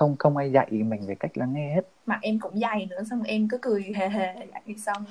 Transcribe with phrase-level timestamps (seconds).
[0.00, 1.82] không không ai dạy mình về cách lắng nghe hết.
[2.06, 5.04] Mặt em cũng dày nữa xong em cứ cười hề hề dạy xong.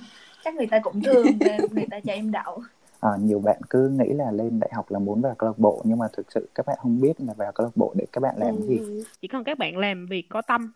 [0.43, 2.64] Chắc người ta cũng thương nên người ta cho em đậu.
[3.00, 5.82] À, nhiều bạn cứ nghĩ là lên đại học là muốn vào câu lạc bộ
[5.83, 8.21] nhưng mà thực sự các bạn không biết là vào câu lạc bộ để các
[8.21, 8.68] bạn làm ừ.
[8.68, 10.71] gì chỉ cần các bạn làm việc có tâm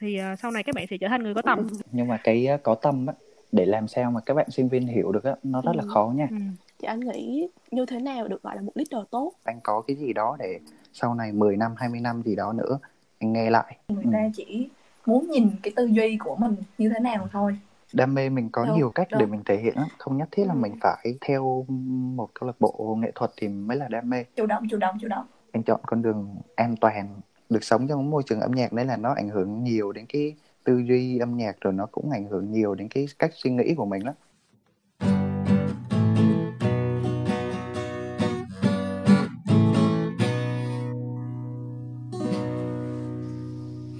[0.00, 1.66] thì uh, sau này các bạn sẽ trở thành người có tâm.
[1.92, 3.14] Nhưng mà cái uh, có tâm á
[3.52, 5.76] để làm sao mà các bạn sinh viên hiểu được á nó rất ừ.
[5.76, 6.26] là khó nha.
[6.30, 6.36] Ừ.
[6.78, 9.32] thì anh nghĩ như thế nào được gọi là một leader tốt?
[9.44, 10.58] Anh có cái gì đó để
[10.92, 12.78] sau này 10 năm 20 năm gì đó nữa
[13.18, 14.30] anh nghe lại người ta ừ.
[14.34, 14.68] chỉ
[15.06, 17.58] muốn nhìn cái tư duy của mình như thế nào thôi
[17.92, 19.20] đam mê mình có đúng, nhiều cách đúng.
[19.20, 20.58] để mình thể hiện không nhất thiết là ừ.
[20.58, 21.66] mình phải theo
[22.14, 24.98] một câu lạc bộ nghệ thuật thì mới là đam mê chủ động chủ động
[25.00, 27.20] chủ động anh chọn con đường an toàn
[27.50, 30.34] được sống trong môi trường âm nhạc đấy là nó ảnh hưởng nhiều đến cái
[30.64, 33.74] tư duy âm nhạc rồi nó cũng ảnh hưởng nhiều đến cái cách suy nghĩ
[33.74, 34.14] của mình lắm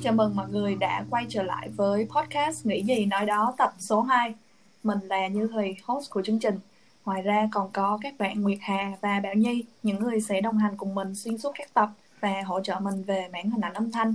[0.08, 3.74] Chào mừng mọi người đã quay trở lại với podcast Nghĩ gì nói đó tập
[3.78, 4.34] số 2
[4.82, 6.58] Mình là Như Thùy, host của chương trình
[7.04, 10.58] Ngoài ra còn có các bạn Nguyệt Hà và Bảo Nhi Những người sẽ đồng
[10.58, 13.74] hành cùng mình xuyên suốt các tập Và hỗ trợ mình về mảng hình ảnh
[13.74, 14.14] âm thanh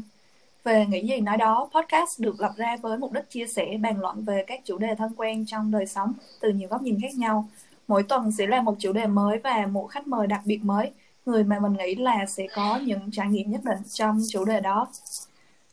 [0.64, 4.00] về Nghĩ gì nói đó, podcast được lập ra với mục đích chia sẻ, bàn
[4.00, 7.16] luận về các chủ đề thân quen trong đời sống từ nhiều góc nhìn khác
[7.16, 7.50] nhau.
[7.88, 10.92] Mỗi tuần sẽ là một chủ đề mới và một khách mời đặc biệt mới,
[11.26, 14.60] người mà mình nghĩ là sẽ có những trải nghiệm nhất định trong chủ đề
[14.60, 14.88] đó.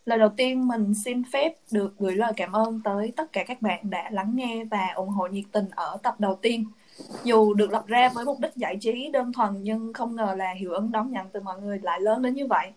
[0.05, 3.63] Lời đầu tiên mình xin phép được gửi lời cảm ơn tới tất cả các
[3.63, 6.65] bạn đã lắng nghe và ủng hộ nhiệt tình ở tập đầu tiên.
[7.25, 10.53] Dù được lập ra với mục đích giải trí đơn thuần nhưng không ngờ là
[10.53, 12.71] hiệu ứng đón nhận từ mọi người lại lớn đến như vậy.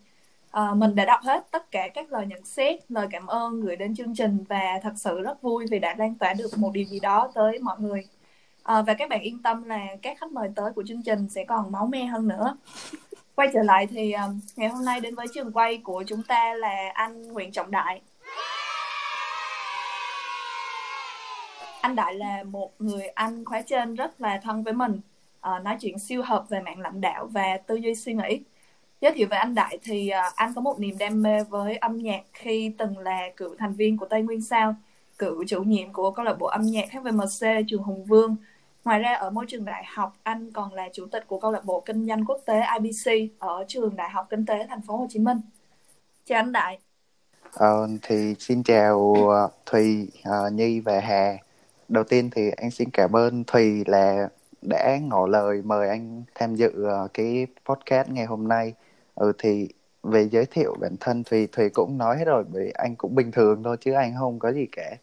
[0.51, 3.75] À, mình đã đọc hết tất cả các lời nhận xét, lời cảm ơn gửi
[3.75, 6.85] đến chương trình và thật sự rất vui vì đã lan tỏa được một điều
[6.85, 8.07] gì đó tới mọi người.
[8.63, 11.43] À, và các bạn yên tâm là các khách mời tới của chương trình sẽ
[11.43, 12.57] còn máu me hơn nữa
[13.35, 16.53] quay trở lại thì um, ngày hôm nay đến với trường quay của chúng ta
[16.53, 18.01] là anh Nguyễn Trọng Đại.
[21.81, 25.01] Anh Đại là một người anh khóa trên rất là thân với mình
[25.37, 28.41] uh, nói chuyện siêu hợp về mạng lãnh đạo và tư duy suy nghĩ.
[29.01, 31.97] Giới thiệu về anh Đại thì uh, anh có một niềm đam mê với âm
[31.97, 34.75] nhạc khi từng là cựu thành viên của Tây Nguyên Sao
[35.17, 38.35] cựu chủ nhiệm của câu lạc bộ âm nhạc HVMC trường Hùng Vương
[38.85, 41.65] Ngoài ra ở môi trường đại học, anh còn là chủ tịch của câu lạc
[41.65, 45.07] bộ kinh doanh quốc tế IBC ở trường Đại học Kinh tế Thành phố Hồ
[45.09, 45.37] Chí Minh.
[46.25, 46.79] Chào anh Đại.
[47.53, 51.37] Ờ, thì xin chào ờ, Thùy, uh, Nhi và Hà.
[51.87, 54.29] Đầu tiên thì anh xin cảm ơn Thùy là
[54.61, 58.73] đã ngỏ lời mời anh tham dự uh, cái podcast ngày hôm nay.
[59.15, 59.69] Ừ thì
[60.03, 63.31] về giới thiệu bản thân thì Thùy cũng nói hết rồi bởi anh cũng bình
[63.31, 64.95] thường thôi chứ anh không có gì cả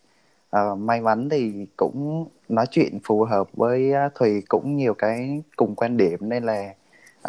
[0.57, 5.43] uh, may mắn thì cũng nói chuyện phù hợp với uh, thùy cũng nhiều cái
[5.57, 6.75] cùng quan điểm nên là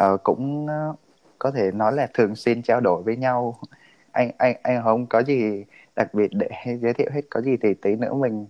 [0.04, 0.96] uh, cũng uh,
[1.38, 3.58] có thể nói là thường xuyên trao đổi với nhau.
[4.12, 5.64] Anh anh anh không có gì
[5.96, 6.48] đặc biệt để
[6.82, 8.46] giới thiệu hết có gì thì tí nữa mình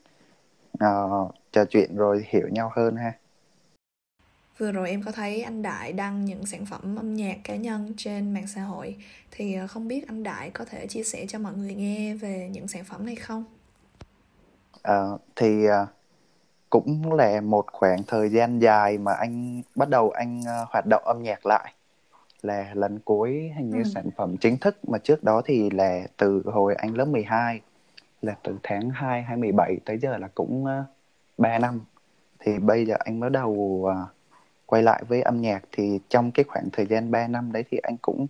[0.85, 3.13] uh, trò chuyện rồi hiểu nhau hơn ha.
[4.59, 7.95] Vừa rồi em có thấy anh Đại đăng những sản phẩm âm nhạc cá nhân
[7.97, 8.97] trên mạng xã hội.
[9.31, 12.69] Thì không biết anh Đại có thể chia sẻ cho mọi người nghe về những
[12.69, 13.45] sản phẩm này không?
[14.89, 15.89] Uh, thì uh,
[16.73, 21.03] cũng là một khoảng thời gian dài mà anh bắt đầu anh uh, hoạt động
[21.05, 21.73] âm nhạc lại.
[22.43, 23.91] Là lần cuối hình như ừ.
[23.95, 27.61] sản phẩm chính thức mà trước đó thì là từ hồi anh lớp 12
[28.23, 30.87] là từ tháng 2 2017 tới giờ là cũng uh,
[31.39, 31.81] 3 năm.
[32.39, 34.09] Thì bây giờ anh mới đầu uh,
[34.67, 35.63] quay lại với âm nhạc.
[35.73, 38.27] Thì trong cái khoảng thời gian 3 năm đấy thì anh cũng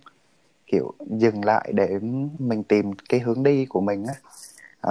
[0.67, 1.99] kiểu dừng lại để
[2.39, 4.13] mình tìm cái hướng đi của mình á.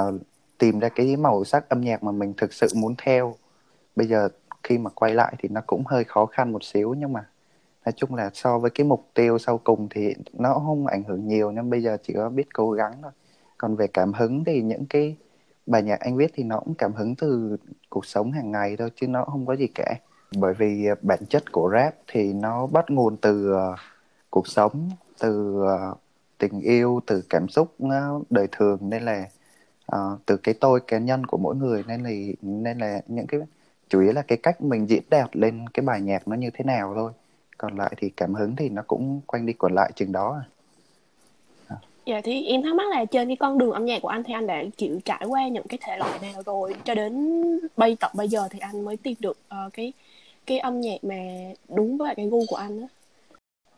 [0.03, 0.15] Uh,
[0.63, 3.35] tìm ra cái màu sắc âm nhạc mà mình thực sự muốn theo.
[3.97, 4.29] Bây giờ
[4.63, 7.25] khi mà quay lại thì nó cũng hơi khó khăn một xíu, nhưng mà
[7.85, 11.29] nói chung là so với cái mục tiêu sau cùng thì nó không ảnh hưởng
[11.29, 13.13] nhiều, nhưng bây giờ chỉ có biết cố gắng thôi.
[13.59, 15.17] Còn về cảm hứng thì những cái
[15.67, 17.57] bài nhạc anh viết thì nó cũng cảm hứng từ
[17.89, 19.95] cuộc sống hàng ngày thôi, chứ nó không có gì cả.
[20.37, 23.67] Bởi vì à, bản chất của rap thì nó bắt nguồn từ à,
[24.31, 25.91] cuộc sống, từ à,
[26.39, 27.75] tình yêu, từ cảm xúc
[28.31, 28.79] đời thường.
[28.81, 29.27] Nên là
[29.97, 32.11] uh, từ cái tôi cá nhân của mỗi người nên là
[32.43, 33.41] nên là những cái
[33.89, 36.65] chủ yếu là cái cách mình diễn đạt lên cái bài nhạc nó như thế
[36.65, 37.13] nào thôi
[37.59, 40.45] còn lại thì cảm hứng thì nó cũng quanh đi quẩn lại chừng đó à.
[42.07, 44.35] Dạ thì em thắc mắc là trên cái con đường âm nhạc của anh thì
[44.35, 47.43] anh đã chịu trải qua những cái thể loại nào rồi cho đến
[47.77, 49.93] bây tận bây giờ thì anh mới tìm được uh, cái
[50.47, 51.17] cái âm nhạc mà
[51.69, 52.87] đúng với cái gu của anh đó.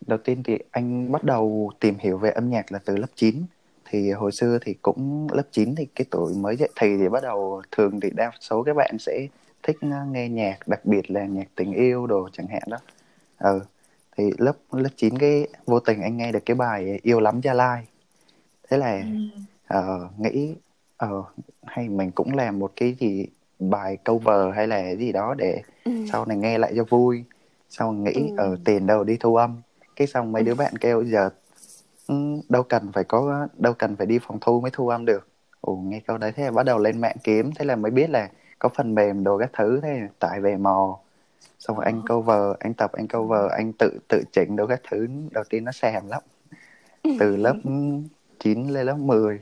[0.06, 3.43] Đầu tiên thì anh bắt đầu tìm hiểu về âm nhạc là từ lớp 9
[3.91, 7.23] thì hồi xưa thì cũng lớp 9 thì cái tuổi mới dậy thì thì bắt
[7.23, 9.27] đầu thường thì đa số các bạn sẽ
[9.63, 9.77] thích
[10.11, 12.79] nghe nhạc đặc biệt là nhạc tình yêu đồ chẳng hạn đó.
[13.39, 13.61] Ừ
[14.17, 17.55] thì lớp lớp 9 cái vô tình anh nghe được cái bài yêu lắm gia
[17.55, 17.85] lai.
[18.71, 19.05] Thế là
[19.79, 20.55] uh, nghĩ
[21.05, 21.27] uh,
[21.63, 23.27] hay mình cũng làm một cái gì
[23.59, 25.93] bài cover hay là gì đó để ừ.
[26.13, 27.25] sau này nghe lại cho vui.
[27.71, 28.53] Xong nghĩ ở ừ.
[28.53, 29.63] uh, tiền đâu đi thu âm.
[29.97, 31.31] Cái xong mấy đứa bạn kêu giờ
[32.49, 35.29] đâu cần phải có đâu cần phải đi phòng thu mới thu âm được.
[35.61, 38.11] Ồ nghe câu đấy thế là bắt đầu lên mạng kiếm thế là mới biết
[38.11, 40.99] là có phần mềm đồ các thứ thế tải về mò.
[41.59, 42.15] Xong rồi anh ờ.
[42.15, 45.73] cover anh tập anh cover anh tự tự chỉnh đồ các thứ đầu tiên nó
[45.73, 46.23] xàm lắm.
[47.19, 47.56] Từ lớp
[48.39, 49.41] 9 lên lớp 10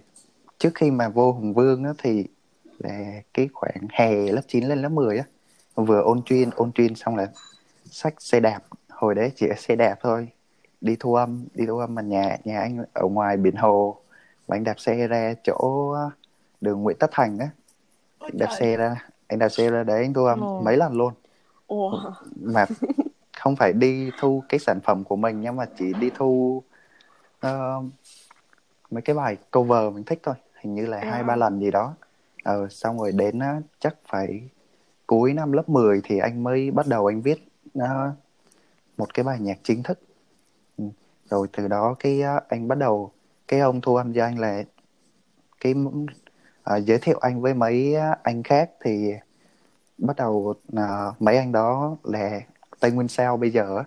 [0.58, 2.26] trước khi mà vô Hùng Vương á, thì
[2.78, 5.24] là cái khoảng hè lớp 9 lên lớp 10 á
[5.74, 7.26] vừa ôn chuyên ôn chuyên xong là
[7.84, 8.60] sách xe đạp.
[8.88, 10.28] Hồi đấy chỉ là xe đạp thôi
[10.82, 13.96] đi thu âm đi thu âm mà nhà nhà anh ở ngoài biển hồ.
[14.46, 15.94] Và anh đạp xe ra chỗ
[16.60, 17.48] đường Nguyễn Tất Thành á.
[18.32, 20.60] Đạp xe ra anh đạp xe ra đấy anh thu âm Ồ.
[20.64, 21.12] mấy lần luôn.
[21.66, 22.00] Ồ.
[22.40, 22.66] mà
[23.38, 26.62] không phải đi thu cái sản phẩm của mình nhưng mà chỉ đi thu
[27.46, 27.84] uh,
[28.90, 30.34] mấy cái bài cover mình thích thôi.
[30.54, 31.94] Hình như là hai ba lần gì đó.
[32.44, 34.48] Ờ xong rồi đến uh, chắc phải
[35.06, 37.84] cuối năm lớp 10 thì anh mới bắt đầu anh viết uh,
[38.96, 39.98] một cái bài nhạc chính thức
[41.32, 43.12] rồi từ đó cái uh, anh bắt đầu
[43.48, 44.62] cái ông thu âm cho anh là
[45.60, 49.12] cái uh, giới thiệu anh với mấy anh khác thì
[49.98, 52.40] bắt đầu uh, mấy anh đó là
[52.80, 53.82] Tây Nguyên Sao bây giờ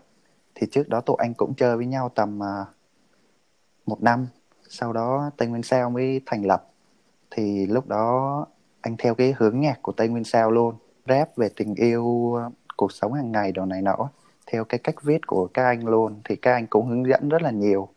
[0.55, 2.67] thì trước đó tụi anh cũng chơi với nhau tầm uh,
[3.85, 4.27] một năm.
[4.69, 6.65] Sau đó Tây Nguyên Sao mới thành lập.
[7.31, 8.45] Thì lúc đó
[8.81, 10.75] anh theo cái hướng nhạc của Tây Nguyên Sao luôn.
[11.07, 12.33] Rap về tình yêu
[12.77, 14.09] cuộc sống hàng ngày đồ này nọ
[14.45, 17.41] theo cái cách viết của các anh luôn thì các anh cũng hướng dẫn rất
[17.41, 17.89] là nhiều.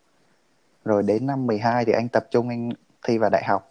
[0.84, 2.70] Rồi đến năm 12 thì anh tập trung anh
[3.02, 3.70] thi vào đại học.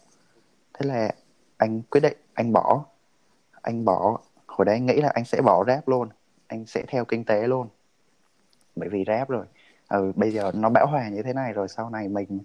[0.73, 1.11] Thế là
[1.57, 2.85] anh quyết định anh bỏ.
[3.61, 6.09] Anh bỏ hồi đấy anh nghĩ là anh sẽ bỏ rap luôn.
[6.47, 7.67] Anh sẽ theo kinh tế luôn.
[8.75, 9.45] Bởi vì rap rồi.
[9.89, 12.39] Ừ, bây giờ nó bão hòa như thế này rồi sau này mình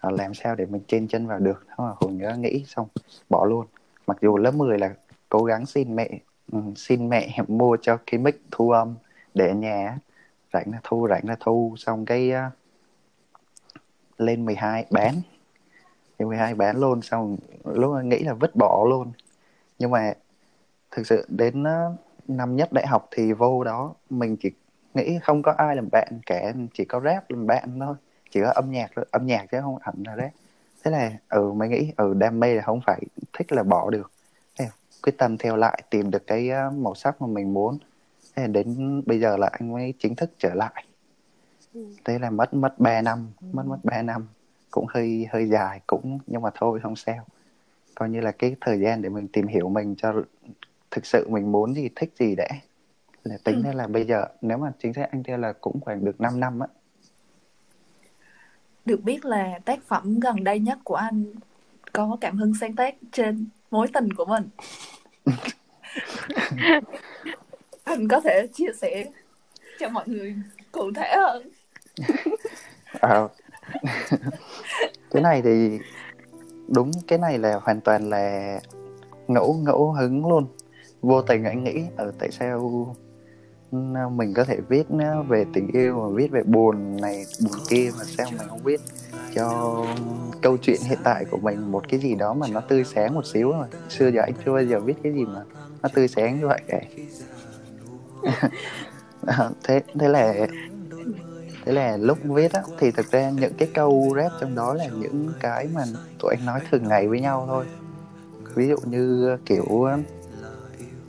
[0.00, 1.66] à, làm sao để mình trên chân vào được?
[1.76, 2.88] Thôi hồi nhớ nghĩ xong
[3.30, 3.66] bỏ luôn.
[4.06, 4.94] Mặc dù lớp 10 là
[5.28, 6.08] cố gắng xin mẹ
[6.52, 8.94] ừ, xin mẹ mua cho cái mic thu âm
[9.36, 9.98] để ở nhà
[10.52, 12.52] rảnh là thu rảnh là thu xong cái uh,
[14.20, 15.14] lên 12 bán.
[16.18, 19.12] Lên 12 bán luôn xong lúc nghĩ là vứt bỏ luôn.
[19.78, 20.14] Nhưng mà
[20.90, 21.98] thực sự đến uh,
[22.28, 24.50] năm nhất đại học thì vô đó mình chỉ
[24.94, 27.94] nghĩ không có ai làm bạn cả chỉ có rap làm bạn thôi.
[28.30, 30.30] Chỉ có âm nhạc âm nhạc chứ không hẳn là rap.
[30.84, 33.00] Thế là ừ mới nghĩ ừ đam mê là không phải
[33.32, 34.10] thích là bỏ được.
[35.02, 37.78] Quyết tâm theo lại tìm được cái màu sắc mà mình muốn
[38.36, 40.84] thế đến bây giờ là anh mới chính thức trở lại
[41.74, 41.86] ừ.
[42.04, 43.46] thế là mất mất 3 năm ừ.
[43.52, 44.26] mất mất 3 năm
[44.70, 47.26] cũng hơi hơi dài cũng nhưng mà thôi không sao
[47.94, 50.12] coi như là cái thời gian để mình tìm hiểu mình cho
[50.90, 52.48] thực sự mình muốn gì thích gì để
[53.24, 53.72] là tính ừ.
[53.72, 56.60] là bây giờ nếu mà chính xác anh theo là cũng khoảng được 5 năm
[56.60, 56.66] á
[58.84, 61.24] được biết là tác phẩm gần đây nhất của anh
[61.92, 64.48] có cảm hứng sáng tác trên mối tình của mình
[67.86, 69.06] anh có thể chia sẻ
[69.78, 70.36] cho mọi người
[70.72, 71.50] cụ thể hơn.
[73.00, 73.28] À,
[75.10, 75.78] cái này thì
[76.68, 78.60] đúng cái này là hoàn toàn là
[79.28, 80.46] ngẫu ngẫu hứng luôn.
[81.02, 82.96] Vô tình anh nghĩ ở tại sao
[84.10, 84.86] mình có thể viết
[85.28, 88.80] về tình yêu và viết về buồn này buồn kia mà sao mình không viết
[89.34, 89.84] cho
[90.42, 93.26] câu chuyện hiện tại của mình một cái gì đó mà nó tươi sáng một
[93.26, 95.42] xíu rồi xưa giờ anh chưa bao giờ viết cái gì mà
[95.82, 96.80] nó tươi sáng như vậy cả.
[99.64, 100.34] thế thế là
[101.64, 104.86] thế là lúc viết á thì thực ra những cái câu rap trong đó là
[104.86, 105.84] những cái mà
[106.18, 107.64] tụi anh nói thường ngày với nhau thôi.
[108.54, 109.88] Ví dụ như kiểu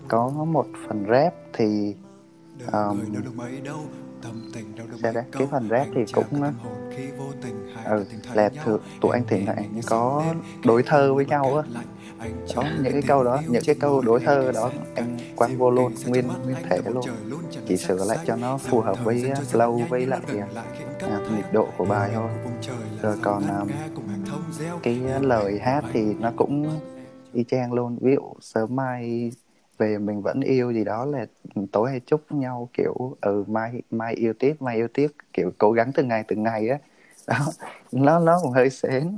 [0.08, 1.96] có một phần rap thì
[2.72, 3.00] um,
[5.02, 6.44] sao đó cái phần rap thì cũng
[7.86, 10.34] ừ, là thử, tụi anh thỉnh thoảng có
[10.66, 11.64] đối thơ với nhau á
[12.56, 15.94] đó những cái câu đó những cái câu đối thơ đó anh quăng vô luôn
[16.06, 17.06] nguyên nguyên thể luôn.
[17.68, 20.22] chỉ sửa lại cho nó phù hợp với flow với lại
[21.00, 22.30] à, nhịp độ của bài thôi.
[23.02, 23.70] rồi còn um,
[24.84, 26.80] cái lời hát thì nó cũng
[27.34, 27.98] y chang luôn.
[28.02, 29.32] Ví dụ sớm mai
[29.78, 31.26] về mình vẫn yêu gì đó là
[31.72, 35.72] tối hay chúc nhau kiểu ừ mai mai yêu tiếp mai yêu tiếp kiểu cố
[35.72, 36.78] gắng từng ngày từng ngày á.
[37.28, 37.38] Đó
[37.92, 39.16] nó nó cũng hơi xén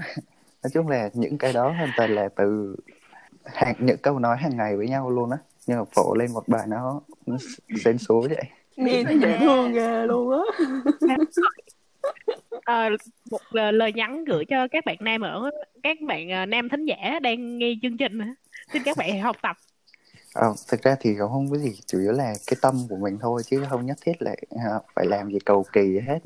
[0.63, 2.75] nói chung là những cái đó hoàn toàn là từ
[3.45, 5.37] hàng những câu nói hàng ngày với nhau luôn á.
[5.67, 7.37] Nhưng mà phổ lên một bài nó, nó
[7.83, 8.43] xén số vậy.
[8.75, 10.65] Nghe thấy dễ thương ghê luôn á.
[12.63, 12.89] À,
[13.31, 15.49] một lời nhắn gửi cho các bạn nam ở
[15.83, 18.19] các bạn uh, nam thính giả đang nghe chương trình
[18.73, 19.55] xin các bạn học tập.
[20.33, 23.17] À, thực ra thì cũng không có gì chủ yếu là cái tâm của mình
[23.21, 24.35] thôi chứ không nhất thiết là
[24.95, 26.19] phải làm gì cầu kỳ hết.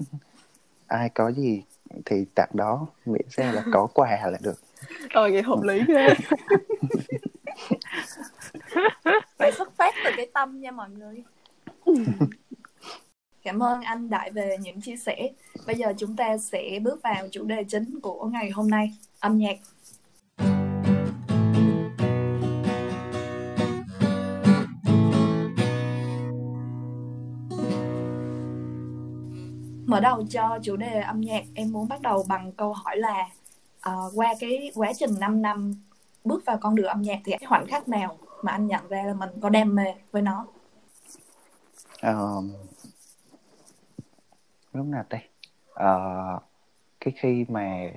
[0.87, 1.63] Ai có gì
[2.05, 4.59] thì tặng đó miễn sao là có quà là được.
[5.13, 6.07] Ờ nghe hợp lý ghê.
[9.37, 11.23] Phải xuất phát từ cái tâm nha mọi người.
[13.43, 15.29] Cảm ơn anh đại về những chia sẻ.
[15.67, 19.37] Bây giờ chúng ta sẽ bước vào chủ đề chính của ngày hôm nay âm
[19.37, 19.57] nhạc
[29.93, 33.29] mở đầu cho chủ đề âm nhạc em muốn bắt đầu bằng câu hỏi là
[33.89, 35.73] uh, qua cái quá trình 5 năm
[36.23, 39.03] bước vào con đường âm nhạc thì cái khoảnh khắc nào mà anh nhận ra
[39.03, 40.47] là mình có đam mê với nó?
[42.09, 42.43] Uh,
[44.73, 46.39] lúc nào đây uh, ờ,
[46.99, 47.91] cái khi mà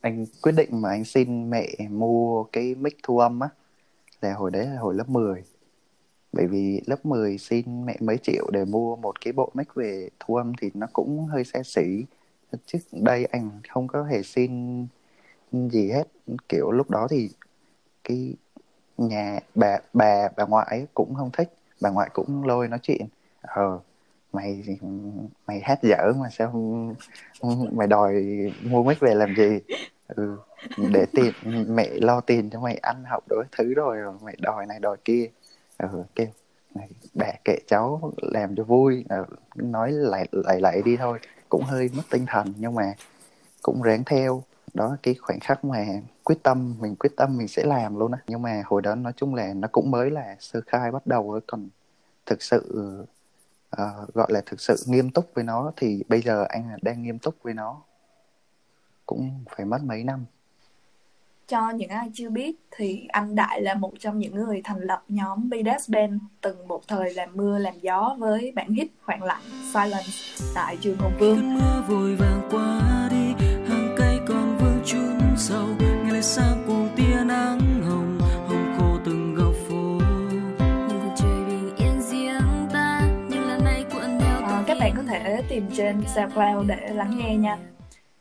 [0.00, 3.48] anh quyết định mà anh xin mẹ mua cái mic thu âm á
[4.20, 5.44] là hồi đấy là hồi lớp 10
[6.36, 10.08] bởi vì lớp 10 xin mẹ mấy triệu để mua một cái bộ mic về
[10.20, 12.04] thu âm thì nó cũng hơi xa xỉ.
[12.66, 14.86] Trước đây anh không có hề xin
[15.52, 16.08] gì hết.
[16.48, 17.30] Kiểu lúc đó thì
[18.04, 18.34] cái
[18.98, 21.52] nhà bà bà bà ngoại cũng không thích.
[21.80, 23.06] Bà ngoại cũng lôi nói chuyện.
[23.40, 23.78] Ờ
[24.32, 24.64] mày
[25.46, 26.52] mày hát dở mà sao
[27.72, 28.14] mày đòi
[28.62, 29.60] mua mic về làm gì?
[30.08, 30.36] Ừ
[30.92, 31.32] để tiền,
[31.68, 34.96] mẹ lo tiền cho mày ăn học đối thứ rồi rồi, mày đòi này đòi
[35.04, 35.30] kia.
[35.92, 36.26] Ờ, ừ kêu
[36.74, 39.04] này bà kệ cháu làm cho vui.
[39.08, 41.18] Ờ, nói lại lại lại đi thôi.
[41.48, 42.94] Cũng hơi mất tinh thần nhưng mà
[43.62, 44.42] cũng ráng theo.
[44.74, 45.86] Đó cái khoảnh khắc mà
[46.24, 48.18] quyết tâm mình quyết tâm mình sẽ làm luôn á.
[48.26, 51.22] Nhưng mà hồi đó nói chung là nó cũng mới là sơ khai bắt đầu
[51.26, 51.68] thôi còn
[52.26, 52.62] thực sự
[53.82, 57.18] uh, gọi là thực sự nghiêm túc với nó thì bây giờ anh đang nghiêm
[57.18, 57.82] túc với nó
[59.06, 60.24] cũng phải mất mấy năm
[61.48, 65.02] cho những ai chưa biết thì anh Đại là một trong những người thành lập
[65.08, 66.12] nhóm BDS Band.
[66.40, 69.42] Từng một thời làm mưa làm gió với bản hit Khoảng lặng
[69.74, 70.12] Silence
[70.54, 71.36] tại trường Hùng Vương.
[71.36, 76.64] Cơn mưa vội vàng qua đi, hàng cây còn vương chun sâu, ngày lại sang
[76.66, 79.98] cùng tia nắng hồng, hồng khô từng góc phố.
[80.88, 84.92] Nhưng cuộc trời bình yên riêng ta, nhưng lần này cuộn theo à, Các bạn
[84.96, 87.58] có thể tìm trên SoundCloud để lắng nghe nha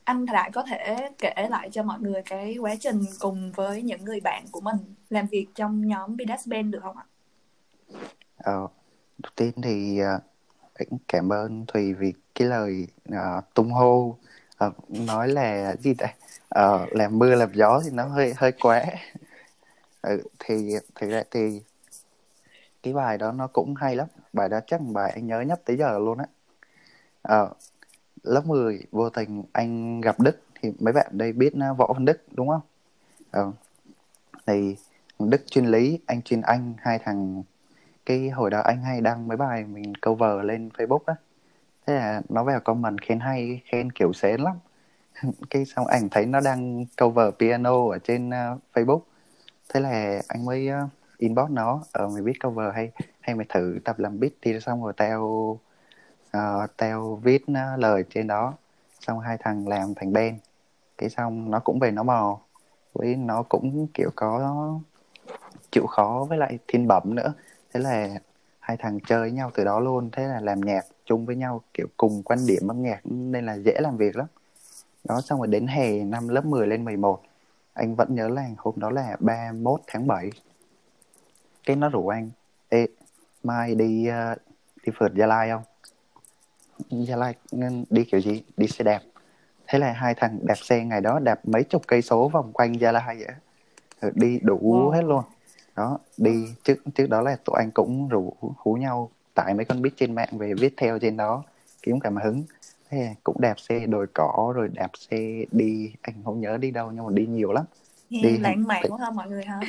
[0.03, 4.05] anh lại có thể kể lại cho mọi người cái quá trình cùng với những
[4.05, 4.77] người bạn của mình
[5.09, 7.05] làm việc trong nhóm Bidas Band được không ạ?
[8.37, 8.67] Ờ,
[9.17, 10.21] đầu tiên thì uh,
[11.07, 14.17] cảm ơn Thùy vì cái lời uh, tung hô.
[14.67, 16.13] Uh, nói là gì đây
[16.59, 18.83] uh, làm mưa làm gió thì nó hơi hơi quá.
[20.01, 21.61] Ừ, thì thực ra thì
[22.83, 24.07] cái bài đó nó cũng hay lắm.
[24.33, 26.25] Bài đó chắc bài anh nhớ nhất tới giờ luôn á.
[27.41, 27.57] Uh,
[28.23, 32.05] lớp 10 vô tình anh gặp Đức thì mấy bạn đây biết à, Võ Văn
[32.05, 32.61] Đức đúng không?
[33.31, 33.51] Ừ.
[34.47, 34.75] Thì
[35.19, 37.43] Đức chuyên lý, anh chuyên Anh, hai thằng
[38.05, 41.15] cái hồi đó anh hay đăng mấy bài mình cover lên Facebook á.
[41.87, 44.55] Thế là nó vào comment khen hay, khen kiểu xén lắm.
[45.49, 49.01] cái xong ảnh thấy nó đang cover piano ở trên uh, Facebook.
[49.73, 53.79] Thế là anh mới uh, inbox nó, ờ mày biết cover hay hay mày thử
[53.85, 55.59] tập làm beat thì xong rồi tao
[56.37, 58.53] uh, tao viết uh, lời trên đó
[58.99, 60.35] xong hai thằng làm thành band
[60.97, 62.39] cái xong nó cũng về nó mò.
[62.93, 64.79] Với nó cũng kiểu có
[65.71, 67.33] chịu khó với lại thiên bẩm nữa.
[67.73, 68.09] Thế là
[68.59, 70.09] hai thằng chơi với nhau từ đó luôn.
[70.11, 73.57] Thế là làm nhạc chung với nhau kiểu cùng quan điểm âm nhạc nên là
[73.57, 74.27] dễ làm việc lắm.
[75.03, 77.21] Đó xong rồi đến hè năm lớp 10 lên 11
[77.73, 80.29] anh vẫn nhớ là hôm đó là 31 tháng 7
[81.65, 82.29] cái nó rủ anh
[82.69, 82.87] ê
[83.43, 84.37] mai đi uh,
[84.85, 85.63] đi phượt gia lai không?
[86.89, 87.35] Gia Lai
[87.89, 88.43] đi kiểu gì?
[88.57, 89.01] Đi xe đạp.
[89.67, 92.79] Thế là hai thằng đạp xe ngày đó đạp mấy chục cây số vòng quanh
[92.79, 93.35] Gia Lai vậy
[94.01, 94.89] rồi đi đủ wow.
[94.89, 95.23] hết luôn.
[95.75, 99.81] Đó đi trước trước đó là tụi anh cũng rủ hú nhau tải mấy con
[99.81, 101.43] biết trên mạng về viết theo trên đó
[101.81, 102.43] kiếm cảm hứng.
[102.89, 106.91] Thế cũng đạp xe đồi cỏ rồi đạp xe đi anh không nhớ đi đâu
[106.91, 107.65] nhưng mà đi nhiều lắm.
[108.09, 109.59] Nghe đi lãng mạn quá ha mọi người hả?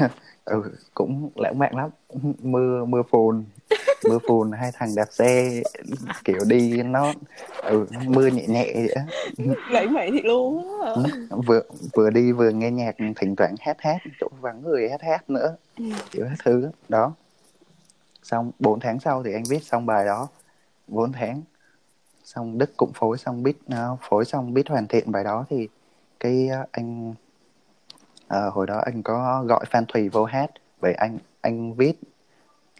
[0.44, 0.62] Ừ,
[0.94, 1.90] cũng lãng mạn lắm.
[2.42, 3.44] Mưa mưa phùn
[4.08, 5.62] mưa phùn hai thằng đạp xe
[6.24, 7.12] kiểu đi nó
[7.62, 9.04] ừ, mưa nhẹ nhẹ vậy á.
[9.70, 10.64] Lãng mạn thiệt luôn
[10.94, 11.02] ừ,
[11.46, 15.30] vừa vừa đi vừa nghe nhạc thỉnh thoảng hát hát chỗ vắng người hát hát
[15.30, 15.56] nữa.
[15.78, 15.84] Ừ.
[16.10, 17.12] kiểu hát thứ đó.
[18.22, 20.28] Xong 4 tháng sau thì anh viết xong bài đó.
[20.86, 21.42] 4 tháng.
[22.24, 23.56] Xong Đức cũng phối xong beat
[23.92, 25.68] uh, phối xong beat hoàn thiện bài đó thì
[26.20, 27.14] cái uh, anh
[28.34, 30.50] uh, hồi đó anh có gọi Phan Thùy vô hát.
[30.80, 31.92] Vậy anh anh viết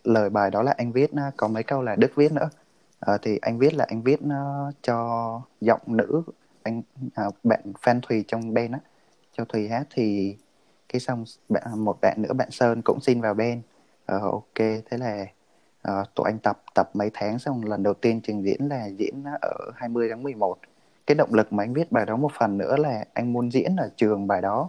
[0.04, 2.50] lời bài đó là anh viết có mấy câu là Đức viết nữa.
[3.00, 4.20] À, thì anh viết là anh viết
[4.82, 6.22] cho giọng nữ
[6.62, 6.82] anh
[7.14, 8.78] à, bạn Phan Thùy trong bên á
[9.36, 9.86] cho Thùy hát.
[9.90, 10.36] Thì
[10.88, 11.24] cái xong
[11.76, 13.62] một bạn nữa bạn Sơn cũng xin vào bên
[14.06, 15.26] ờ, ok thế là
[15.88, 19.24] uh, tụi anh tập tập mấy tháng xong lần đầu tiên trình diễn là diễn
[19.40, 20.58] ở 20 tháng 11
[21.06, 23.76] cái động lực mà anh viết bài đó một phần nữa là anh muốn diễn
[23.76, 24.68] ở trường bài đó.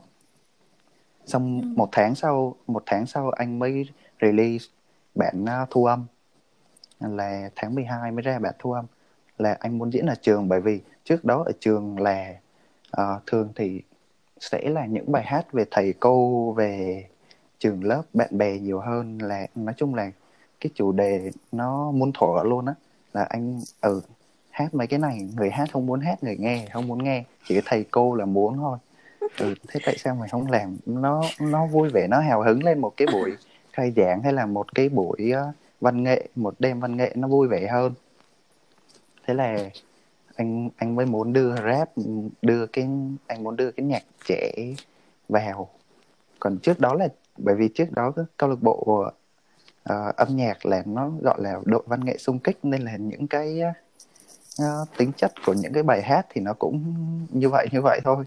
[1.26, 1.68] Xong ừ.
[1.76, 3.86] một tháng sau một tháng sau anh mới
[4.22, 4.66] release
[5.16, 6.06] bản à, thu âm.
[7.00, 8.86] Là tháng 12 mới ra bản thu âm.
[9.38, 12.36] Là anh muốn diễn ở trường bởi vì trước đó ở trường là
[13.02, 13.82] uh, thường thì
[14.40, 17.06] sẽ là những bài hát về thầy cô về
[17.60, 19.18] trường lớp bạn bè nhiều hơn.
[19.18, 20.12] Là nói chung là
[20.60, 22.74] cái chủ đề nó muốn thổ luôn á.
[23.14, 24.02] Là anh ừ
[24.50, 27.24] hát mấy cái này người hát không muốn hát người nghe không muốn nghe.
[27.48, 28.78] Chỉ thầy cô là muốn thôi.
[29.38, 30.78] Ừ thế tại sao mày không làm?
[30.86, 33.32] Nó nó vui vẻ nó hào hứng lên một cái buổi
[33.74, 35.52] khai giảng hay là một cái buổi ờ,
[35.82, 37.94] văn nghệ một đêm văn nghệ nó vui vẻ hơn.
[39.28, 39.70] Thế là
[40.36, 41.90] anh anh mới muốn đưa rap
[42.42, 42.90] đưa cái
[43.28, 44.52] anh muốn đưa cái nhạc trẻ
[45.30, 45.70] vào.
[46.40, 49.06] Còn trước đó là bởi vì trước đó câu lạc bộ
[49.94, 53.28] uh, âm nhạc là nó gọi là đội văn nghệ xung kích nên là những
[53.28, 53.62] cái
[54.62, 56.84] uh, tính chất của những cái bài hát thì nó cũng
[57.30, 58.26] như vậy như vậy thôi.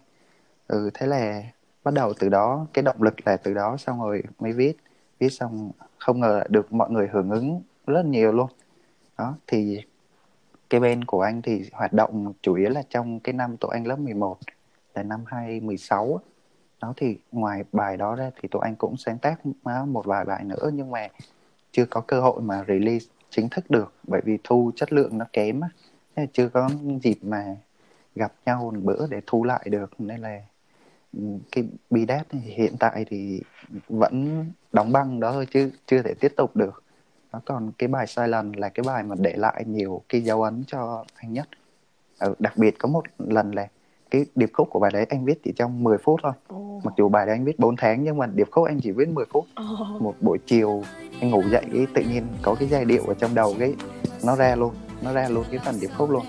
[0.69, 1.43] Ừ thế là
[1.85, 4.77] bắt đầu từ đó cái động lực là từ đó xong rồi mới viết
[5.19, 8.51] viết xong không ngờ được mọi người hưởng ứng rất nhiều luôn.
[9.19, 9.81] Đó, thì
[10.71, 13.87] cái bên của anh thì hoạt động chủ yếu là trong cái năm tụi anh
[13.87, 14.39] lớp 11
[14.95, 16.21] là năm 2016
[16.81, 19.41] đó, thì ngoài bài đó ra thì tụi anh cũng sáng tác
[19.87, 21.09] một vài bài nữa, nhưng mà
[21.73, 25.25] chưa có cơ hội mà release chính thức được, bởi vì thu chất lượng nó
[25.33, 25.69] kém á.
[26.33, 26.71] Chưa có
[27.03, 27.57] dịp mà
[28.15, 30.41] gặp nhau một bữa để thu lại được, nên là
[31.53, 33.41] cái bidat hiện tại thì
[33.89, 36.83] vẫn đóng băng đó thôi chứ chưa thể tiếp tục được.
[37.33, 40.43] Nó còn cái bài sai lần là cái bài mà để lại nhiều cái dấu
[40.43, 41.49] ấn cho anh nhất.
[42.19, 43.69] Ừ, đặc biệt có một lần là
[44.11, 46.33] cái điệp khúc của bài đấy anh viết chỉ trong 10 phút thôi.
[46.55, 46.85] Oh.
[46.85, 49.09] mặc dù bài đấy anh viết 4 tháng nhưng mà điệp khúc anh chỉ viết
[49.09, 49.45] 10 phút.
[49.63, 50.03] Oh.
[50.03, 50.83] một buổi chiều
[51.21, 53.75] anh ngủ dậy cái tự nhiên có cái giai điệu ở trong đầu cái
[54.25, 56.25] nó ra luôn nó ra luôn cái phần điệp khúc luôn.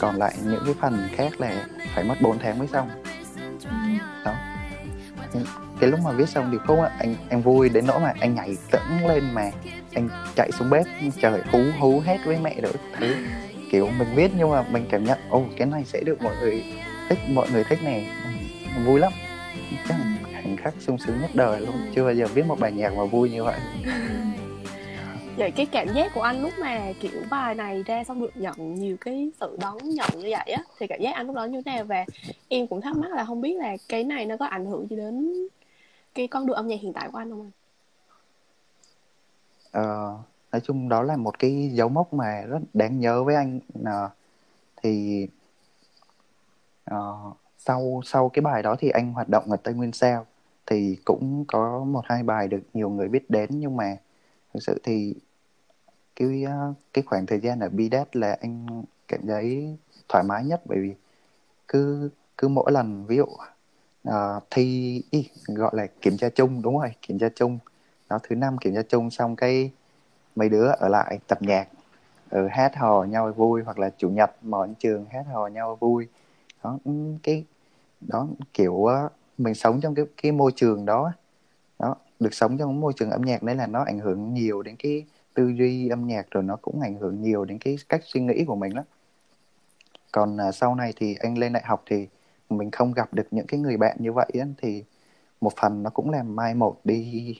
[0.00, 2.88] Còn lại những cái phần khác là phải mất 4 tháng mới xong
[5.32, 5.40] Ừ,
[5.80, 8.34] cái lúc mà viết xong điệp khúc á, anh anh vui đến nỗi mà anh
[8.34, 9.50] nhảy tẫng lên mà
[9.94, 10.86] anh chạy xuống bếp,
[11.22, 13.14] trời, hú hú hết với mẹ rồi thứ.
[13.70, 16.64] Kiểu mình viết nhưng mà mình cảm nhận, ồ, cái này sẽ được mọi người
[17.08, 18.08] thích, mọi người thích này
[18.76, 19.12] ừ, vui lắm.
[19.88, 19.96] Chắc
[20.32, 23.04] khoảnh khắc sung sướng nhất đời luôn, chưa bao giờ viết một bài nhạc mà
[23.04, 23.58] vui như vậy.
[23.84, 23.90] Ừ
[25.36, 28.74] vậy cái cảm giác của anh lúc mà kiểu bài này ra xong được nhận
[28.74, 31.62] nhiều cái sự đón nhận như vậy á thì cảm giác anh lúc đó như
[31.62, 32.04] thế nào và
[32.48, 34.96] em cũng thắc mắc là không biết là cái này nó có ảnh hưởng gì
[34.96, 35.34] đến
[36.14, 37.50] cái con đường âm nhạc hiện tại của anh không anh?
[39.70, 40.18] Ờ,
[40.52, 44.08] nói chung đó là một cái dấu mốc mà rất đáng nhớ với anh à,
[44.82, 45.26] thì
[46.84, 46.96] à,
[47.58, 50.26] sau sau cái bài đó thì anh hoạt động ở Tây Nguyên Sao
[50.66, 53.96] thì cũng có một hai bài được nhiều người biết đến nhưng mà
[54.54, 55.14] thực sự thì
[56.16, 58.66] cái ờ, cái khoảng thời gian ở Bidet là anh
[59.08, 59.76] cảm thấy
[60.08, 60.94] thoải mái nhất bởi vì
[61.68, 63.26] cứ cứ mỗi lần ví dụ
[64.08, 67.58] uh, thi ý, gọi là kiểm tra chung đúng rồi kiểm tra chung.
[68.10, 69.70] Đó thứ năm kiểm tra chung xong cái
[70.36, 71.68] mấy đứa ở lại tập nhạc
[72.30, 76.08] ừ, hát hò nhau vui hoặc là chủ nhật mở trường hát hò nhau vui.
[76.64, 77.44] Đó ừ, cái
[78.00, 78.90] đó kiểu uh,
[79.38, 81.12] mình sống trong cái cái môi trường đó
[81.78, 84.76] đó được sống trong môi trường âm nhạc đấy là nó ảnh hưởng nhiều đến
[84.78, 85.04] cái
[85.36, 88.44] tư duy âm nhạc rồi nó cũng ảnh hưởng nhiều đến cái cách suy nghĩ
[88.46, 88.82] của mình đó
[90.12, 92.06] còn uh, sau này thì anh lên đại học thì
[92.50, 94.84] mình không gặp được những cái người bạn như vậy ấy, thì
[95.40, 97.34] một phần nó cũng làm mai một đi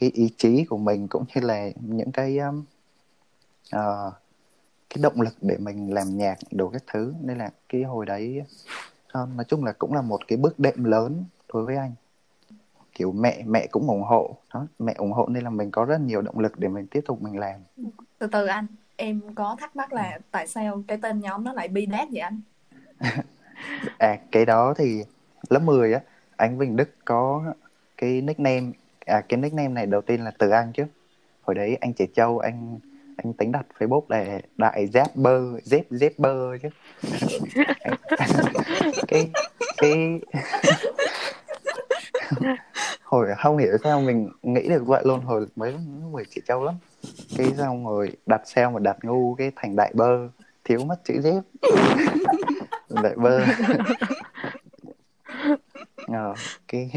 [0.00, 2.64] cái ý chí của mình cũng như là những cái um,
[3.76, 4.12] uh,
[4.90, 7.14] cái động lực để mình làm nhạc đủ các thứ.
[7.22, 8.42] Nên là cái hồi đấy
[9.22, 11.94] uh, nói chung là cũng là một cái bước đệm lớn đối với anh
[12.96, 14.36] kiểu mẹ mẹ cũng ủng hộ.
[14.54, 17.00] Đó mẹ ủng hộ nên là mình có rất nhiều động lực để mình tiếp
[17.06, 17.60] tục mình làm.
[18.18, 21.68] Từ từ anh em có thắc mắc là tại sao cái tên nhóm nó lại
[21.68, 22.40] bi vậy anh?
[23.98, 25.04] À cái đó thì
[25.48, 26.00] lớp 10 á
[26.36, 27.54] anh Vinh Đức có
[27.96, 28.66] cái nickname
[29.06, 30.84] à cái nickname này đầu tiên là từ anh chứ.
[31.42, 32.78] Hồi đấy anh trẻ Châu anh
[33.16, 36.68] anh tính đặt Facebook là đại Zapper Zep Zapper chứ.
[39.08, 39.30] Cái
[39.76, 40.20] cái
[43.06, 45.20] hồi không hiểu sao mình nghĩ được vậy luôn.
[45.20, 45.74] Hồi mấy
[46.12, 46.74] người trẻ Châu lắm.
[47.36, 50.28] Cái xong rồi đặt sao mà đặt ngu cái thành đại bơ.
[50.64, 51.42] Thiếu mất chữ dép
[53.02, 53.40] đại bơ.
[56.06, 56.34] Ờ,
[56.68, 56.90] cái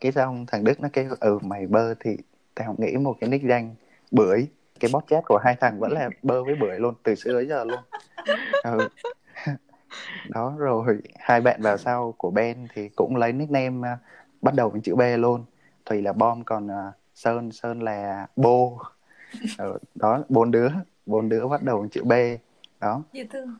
[0.00, 2.16] cái xong thằng đức nó kêu ừ mày bơ thì
[2.54, 3.74] tao nghĩ một cái nick danh
[4.10, 4.46] bưởi.
[4.80, 7.46] Cái bot chat của hai thằng vẫn là bơ với bưởi luôn từ xưa tới
[7.46, 7.80] giờ luôn.
[8.62, 8.88] Ừ.
[10.28, 13.98] đó rồi hai bạn vào sau của Ben thì cũng lấy nickname uh,
[14.42, 15.44] bắt đầu với chữ B luôn
[15.90, 18.78] Thùy là bom còn uh, Sơn Sơn là bô.
[19.58, 20.68] Ừ, đó bốn đứa
[21.06, 22.12] bốn đứa bắt đầu chữ B
[22.80, 23.02] đó.
[23.12, 23.56] Dễ thương.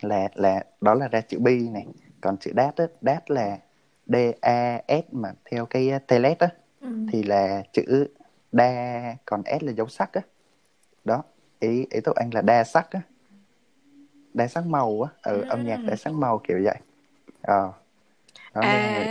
[0.00, 1.86] Là là đó là ra chữ B này.
[2.20, 3.58] Còn chữ đát á đát là
[4.06, 6.48] D A S mà theo cái telet á.
[6.80, 6.88] Ừ.
[7.12, 8.08] thì là chữ
[8.52, 10.20] đa còn S là dấu sắc á.
[11.04, 11.22] Đó
[11.60, 13.00] ý ý tụi anh là đa sắc á.
[14.34, 15.32] Đa sắc màu á.
[15.32, 16.76] Ừ, âm nhạc đa sắc màu kiểu vậy.
[17.42, 17.72] Ờ.
[18.54, 19.04] Đó À.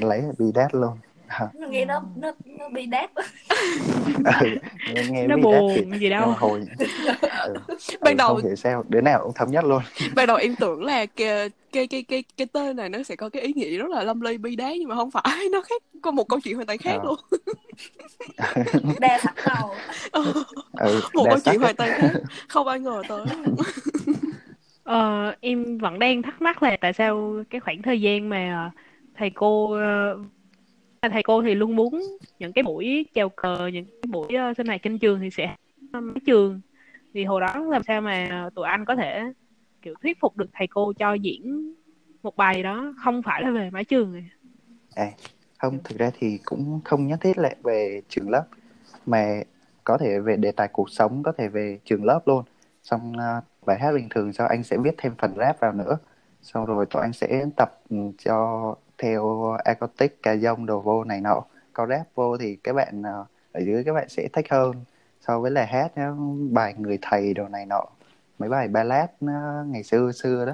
[0.00, 0.98] lấy bị đát luôn
[1.38, 3.10] Ờ, nó nghe nó nó nó bị đát
[4.40, 6.34] ừ, nghe, nghe nó bị đát thì buồn gì đâu.
[6.38, 6.60] hồi
[7.44, 7.58] ừ,
[8.00, 9.82] Ban ừ, đầu- không hiểu sao đứa nào cũng thống nhất luôn.
[10.14, 13.28] Ban đầu em tưởng là cái cái cái cái cái tên này nó sẽ có
[13.28, 15.82] cái ý nghĩa rất là lâm ly bi đát nhưng mà không phải nó khác
[16.02, 17.04] có một câu chuyện hoàn toàn khác Ờ.
[17.04, 17.16] luôn.
[19.00, 19.82] Đa sắc màu.
[20.12, 22.16] Ừ, một câu chuyện hoàn toàn khác
[22.48, 23.28] không ai ngờ tới.
[24.82, 28.80] Ờ, em vẫn đang thắc mắc là tại sao cái khoảng thời gian mà ờ,
[29.14, 30.18] thầy cô ờ,
[31.08, 32.02] thầy cô thì luôn muốn
[32.38, 35.56] những cái buổi chào cờ những cái buổi ờ, sinh hoạt trên trường thì sẽ
[35.92, 36.60] mấy mái trường
[37.14, 39.22] thì hồi đó làm sao mà tụi anh có thể
[39.82, 41.74] kiểu thuyết phục được thầy cô cho diễn
[42.22, 44.30] một bài đó không phải là về mái trường này.
[44.94, 45.10] À,
[45.58, 48.44] không, thực ra thì cũng không nhất thiết là về trường lớp
[49.06, 49.42] mà
[49.84, 52.44] có thể về đề tài cuộc sống, có thể về trường lớp luôn.
[52.82, 55.98] Xong uh, bài hát bình thường sau anh sẽ viết thêm phần rap vào nữa.
[56.42, 61.20] Xong rồi tụi anh sẽ tập ừ, cho theo acoustic, ca dông đồ vô này
[61.20, 61.42] nọ.
[61.72, 64.74] Có rap vô thì các bạn à, ở dưới các bạn sẽ thích hơn
[65.20, 66.10] so với là hát á,
[66.50, 67.84] bài người thầy đồ này nọ.
[68.38, 70.52] Mấy bài ballad nó ngày xưa xưa đó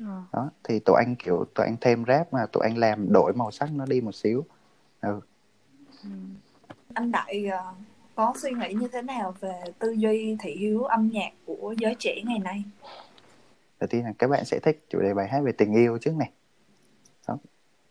[0.00, 0.22] Ờ.
[0.32, 3.50] đó thì tụi anh kiểu tụi anh thêm rap mà tụi anh làm đổi màu
[3.50, 4.44] sắc nó đi một xíu
[5.00, 5.20] ừ.
[6.02, 6.08] Ừ.
[6.94, 7.74] anh đại ờ,
[8.14, 11.94] có suy nghĩ như thế nào về tư duy thị hiếu âm nhạc của giới
[11.98, 12.64] trẻ ngày nay
[13.80, 16.14] đầu tiên là các bạn sẽ thích chủ đề bài hát về tình yêu trước
[16.16, 16.30] này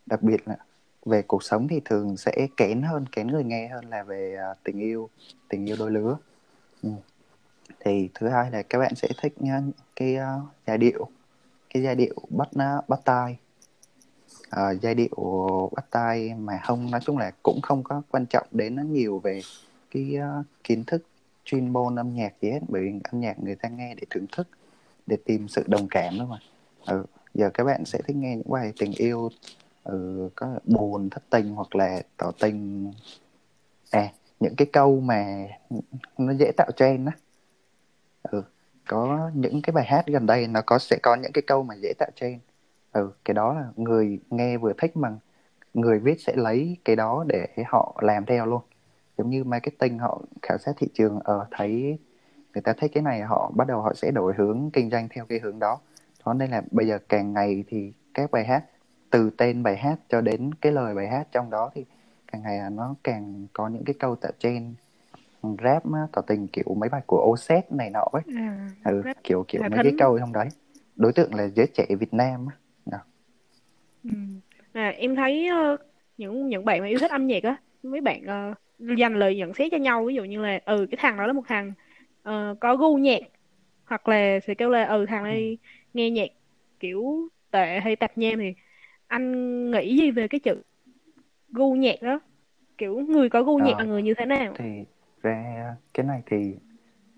[0.06, 0.56] đặc biệt là
[1.04, 4.56] về cuộc sống thì thường sẽ kén hơn kén người nghe hơn là về uh,
[4.64, 5.08] tình yêu
[5.48, 6.16] tình yêu đôi lứa
[6.82, 6.90] ừ.
[7.80, 9.62] thì thứ hai là các bạn sẽ thích nha,
[9.96, 11.08] cái uh, giai điệu
[11.74, 12.48] cái giai điệu bắt
[12.88, 13.36] bắt tai
[14.56, 18.46] uh, giai điệu bắt tai mà không nói chung là cũng không có quan trọng
[18.50, 19.40] đến nó nhiều về
[19.90, 21.02] cái uh, kiến thức
[21.44, 24.26] chuyên môn âm nhạc gì hết bởi vì âm nhạc người ta nghe để thưởng
[24.32, 24.48] thức
[25.06, 26.38] để tìm sự đồng cảm thôi mà
[26.86, 27.04] ừ.
[27.34, 29.30] giờ các bạn sẽ thích nghe những bài tình yêu
[29.86, 32.92] ừ, có buồn thất tình hoặc là tỏ tình.
[33.90, 35.46] À những cái câu mà
[36.18, 37.12] nó dễ tạo trend á.
[38.22, 38.42] Ừ.
[38.88, 41.74] có những cái bài hát gần đây nó có sẽ có những cái câu mà
[41.82, 42.40] dễ tạo trend.
[42.92, 45.14] Ừ cái đó là người nghe vừa thích mà
[45.74, 48.62] người viết sẽ lấy cái đó để họ làm theo luôn.
[49.18, 51.98] Giống như marketing họ khảo sát thị trường ở thấy
[52.54, 55.26] người ta thích cái này họ bắt đầu họ sẽ đổi hướng kinh doanh theo
[55.26, 55.80] cái hướng đó.
[56.26, 58.64] Đó nên là bây giờ càng ngày thì các bài hát
[59.16, 61.84] từ tên bài hát cho đến cái lời bài hát trong đó thì
[62.32, 64.74] càng ngày là nó càng có những cái câu tạo trên
[65.64, 69.16] rap á, tỏ tình kiểu mấy bài của Oset này nọ ấy À, ừ, rap
[69.24, 69.98] kiểu kiểu mấy cái Thính.
[69.98, 70.48] câu trong đấy
[70.96, 72.98] đối tượng là giới trẻ Việt Nam á Đó.
[74.02, 74.10] Ừ.
[74.72, 75.76] À, em thấy ờ,
[76.16, 78.54] những những bạn mà yêu thích âm nhạc á mấy bạn ờ,
[78.98, 81.32] dành lời nhận xét cho nhau ví dụ như là ừ cái thằng đó là
[81.32, 81.72] một thằng
[82.22, 83.18] ờ, có gu nhạc
[83.86, 85.58] hoặc là sẽ kêu là ừ thằng này
[85.94, 86.26] nghe nhạc
[86.80, 88.54] kiểu tệ hay tạp nham thì
[89.08, 90.62] anh nghĩ gì về cái chữ
[91.48, 92.20] gu nhạc đó?
[92.78, 93.78] Kiểu người có gu nhạc Ờ.
[93.78, 94.54] là người như thế nào?
[94.58, 94.84] thì
[95.22, 96.56] ra cái này thì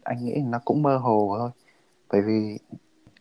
[0.02, 1.50] anh nghĩ nó cũng mơ hồ thôi.
[2.12, 2.58] Bởi vì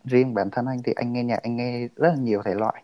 [0.05, 2.83] riêng bản thân anh thì anh nghe nhạc anh nghe rất là nhiều thể loại.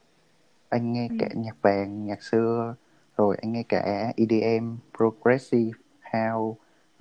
[0.69, 1.15] Anh nghe Ừ.
[1.19, 2.75] cả nhạc vàng nhạc xưa
[3.17, 5.71] rồi anh nghe cả EDM progressive
[6.13, 6.59] house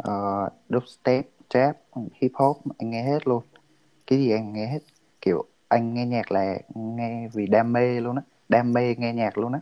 [0.09, 1.77] uh, dubstep trap
[2.15, 3.43] hip hop anh nghe hết luôn.
[4.07, 4.81] Cái gì anh nghe hết?
[5.21, 9.39] Kiểu anh nghe nhạc là nghe vì đam mê luôn á đam mê nghe nhạc
[9.39, 9.61] luôn á.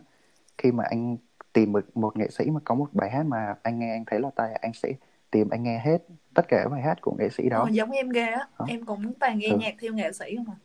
[0.57, 1.17] Khi mà anh
[1.53, 4.19] tìm một, một nghệ sĩ mà có một bài hát mà anh nghe anh thấy
[4.19, 4.93] là tai anh sẽ
[5.31, 5.97] tìm anh nghe hết
[6.33, 7.59] tất cả bài hát của nghệ sĩ đó.
[7.59, 8.47] Ờ, giống em ghê á.
[8.67, 9.57] Em cũng toàn nghe Ừ.
[9.57, 10.55] nhạc theo nghệ sĩ không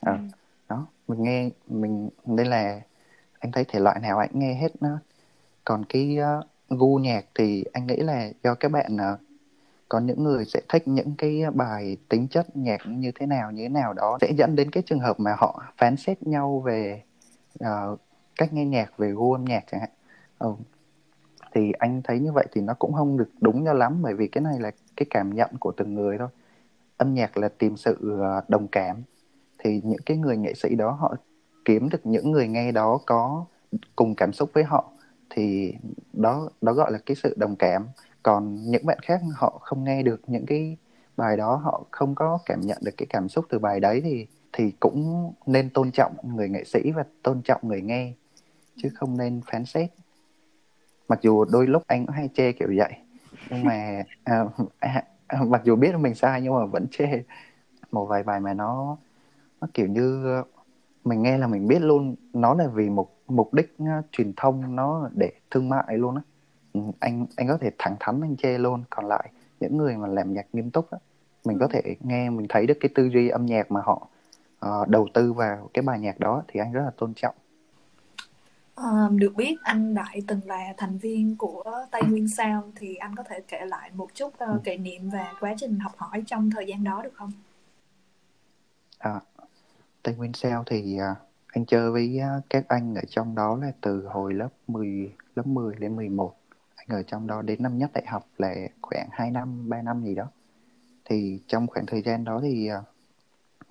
[0.00, 0.18] à Ừ.
[0.68, 2.80] đó mình nghe mình nên là
[3.38, 4.98] anh thấy thể loại nào anh nghe hết nó.
[5.64, 9.20] Còn cái uh, gu nhạc thì anh nghĩ là do các bạn uh,
[9.88, 13.62] có những người sẽ thích những cái bài tính chất nhạc như thế nào như
[13.62, 17.02] thế nào đó sẽ dẫn đến cái trường hợp mà họ phán xét nhau về
[17.64, 18.00] uh,
[18.36, 19.90] cách nghe nhạc về gu âm nhạc chẳng hạn.
[20.38, 20.52] Ừ.
[21.54, 24.28] thì anh thấy như vậy thì nó cũng không được đúng cho lắm bởi vì
[24.28, 26.28] cái này là cái cảm nhận của từng người thôi.
[26.96, 29.02] Âm nhạc là tìm sự uh, đồng cảm.
[29.58, 31.14] Thì những cái người nghệ sĩ đó họ
[31.64, 33.44] kiếm được những người nghe đó có
[33.96, 34.90] cùng cảm xúc với họ
[35.30, 35.74] thì
[36.12, 37.86] đó đó gọi là cái sự đồng cảm.
[38.22, 40.76] Còn những bạn khác họ không nghe được những cái
[41.16, 44.26] bài đó họ không có cảm nhận được cái cảm xúc từ bài đấy thì
[44.56, 48.12] thì cũng nên tôn trọng người nghệ sĩ và tôn trọng người nghe
[48.76, 49.90] chứ không nên phán xét.
[51.08, 52.92] Mặc dù đôi lúc anh cũng hay chê kiểu vậy
[53.50, 54.44] nhưng mà à,
[54.78, 57.22] à, à, mặc dù biết mình sai nhưng mà vẫn chê
[57.92, 58.96] một vài bài mà nó
[59.60, 60.24] nó kiểu như
[61.04, 62.14] mình nghe là mình biết luôn.
[62.32, 66.22] Nó là vì một mục đích uh, truyền thông nó để thương mại luôn á.
[66.72, 68.84] Ừ, anh anh có thể thẳng thắn anh chê luôn.
[68.90, 70.98] Còn lại những người mà làm nhạc nghiêm túc á
[71.44, 74.08] mình có thể nghe mình thấy được cái tư duy âm nhạc mà họ
[74.66, 77.34] uh, đầu tư vào cái bài nhạc đó thì anh rất là tôn trọng
[78.76, 83.16] À, được biết anh Đại từng là thành viên của Tây Nguyên Sao thì anh
[83.16, 86.50] có thể kể lại một chút uh, kỷ niệm và quá trình học hỏi trong
[86.50, 87.32] thời gian đó được không?
[88.98, 89.20] À,
[90.02, 91.16] Tây Nguyên Sao thì uh,
[91.46, 95.46] anh chơi với uh, các anh ở trong đó là từ hồi lớp 10, lớp
[95.46, 96.36] 10 đến 11.
[96.76, 100.04] Anh ở trong đó đến năm nhất đại học là khoảng 2 năm, 3 năm
[100.04, 100.26] gì đó.
[101.04, 102.84] Thì trong khoảng thời gian đó thì uh,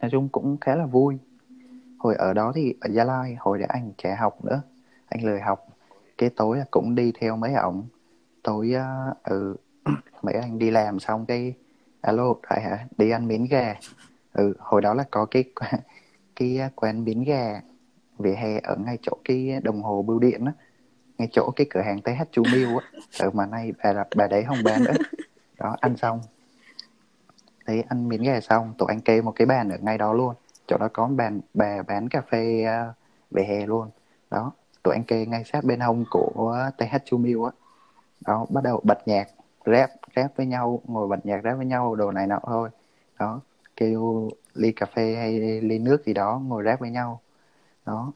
[0.02, 1.18] nói chung cũng khá là vui.
[1.98, 4.62] Hồi ở đó thì ở Gia Lai, hồi để anh trẻ học nữa
[5.10, 5.68] anh lười học.
[6.18, 7.88] Cái tối cũng đi theo mấy ổng.
[8.44, 9.56] Tối uh, ừ
[10.22, 11.54] mấy anh đi làm xong cái
[12.02, 12.88] alo đại hả?
[12.98, 13.76] Đi ăn miếng gà.
[14.34, 15.44] Ừ hồi đó là có cái
[16.36, 17.62] cái quán miếng gà
[18.18, 20.52] vỉa hè ở ngay chỗ cái đồng hồ bưu điện á
[21.18, 22.86] ngay chỗ cái cửa hàng TH Chu Miêu á.
[23.20, 24.96] Ừ, mà nay bà bà đấy không bán nữa.
[25.60, 26.20] Đó ăn xong
[27.66, 30.36] thấy ăn miếng gà xong tụi anh kê một cái bàn ở ngay đó luôn.
[30.68, 32.66] Chỗ đó có bàn bà bán cà phê
[33.32, 33.90] uh, hè luôn.
[34.30, 34.52] Đó
[34.84, 37.52] tụi anh kê ngay sát bên hông của TH Chu á.
[38.26, 39.28] Đó bắt đầu bật nhạc
[39.66, 42.70] rap rap với nhau ngồi bật nhạc rap với nhau đồ này nọ thôi.
[43.20, 43.42] Đó
[43.76, 47.22] kêu ly cà phê hay ly nước gì đó ngồi rap với nhau.
[47.86, 48.12] Đó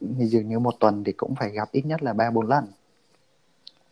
[0.00, 2.66] dường như một tuần thì cũng phải gặp ít nhất là ba bốn lần.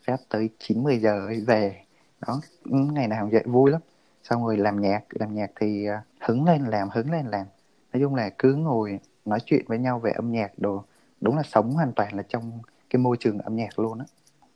[0.07, 1.81] Rap tới chín mười giờ ấy về.
[2.26, 3.81] Đó ngày nào vậy vui lắm
[4.22, 7.46] xong rồi làm nhạc làm nhạc thì à, hứng lên làm hứng lên làm.
[7.92, 10.85] Nói chung là cứ ngồi nói chuyện với nhau về âm nhạc đồ
[11.20, 12.59] đúng là sống hoàn toàn là trong
[12.90, 14.04] cái môi trường âm nhạc luôn á.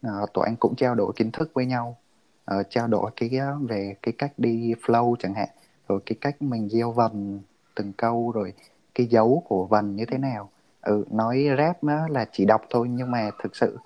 [0.03, 1.97] À, tụi anh cũng trao đổi kiến thức với nhau
[2.45, 3.31] à, trao đổi cái
[3.69, 5.49] về cái cách đi flow chẳng hạn
[5.89, 7.41] rồi cái cách mình gieo vần
[7.75, 8.53] từng câu rồi
[8.95, 10.51] cái dấu của vần như thế nào.
[10.83, 13.79] Ừ nói rap nó là chỉ đọc thôi nhưng mà thực sự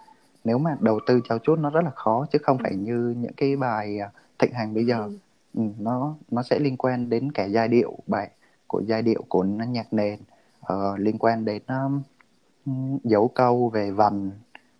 [0.44, 3.32] nếu mà đầu tư cho chút nó rất là khó chứ không phải như những
[3.36, 5.02] cái bài à, thịnh hành bây giờ.
[5.02, 5.18] Ừ.
[5.54, 8.30] Ừ, nó nó sẽ liên quan đến cả giai điệu bài
[8.66, 10.18] của giai điệu của nhạc nền.
[10.72, 12.02] Uh, liên quan đến um,
[13.04, 14.32] dấu câu về vần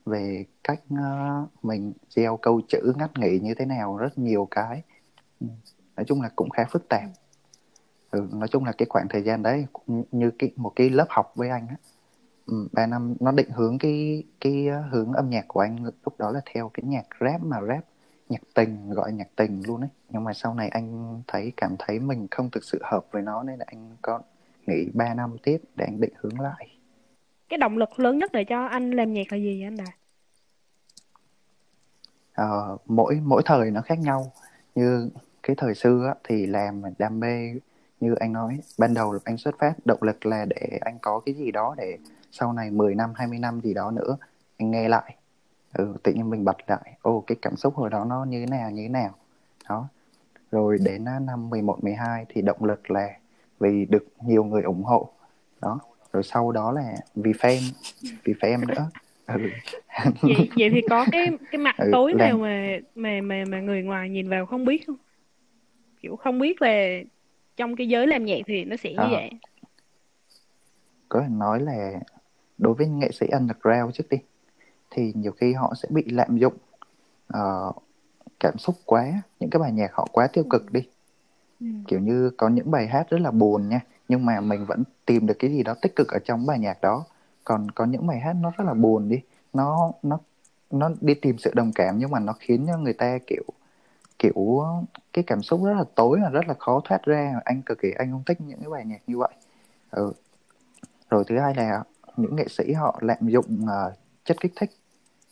[0.07, 4.83] về cách uh, mình gieo câu chữ ngắt nghỉ như thế nào rất nhiều cái.
[5.41, 5.47] Ừ,
[5.97, 7.11] nói chung là cũng khá phức tạp.
[8.11, 11.07] Ừ, nói chung là cái khoảng thời gian đấy cũng như cái một cái lớp
[11.09, 11.77] học với anh á
[12.47, 16.19] ừ, ba năm nó định hướng cái cái ờ, hướng âm nhạc của anh lúc
[16.19, 17.85] đó là theo cái nhạc rap mà rap
[18.29, 19.91] nhạc tình gọi nhạc tình luôn ấy.
[20.09, 23.43] Nhưng mà sau này anh thấy cảm thấy mình không thực sự hợp với nó
[23.43, 24.21] nên là anh có
[24.67, 26.79] nghỉ 3 năm tiếp để anh định hướng lại.
[27.49, 29.95] Cái động lực lớn nhất để cho anh làm nhạc là gì anh Đạt?
[32.35, 34.33] Ờ, mỗi mỗi thời nó khác nhau.
[34.75, 35.11] Như
[35.43, 37.55] cái thời xưa á, thì làm đam mê
[38.01, 41.35] như anh nói ban đầu anh xuất phát động lực là để anh có cái
[41.35, 41.99] gì đó để
[42.31, 44.17] sau này 10 năm 20 năm gì đó nữa
[44.59, 45.17] anh nghe lại
[45.79, 46.97] ừ, tự nhiên mình bật lại.
[47.03, 49.15] Ô cái cảm xúc hồi đó nó như thế nào như thế nào?
[49.69, 49.89] Đó.
[50.51, 53.09] Rồi đến năm 11 12 thì động lực là
[53.61, 55.09] vì được nhiều người ủng hộ.
[55.61, 55.79] Đó.
[56.13, 57.61] Rồi sau đó là vì fan
[58.25, 58.91] vì fan nữa.
[59.27, 59.35] Ừ.
[60.23, 63.83] vậy vậy thì có cái cái mặt ừ, tối nào mà mà mà mà người
[63.83, 64.97] ngoài nhìn vào không biết không?
[66.01, 66.99] Kiểu không biết là
[67.57, 69.31] trong cái giới làm nhạc thì nó sẽ như à, vậy.
[71.09, 72.01] Có thể nói là
[72.59, 74.19] đối với nghệ sĩ underground trước đi
[74.91, 76.55] thì nhiều khi họ sẽ bị lạm dụng
[77.37, 77.77] uh,
[78.41, 80.89] cảm xúc quá những cái bài nhạc họ quá tiêu cực đi
[81.61, 81.67] ừ.
[81.87, 85.27] kiểu như có những bài hát rất là buồn nha nhưng mà mình vẫn tìm
[85.27, 87.05] được cái gì đó tích cực ở trong bài nhạc đó
[87.45, 89.21] còn có những bài hát nó rất là buồn đi
[89.53, 90.19] nó nó
[90.71, 93.43] nó đi tìm sự đồng cảm nhưng mà nó khiến cho người ta kiểu
[94.19, 94.65] kiểu
[95.13, 97.91] cái cảm xúc rất là tối và rất là khó thoát ra anh cực kỳ
[97.99, 99.33] anh không thích những cái bài nhạc như vậy
[99.91, 100.13] ừ.
[101.11, 101.83] rồi thứ hai là
[102.17, 103.93] những nghệ sĩ họ lạm dụng uh,
[104.29, 104.71] chất kích thích.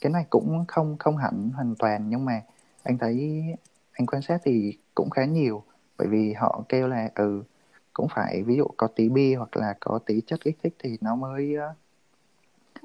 [0.01, 2.43] Cái này cũng không không hẳn hoàn toàn nhưng mà
[2.83, 3.45] anh thấy
[3.93, 5.63] anh quan sát thì cũng khá nhiều.
[5.99, 7.43] Bởi vì họ kêu là ừ
[7.93, 10.99] cũng phải ví dụ có tí bia hoặc là có tí chất kích thích thì
[11.01, 11.77] nó mới uh,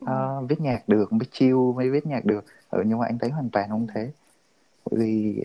[0.01, 2.45] uh, viết nhạc được mới chill mới viết nhạc được.
[2.69, 4.11] Ừ, nhưng mà anh thấy hoàn toàn không thế.
[4.85, 5.43] Bởi vì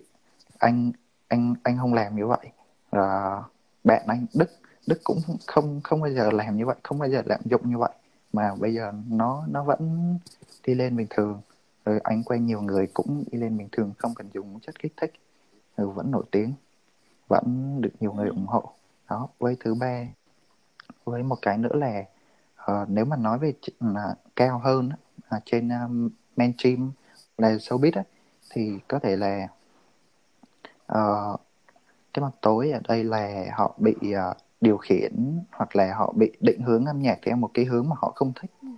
[0.58, 0.92] anh
[1.28, 2.50] anh anh không làm như vậy.
[2.90, 3.42] Và
[3.84, 4.50] bạn anh đức
[4.86, 7.78] đức cũng không không bao giờ làm như vậy không bao giờ lạm dụng như
[7.78, 7.92] vậy
[8.36, 9.82] mà bây giờ nó nó vẫn
[10.66, 11.40] đi lên bình thường.
[11.84, 14.92] Rồi anh quen nhiều người cũng đi lên bình thường không cần dùng chất kích
[14.96, 15.12] thích.
[15.76, 16.52] Rồi vẫn nổi tiếng
[17.28, 18.72] vẫn được nhiều người ủng hộ.
[19.10, 20.06] Đó với thứ ba
[21.04, 22.04] với một cái nữa là
[22.72, 23.96] uh, nếu mà nói về uh,
[24.36, 24.90] cao hơn
[25.36, 26.92] uh, trên uh, mainstream
[27.38, 28.02] là showbiz á,
[28.50, 29.48] thì có thể là
[30.92, 31.40] uh,
[32.12, 36.32] cái mặt tối ở đây là họ bị uh, điều khiển hoặc là họ bị
[36.40, 38.68] định hướng âm nhạc theo một cái hướng mà họ không thích ừ.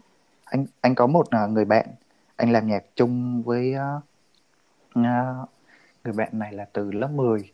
[0.44, 1.86] anh anh có một uh, người bạn
[2.36, 4.98] anh làm nhạc chung với uh,
[6.04, 7.52] người bạn này là từ lớp 10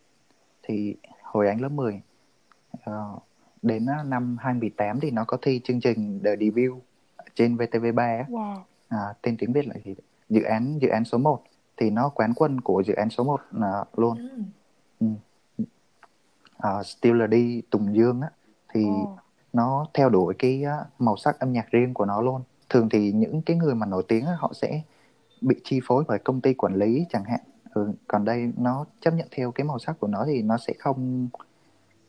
[0.63, 2.03] thì hồi anh lớp 10
[2.77, 3.23] uh,
[3.63, 6.83] đến uh, năm 2018 thì nó có thi chương trình The Debut
[7.35, 8.57] trên VTV3 wow.
[8.89, 9.95] à, tên tiếng Việt là gì
[10.29, 11.43] dự án dự án số 1
[11.77, 14.43] thì nó quán quân của dự án số 1 uh, luôn ừ.
[15.01, 15.07] Ừ.
[16.69, 18.29] Uh, Still là đi Tùng Dương á
[18.75, 19.19] thì oh.
[19.53, 23.13] nó theo đuổi cái uh, màu sắc âm nhạc riêng của nó luôn thường thì
[23.13, 24.83] những cái người mà nổi tiếng á, họ sẽ
[25.41, 27.41] bị chi phối bởi công ty quản lý chẳng hạn
[27.75, 30.73] ừ, còn đây nó chấp nhận theo cái màu sắc của nó thì nó sẽ
[30.79, 31.29] không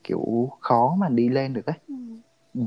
[0.03, 1.95] kiểu khó mà đi lên được ấy ừ.
[2.53, 2.61] Ừ.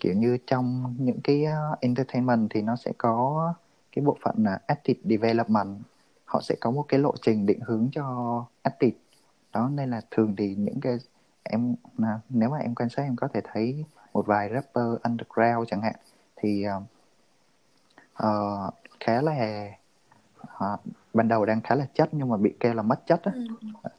[0.00, 3.52] kiểu như trong những cái uh, entertainment thì nó sẽ có
[3.92, 5.76] cái bộ phận là active development
[6.24, 8.96] họ sẽ có một cái lộ trình định hướng cho active
[9.52, 10.98] đó nên là thường thì những cái
[11.42, 11.74] em
[12.28, 15.94] nếu mà em quan sát em có thể thấy một vài rapper underground chẳng hạn
[16.36, 16.66] thì
[18.18, 19.68] uh, khá là
[20.42, 20.80] uh,
[21.14, 23.46] ban đầu đang khá là chất nhưng mà bị kêu là mất chất á, ừ.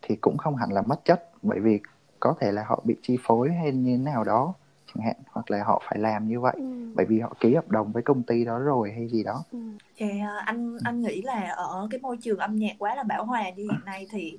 [0.02, 1.80] thì cũng không hẳn là mất chất bởi vì
[2.20, 4.54] có thể là họ bị chi phối hay như thế nào đó
[4.88, 6.92] chẳng hạn hoặc là họ phải làm như vậy ừ.
[6.96, 9.44] bởi vì họ ký hợp đồng với công ty đó rồi hay gì đó.
[9.52, 9.60] Ừ.
[9.98, 10.12] Thì
[10.46, 13.64] anh anh nghĩ là ở cái môi trường âm nhạc quá là bão hòa như
[13.64, 14.38] hiện nay thì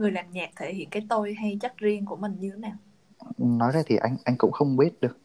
[0.00, 2.76] người làm nhạc thể hiện cái tôi hay chất riêng của mình như thế nào?
[3.38, 5.18] Nói ra thì anh anh cũng không biết được.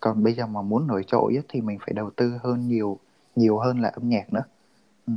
[0.00, 2.98] Còn bây giờ mà muốn nổi trội thì mình phải đầu tư hơn nhiều
[3.36, 4.42] nhiều hơn là âm nhạc nữa.
[5.06, 5.12] Ừ.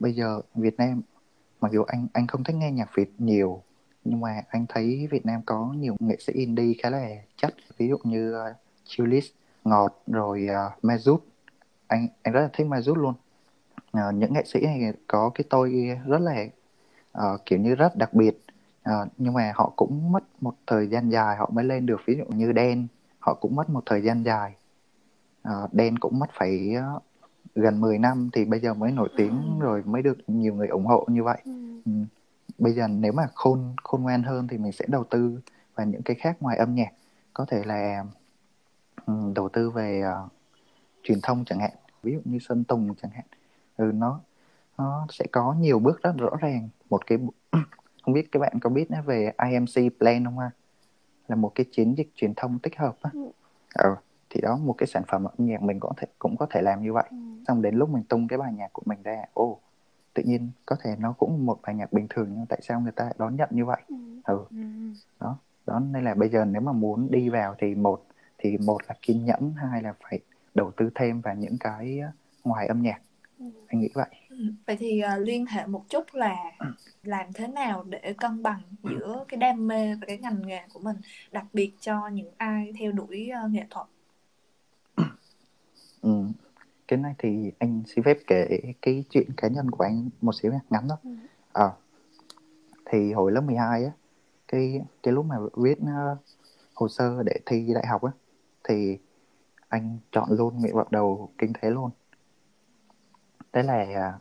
[0.00, 1.02] Bây giờ Việt Nam
[1.60, 3.62] mặc dù anh anh không thích nghe nhạc Việt nhiều
[4.04, 7.88] nhưng mà anh thấy Việt Nam có nhiều nghệ sĩ indie khá là chất ví
[7.88, 9.26] dụ như ờ, uh, Chilis,
[9.64, 11.18] Ngọt rồi ờ, uh, Mazut
[11.86, 13.14] anh anh rất là thích Mazut luôn
[13.96, 16.44] uh, những nghệ sĩ này có cái tôi rất là
[17.18, 18.38] uh, kiểu như rất đặc biệt
[18.90, 22.16] uh, nhưng mà họ cũng mất một thời gian dài họ mới lên được ví
[22.16, 22.86] dụ như đen
[23.18, 24.54] họ cũng mất một thời gian dài.
[25.48, 27.02] Uh, đen cũng mất phải uh,
[27.54, 30.86] gần 10 năm thì bây giờ mới nổi tiếng rồi mới được nhiều người ủng
[30.86, 31.38] hộ như vậy.
[31.44, 31.52] Ừ.
[31.86, 31.92] Ừ.
[32.58, 35.40] Bây giờ nếu mà khôn khôn ngoan hơn thì mình sẽ đầu tư
[35.74, 36.92] vào những cái khác ngoài âm nhạc.
[37.34, 38.04] Có thể là
[39.06, 40.32] um, đầu tư về uh,
[41.02, 43.24] truyền thông chẳng hạn ví dụ như sơn tùng chẳng hạn.
[43.76, 44.20] Ừ nó
[44.78, 46.68] nó sẽ có nhiều bước rất rõ ràng.
[46.90, 47.18] Một cái
[48.02, 50.50] không biết các bạn có biết về IMC plan không ha
[51.28, 53.30] là một cái chiến dịch truyền thông tích hợp á ừ.
[53.74, 53.94] ừ
[54.30, 56.82] thì đó một cái sản phẩm âm nhạc mình có thể cũng có thể làm
[56.82, 57.16] như vậy ừ.
[57.48, 59.60] xong đến lúc mình tung cái bài nhạc của mình ra ô oh,
[60.14, 62.92] tự nhiên có thể nó cũng một bài nhạc bình thường nhưng tại sao người
[62.92, 63.96] ta đón nhận như vậy ừ.
[64.24, 64.44] ừ.
[64.50, 64.56] ừ.
[65.20, 68.04] đó đó nên là bây giờ nếu mà muốn đi vào thì một
[68.38, 70.20] thì một là kiên nhẫn hai là phải
[70.54, 72.00] đầu tư thêm vào những cái
[72.44, 73.00] ngoài âm nhạc
[73.38, 73.44] ừ.
[73.66, 74.06] anh nghĩ vậy.
[74.66, 76.36] Vậy thì uh, liên hệ một chút là
[77.02, 80.80] làm thế nào để cân bằng giữa cái đam mê và cái ngành nghề của
[80.80, 80.96] mình
[81.32, 83.86] đặc biệt cho những ai theo đuổi uh, nghệ thuật
[86.00, 86.24] ừ
[86.92, 90.52] cái này thì anh xin phép kể cái chuyện cá nhân của anh một xíu
[90.70, 90.98] ngắn đó.
[91.04, 91.10] Ừ.
[91.52, 91.70] À,
[92.84, 93.90] thì hồi lớp 12 á,
[94.48, 96.18] cái cái lúc mà viết uh,
[96.74, 98.12] hồ sơ để thi đại học á,
[98.68, 98.98] thì
[99.68, 101.90] anh chọn luôn nguyện vọng đầu kinh tế luôn.
[103.52, 104.18] Thế là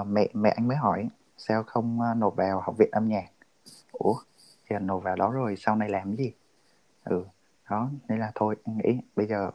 [0.00, 3.28] uh, mẹ mẹ anh mới hỏi sao không uh, nộp vào học viện âm nhạc.
[3.92, 4.14] Ủa,
[4.66, 6.32] thì nộp vào đó rồi sau này làm gì?
[7.04, 7.24] Ừ,
[7.70, 9.50] đó nên là thôi anh nghĩ bây giờ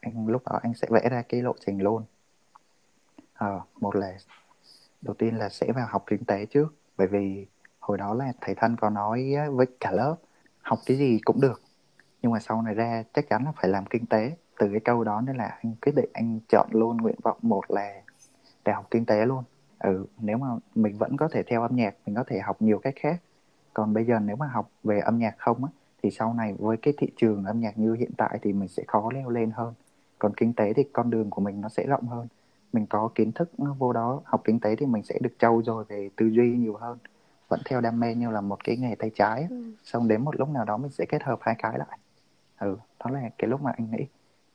[0.00, 2.04] anh lúc đó anh sẽ vẽ ra cái lộ trình luôn
[3.34, 4.16] à, một là
[5.02, 7.46] đầu tiên là sẽ vào học kinh tế trước bởi vì
[7.78, 10.16] hồi đó là thầy thân có nói với cả lớp
[10.62, 11.62] học cái gì cũng được
[12.22, 15.04] nhưng mà sau này ra chắc chắn là phải làm kinh tế từ cái câu
[15.04, 18.01] đó nên là anh quyết định anh chọn luôn nguyện vọng một là
[18.64, 19.44] đại học kinh tế luôn.
[19.78, 22.78] Ừ nếu mà mình vẫn có thể theo âm nhạc mình có thể học nhiều
[22.78, 23.20] cách khác.
[23.74, 25.70] Còn bây giờ nếu mà học về âm nhạc không á
[26.02, 28.82] thì sau này với cái thị trường âm nhạc như hiện tại thì mình sẽ
[28.86, 29.74] khó leo lên hơn.
[30.18, 32.26] Còn kinh tế thì con đường của mình nó sẽ rộng hơn.
[32.72, 35.84] Mình có kiến thức vô đó học kinh tế thì mình sẽ được trau dồi
[35.84, 36.98] về tư duy nhiều hơn.
[37.48, 39.72] Vẫn theo đam mê như là một cái nghề tay trái ừ.
[39.84, 41.98] xong đến một lúc nào đó mình sẽ kết hợp hai cái lại.
[42.58, 44.06] Ừ đó là cái lúc mà anh nghĩ.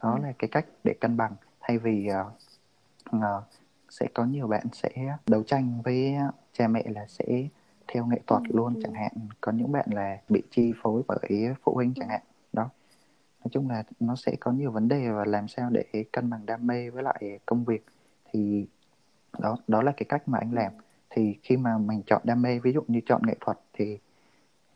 [0.03, 0.19] Đó ừ.
[0.23, 1.33] là cái cách để cân bằng.
[1.61, 3.43] Thay vì uh, uh,
[3.89, 4.89] sẽ có nhiều bạn sẽ
[5.27, 6.15] đấu tranh với
[6.53, 7.47] cha mẹ là sẽ
[7.87, 8.55] theo nghệ thuật ừ.
[8.55, 8.81] luôn ừ.
[8.83, 9.11] chẳng hạn.
[9.41, 11.29] Có những bạn là bị chi phối bởi
[11.63, 12.21] phụ huynh chẳng hạn.
[12.53, 12.69] Đó.
[13.39, 16.45] Nói chung là nó sẽ có nhiều vấn đề và làm sao để cân bằng
[16.45, 17.85] đam mê với lại công việc.
[18.31, 18.67] Thì
[19.39, 20.71] đó đó là cái cách mà anh làm.
[21.09, 23.97] Thì khi mà mình chọn đam mê ví dụ như chọn nghệ thuật thì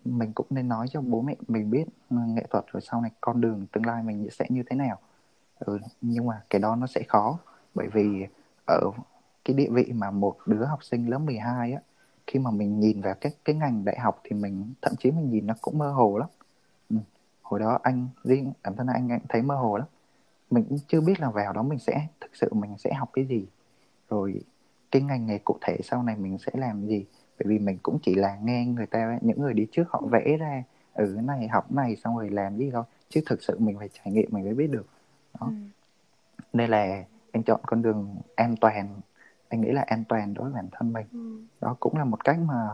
[0.06, 3.42] mình cũng nên nói cho bố mẹ mình biết nghệ thuật rồi sau này con
[3.42, 5.00] đường tương lai mình sẽ như thế nào.
[5.60, 7.40] Ừ, nhưng mà cái đó nó sẽ khó
[7.76, 8.26] bởi vì
[8.72, 8.92] ở
[9.46, 11.82] cái địa vị mà một đứa học sinh lớp 12 á
[12.28, 15.30] khi mà mình nhìn vào các cái ngành đại học thì mình thậm chí mình
[15.30, 16.30] nhìn nó cũng mơ hồ lắm.
[16.90, 16.96] Ừ.
[17.42, 19.88] hồi đó anh riêng bản thân anh, anh thấy mơ hồ lắm.
[20.52, 23.26] Mình cũng chưa biết là vào đó mình sẽ thực sự mình sẽ học cái
[23.26, 23.46] gì.
[24.10, 24.42] Rồi
[24.92, 27.06] cái ngành nghề cụ thể sau này mình sẽ làm gì?
[27.40, 30.38] Bởi vì mình cũng chỉ là nghe người ta những người đi trước họ vẽ
[30.40, 30.64] ra
[30.94, 32.84] ừ cái này học này xong rồi làm gì thôi.
[33.10, 34.86] Chứ thực sự mình phải trải nghiệm mình mới biết được.
[35.40, 35.48] Đó.
[35.48, 35.54] Ừ.
[36.54, 39.02] nên là anh chọn con đường an toàn
[39.50, 41.42] anh nghĩ là an toàn đối với bản thân mình ừ.
[41.62, 42.70] đó cũng là một cách mà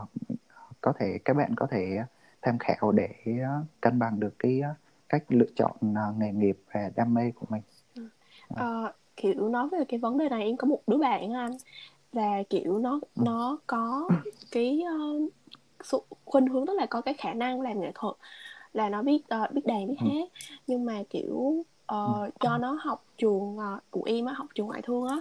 [0.82, 2.04] có thể các bạn có thể
[2.42, 3.10] tham khảo để
[3.82, 4.62] cân bằng được cái
[5.10, 7.62] cách lựa chọn à, nghề nghiệp và đam mê của mình
[7.96, 8.04] ừ.
[8.56, 11.58] à, kiểu nói về cái vấn đề này em có một đứa bạn anh
[12.12, 13.24] là kiểu nó ừ.
[13.26, 14.10] nó có
[14.52, 14.84] cái
[15.94, 18.16] uh, khuynh hướng tức là có cái khả năng làm nghệ thuật
[18.74, 20.08] là nó biết uh, biết đàn biết ừ.
[20.08, 20.30] hát
[20.68, 21.64] nhưng mà kiểu
[21.94, 25.18] uh, cho nó học trường uh, của em á học trường ngoại thương á.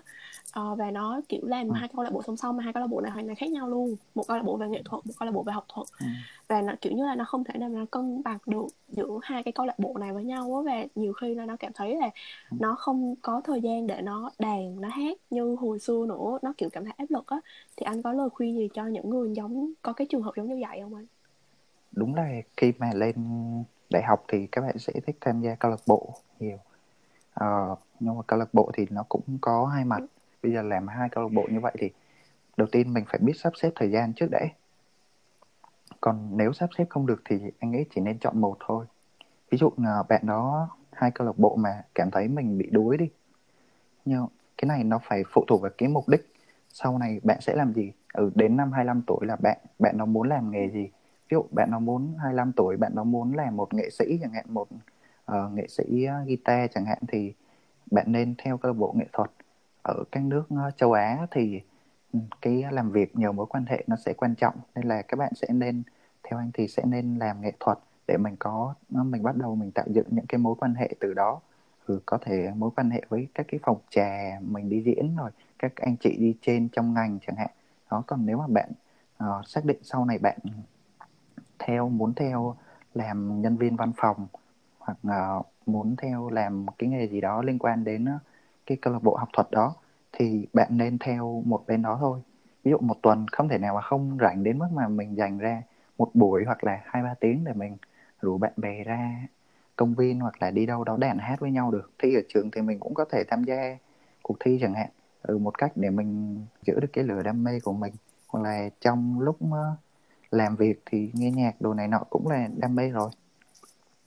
[0.61, 1.73] Uh, và nó kiểu làm ừ.
[1.73, 3.51] hai câu lạc bộ song song mà hai câu lạc bộ này hoàn toàn khác
[3.51, 3.97] nhau luôn.
[4.15, 5.87] Một câu lạc bộ về nghệ thuật một câu lạc bộ về học thuật.
[6.01, 6.07] Ừ.
[6.49, 9.43] và nó kiểu như là nó không thể nào mà cân bằng được giữa hai
[9.43, 10.73] cái câu lạc bộ này với nhau á.
[10.73, 12.11] Và nhiều khi là nó cảm thấy là
[12.51, 16.39] nó không có thời gian để nó đàn nó hát như hồi xưa nữa.
[16.43, 17.41] Nó kiểu cảm thấy áp lực á.
[17.77, 20.49] Thì anh có lời khuyên gì cho những người giống có cái trường hợp giống
[20.49, 21.07] như vậy không anh?
[21.93, 23.15] Đúng là khi mà lên
[23.91, 26.11] đại học thì các bạn sẽ thích tham gia câu lạc bộ
[26.41, 26.59] nhiều.
[27.41, 30.03] Uh, nhưng mà câu lạc bộ thì nó cũng có hai mặt.
[30.43, 31.91] Bây giờ làm hai câu lạc bộ như vậy thì
[32.57, 34.49] đầu tiên mình phải biết sắp xếp thời gian trước để
[36.01, 38.87] còn nếu sắp xếp không được thì anh nghĩ chỉ nên chọn một thôi.
[39.51, 42.97] Ví dụ là bạn đó hai câu lạc bộ mà cảm thấy mình bị đuối
[42.97, 43.11] đi.
[44.05, 44.27] Nhưng
[44.59, 46.33] cái này nó phải phụ thuộc vào cái mục đích.
[46.69, 47.93] Sau này bạn sẽ làm gì?
[48.13, 50.91] Ừ, đến năm 25 tuổi là bạn bạn nó muốn làm nghề gì?
[51.29, 54.33] Ví dụ bạn nó muốn 25 tuổi bạn nó muốn làm một nghệ sĩ chẳng
[54.33, 54.69] hạn một
[55.33, 57.33] uh, nghệ sĩ ờ, guitar chẳng hạn thì
[57.91, 59.31] bạn nên theo câu lạc bộ nghệ thuật
[59.83, 61.61] ở các nước ờ, châu Á thì
[62.13, 64.55] ừ, cái làm việc nhiều mối quan hệ nó sẽ quan trọng.
[64.75, 65.83] Nên là các bạn sẽ nên
[66.23, 69.71] theo anh thì sẽ nên làm nghệ thuật để mình có mình bắt đầu mình
[69.71, 71.41] tạo dựng những cái mối quan hệ từ đó.
[71.87, 75.31] Ừ, có thể mối quan hệ với các cái phòng trà mình đi diễn rồi
[75.59, 77.51] các anh chị đi trên trong ngành chẳng hạn.
[77.91, 78.71] Đó còn nếu mà bạn
[79.25, 80.39] uh, xác định sau này bạn
[81.59, 82.57] theo muốn theo
[82.95, 84.27] làm nhân viên văn phòng
[84.79, 88.21] hoặc uh, muốn theo làm cái nghề gì đó liên quan đến uh,
[88.67, 89.75] cái câu lạc bộ học thuật đó
[90.13, 92.21] thì bạn nên theo một bên đó thôi.
[92.65, 95.39] Ví dụ một tuần không thể nào mà không rảnh đến mức mà mình dành
[95.39, 95.63] ra
[95.99, 97.77] một buổi hoặc là hai ba tiếng để mình
[98.21, 99.27] rủ bạn bè ra
[99.77, 101.91] công viên hoặc là đi đâu đó đàn hát với nhau được.
[101.99, 103.79] Thi ở trường thì mình cũng có thể tham gia
[104.23, 104.89] cuộc thi chẳng hạn.
[105.23, 107.93] Ừ, một cách để mình giữ được cái lửa đam mê của mình.
[108.29, 109.77] Hoặc là trong lúc ờ,
[110.37, 113.11] làm việc thì nghe nhạc đồ này nọ cũng là đam mê rồi.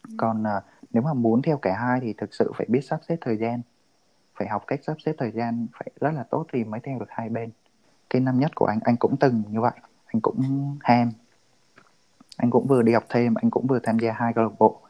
[0.07, 0.13] Ừ.
[0.17, 3.17] còn uh, nếu mà muốn theo cả hai thì thực sự phải biết sắp xếp
[3.21, 3.61] thời gian.
[4.35, 7.09] Phải học cách sắp xếp thời gian phải rất là tốt thì mới theo được
[7.09, 7.49] hai bên.
[8.09, 9.71] Cái năm nhất của anh anh cũng từng như vậy.
[10.05, 10.41] Anh cũng
[10.81, 11.11] ham.
[12.37, 14.81] Anh cũng vừa đi học thêm anh cũng vừa tham gia hai câu lạc bộ.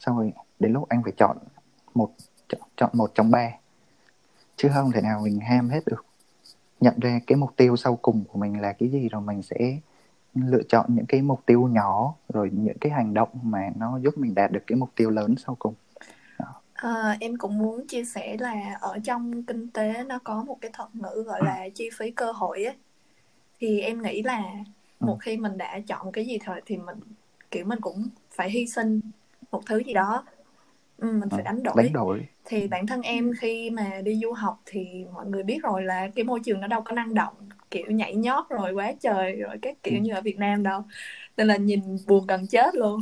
[0.00, 1.36] Xong rồi đến lúc anh phải chọn
[1.94, 2.10] một
[2.76, 3.50] chọn một trong ba.
[4.56, 6.04] Chứ không thể nào mình ham hết được.
[6.80, 9.78] Nhận ra cái mục tiêu sau cùng của mình là cái gì rồi mình sẽ
[10.34, 14.18] lựa chọn những cái mục tiêu nhỏ rồi những cái hành động mà nó giúp
[14.18, 15.74] mình đạt được cái mục tiêu lớn sau cùng
[16.74, 20.70] À, em cũng muốn chia sẻ là ở trong kinh tế nó có một cái
[20.74, 22.74] thuật ngữ gọi là chi phí cơ hội ấy.
[23.60, 24.44] Thì em nghĩ là
[25.00, 25.06] ừ.
[25.06, 26.98] một khi mình đã chọn cái gì thôi thì mình
[27.50, 29.00] kiểu mình cũng phải hy sinh
[29.52, 30.24] một thứ gì đó.
[30.98, 31.74] Ừ, mình phải ừ, đánh đổi.
[31.76, 32.26] đánh đổi.
[32.44, 36.08] Thì bản thân em khi mà đi du học thì mọi người biết rồi là
[36.14, 37.34] cái môi trường nó đâu có năng động
[37.74, 40.82] kiểu nhảy nhót rồi quá trời rồi các kiểu như ở Việt Nam đâu.
[41.36, 43.00] Nên là nhìn buồn gần chết luôn.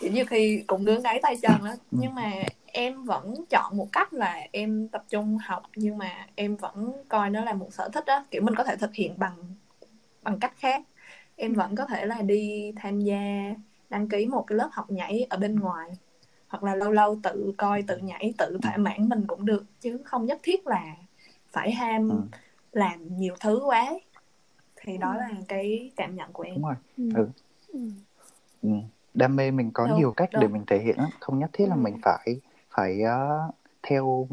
[0.00, 1.74] Kiểu như khi cũng ngứa ngáy tay chân á.
[1.90, 2.32] Nhưng mà
[2.66, 7.30] em vẫn chọn một cách là em tập trung học nhưng mà em vẫn coi
[7.30, 9.36] nó là một sở thích đó kiểu mình có thể thực hiện bằng
[10.22, 10.82] bằng cách khác
[11.36, 13.54] em vẫn có thể là đi tham gia
[13.90, 15.90] đăng ký một cái lớp học nhảy ở bên ngoài
[16.48, 19.98] hoặc là lâu lâu tự coi tự nhảy tự thỏa mãn mình cũng được chứ
[20.04, 20.96] không nhất thiết là
[21.52, 22.16] phải ham ừ.
[22.72, 23.94] Làm nhiều thứ quá
[24.80, 27.10] thì đó là cái cảm nhận của em đúng rồi ừ.
[27.14, 27.28] ừ.
[27.68, 27.90] ừ.
[28.62, 28.68] ừ.
[29.14, 30.42] đam mê mình có đúng, nhiều cách đúng.
[30.42, 31.78] để mình thể hiện không nhất thiết là ừ.
[31.78, 34.26] mình phải phải uh, theo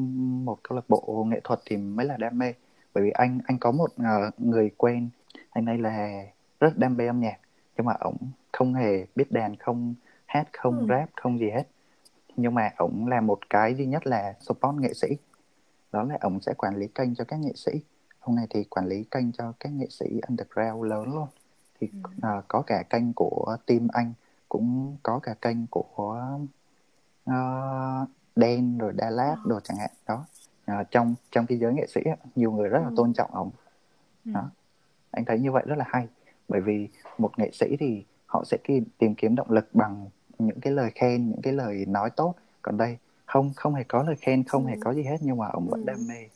[0.43, 2.53] một câu lạc bộ nghệ thuật thì mới là đam mê
[2.93, 5.09] bởi vì anh anh có một uh, người quen
[5.49, 6.23] anh ấy là
[6.59, 7.37] rất đam mê âm nhạc
[7.77, 8.17] nhưng mà ổng
[8.51, 10.85] không hề biết đàn không hát không ừ.
[10.89, 11.63] rap không gì hết
[12.35, 15.07] nhưng mà ổng làm một cái duy nhất là support nghệ sĩ
[15.91, 17.71] đó là ổng sẽ quản lý kênh cho các nghệ sĩ
[18.19, 21.27] ông này thì quản lý kênh cho các nghệ sĩ underground lớn luôn
[21.79, 22.37] thì ừ.
[22.37, 24.13] uh, có cả kênh của team anh
[24.49, 26.19] cũng có cả kênh của
[27.29, 29.49] uh, đen rồi Đà Lạt ờ.
[29.49, 30.25] đồ chẳng hạn đó
[30.65, 32.01] à, trong trong cái giới nghệ sĩ
[32.35, 32.93] nhiều người rất là ừ.
[32.97, 33.51] tôn trọng ông
[34.25, 34.31] ừ.
[34.33, 34.49] đó
[35.11, 36.07] anh thấy như vậy rất là hay
[36.47, 38.57] bởi vì một nghệ sĩ thì họ sẽ
[38.97, 40.07] tìm kiếm động lực bằng
[40.39, 44.03] những cái lời khen những cái lời nói tốt còn đây không không hề có
[44.03, 44.69] lời khen không ừ.
[44.69, 45.85] hề có gì hết nhưng mà ông vẫn ừ.
[45.85, 46.27] đam mê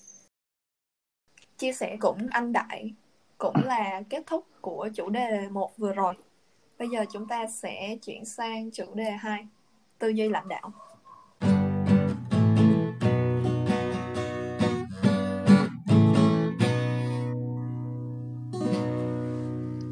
[1.58, 2.94] chia sẻ cũng anh đại,
[3.38, 6.14] cũng là kết thúc của chủ đề một vừa rồi.
[6.80, 9.48] Bây giờ chúng ta sẽ chuyển sang chủ đề 2
[10.00, 10.72] tư duy lãnh đạo.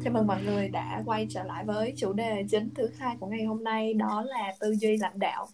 [0.04, 3.26] Chào mừng mọi người đã quay trở lại với chủ đề chính thứ hai của
[3.26, 5.48] ngày hôm nay, đó là tư duy lãnh đạo.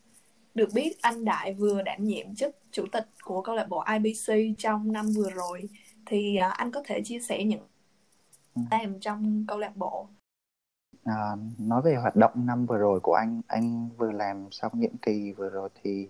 [0.54, 4.32] Được biết, anh Đại vừa đảm nhiệm chức chủ tịch của câu lạc bộ IBC
[4.58, 5.62] trong năm vừa rồi
[6.08, 7.66] thì à, anh có thể chia sẻ những
[8.54, 8.62] ừ.
[8.70, 10.08] làm trong câu lạc bộ.
[11.04, 14.96] À, nói về hoạt động năm vừa rồi của anh, anh vừa làm xong nhiệm
[14.96, 16.08] kỳ vừa rồi thì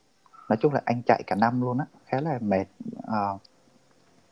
[0.48, 2.66] nói chung là anh chạy cả năm luôn á, khá là mệt.
[3.06, 3.28] À,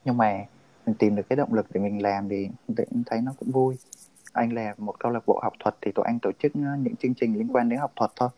[0.04, 0.44] nhưng mà
[0.86, 3.76] mình tìm được cái động lực để mình làm thì mình thấy nó cũng vui
[4.36, 6.96] anh là một câu lạc bộ học thuật thì tụi anh tổ chức ờ, những
[6.96, 8.28] chương trình liên quan đến học thuật thôi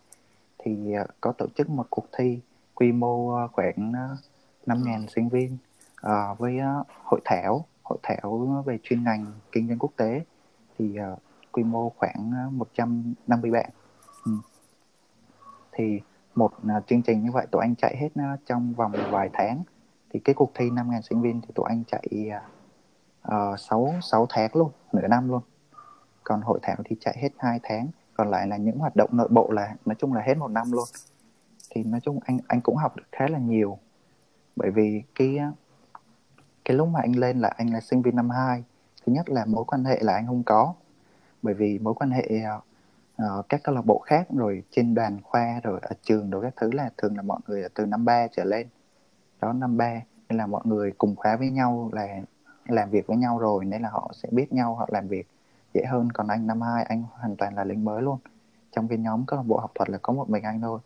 [0.58, 2.38] thì ờ, có tổ chức một cuộc thi
[2.74, 3.92] quy mô khoảng
[4.66, 5.56] 5.000 sinh viên
[6.00, 10.24] Ờ, với ờ, hội thảo hội thảo về chuyên ngành kinh doanh quốc tế
[10.78, 11.16] thì ờ,
[11.52, 13.70] quy mô khoảng 150 bạn.
[14.24, 14.32] Ừ.
[15.72, 16.00] thì
[16.34, 16.52] một
[16.86, 18.08] chương trình như vậy tụi anh chạy hết
[18.46, 19.62] trong vòng vài tháng.
[20.10, 22.30] Thì cái cuộc thi 5.000 sinh viên thì tụi anh chạy
[23.28, 25.42] uh, 6, 6 tháng luôn nửa năm luôn.
[26.24, 27.88] Còn hội thảo thì chạy hết 2 tháng.
[28.14, 30.72] Còn lại là những hoạt động nội bộ là nói chung là hết một năm
[30.72, 30.84] luôn.
[31.70, 33.78] Thì nói chung anh anh cũng học được khá là nhiều.
[34.56, 35.38] Bởi vì cái
[36.68, 38.64] cái lúc mà anh lên là anh là sinh viên năm 2
[39.06, 40.74] thứ nhất là mối quan hệ là anh không có.
[41.42, 42.28] Bởi vì mối quan hệ
[43.22, 46.54] uh, các câu lạc bộ khác rồi trên đoàn khoa rồi ở trường rồi các
[46.56, 48.66] thứ là thường là mọi người từ năm ba trở lên.
[49.40, 52.06] Đó năm ba nên là mọi người cùng khóa với nhau là
[52.66, 55.28] làm việc với nhau rồi nên là họ sẽ biết nhau họ làm việc
[55.74, 56.12] dễ hơn.
[56.12, 58.18] Còn anh năm hai anh hoàn toàn là lính mới luôn.
[58.72, 60.80] Trong cái nhóm câu lạc bộ học thuật là có một mình anh thôi.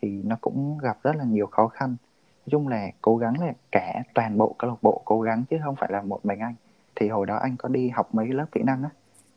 [0.00, 1.96] Thì nó cũng gặp rất là nhiều khó khăn
[2.46, 5.56] nói chung là cố gắng là cả toàn bộ câu lạc bộ cố gắng chứ
[5.64, 6.54] không phải là một mình anh.
[6.94, 8.90] Thì hồi đó anh có đi học mấy lớp kỹ năng á.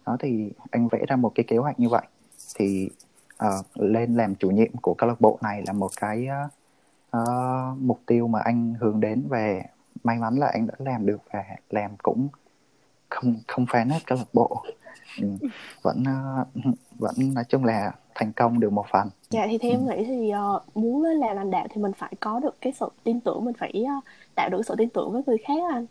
[0.05, 2.07] Đó thì anh vẽ ra một cái kế hoạch như vậy.
[2.55, 2.89] Thì
[3.45, 6.27] uh, lên làm chủ nhiệm của câu lạc bộ này là một cái
[7.17, 9.63] uh, mục tiêu mà anh hướng đến về
[10.03, 12.27] may mắn là anh đã làm được và làm cũng
[13.09, 14.63] không không phá nát câu lạc bộ
[15.21, 15.27] ừ.
[15.81, 16.47] vẫn uh,
[16.99, 19.77] vẫn nói chung là thành công được một phần dạ thì theo ừ.
[19.77, 22.89] em nghĩ thì uh, muốn làm lãnh đạo thì mình phải có được cái sự
[23.03, 24.03] tin tưởng mình phải uh,
[24.35, 25.85] tạo được sự tin tưởng với người khác anh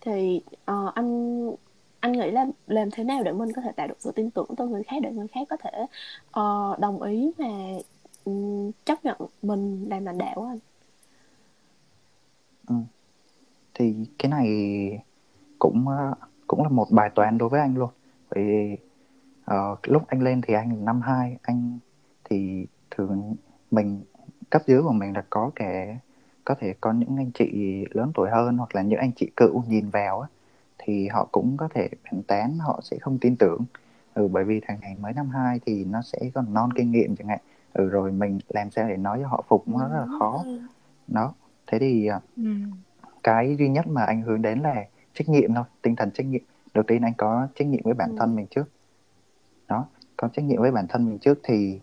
[0.00, 0.40] thì
[0.70, 1.50] uh, anh
[2.00, 4.48] anh nghĩ là làm thế nào để mình có thể tạo được sự tin tưởng
[4.56, 5.86] từ người khác để người khác có thể
[6.40, 7.46] uh, đồng ý và
[8.24, 10.58] um, chấp nhận mình làm lãnh đạo anh
[12.68, 12.74] ừ.
[13.74, 14.48] thì cái này
[15.58, 15.86] cũng
[16.46, 17.90] cũng là một bài toán đối với anh luôn
[18.30, 18.76] vì
[19.50, 21.78] uh, lúc anh lên thì anh năm hai anh
[22.24, 23.36] thì thường
[23.70, 24.02] mình
[24.50, 25.98] cấp dưới của mình là có kẻ
[26.44, 29.62] có thể có những anh chị lớn tuổi hơn hoặc là những anh chị cựu
[29.68, 30.28] nhìn vào á,
[30.78, 33.60] thì họ cũng có thể phản tán họ sẽ không tin tưởng.
[34.14, 37.16] Ừ, bởi vì thằng này mới năm hai thì nó sẽ còn non kinh nghiệm
[37.16, 37.38] chẳng hạn.
[37.72, 40.44] Ừ, rồi mình làm sao để nói cho họ phục nó rất là khó.
[41.08, 41.34] Đó
[41.66, 42.54] thế thì uh, ừ.
[43.22, 46.42] cái duy nhất mà anh hướng đến là trách nhiệm thôi tinh thần trách nhiệm
[46.74, 48.16] đầu tiên anh có trách nhiệm với bản ừ.
[48.18, 48.64] thân mình trước.
[49.68, 51.80] Đó có trách nhiệm với bản thân mình trước thì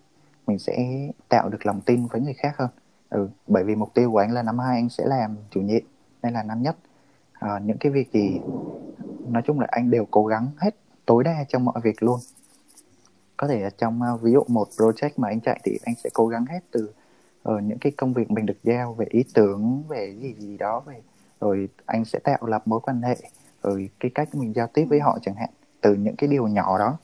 [0.48, 2.70] mình sẽ tạo được lòng tin với người khác hơn.
[3.10, 5.82] Ừ, bởi vì mục tiêu của anh là năm hai anh sẽ làm chủ nhiệm
[6.24, 6.76] nên là năm nhất.
[7.34, 8.40] À, những cái việc gì
[9.28, 10.76] nói chung là anh đều cố gắng hết
[11.06, 12.20] tối đa trong mọi việc luôn.
[13.38, 16.10] Có thể là trong uh, ví dụ một project mà anh chạy thì anh sẽ
[16.14, 16.94] cố gắng hết từ
[17.50, 20.80] uh, những cái công việc mình được giao về ý tưởng về gì gì đó
[20.80, 21.02] về
[21.40, 23.18] rồi anh sẽ tạo lập mối quan hệ
[23.64, 25.50] rồi cái cách mình giao tiếp với họ chẳng hạn
[25.82, 26.98] từ những cái điều nhỏ đó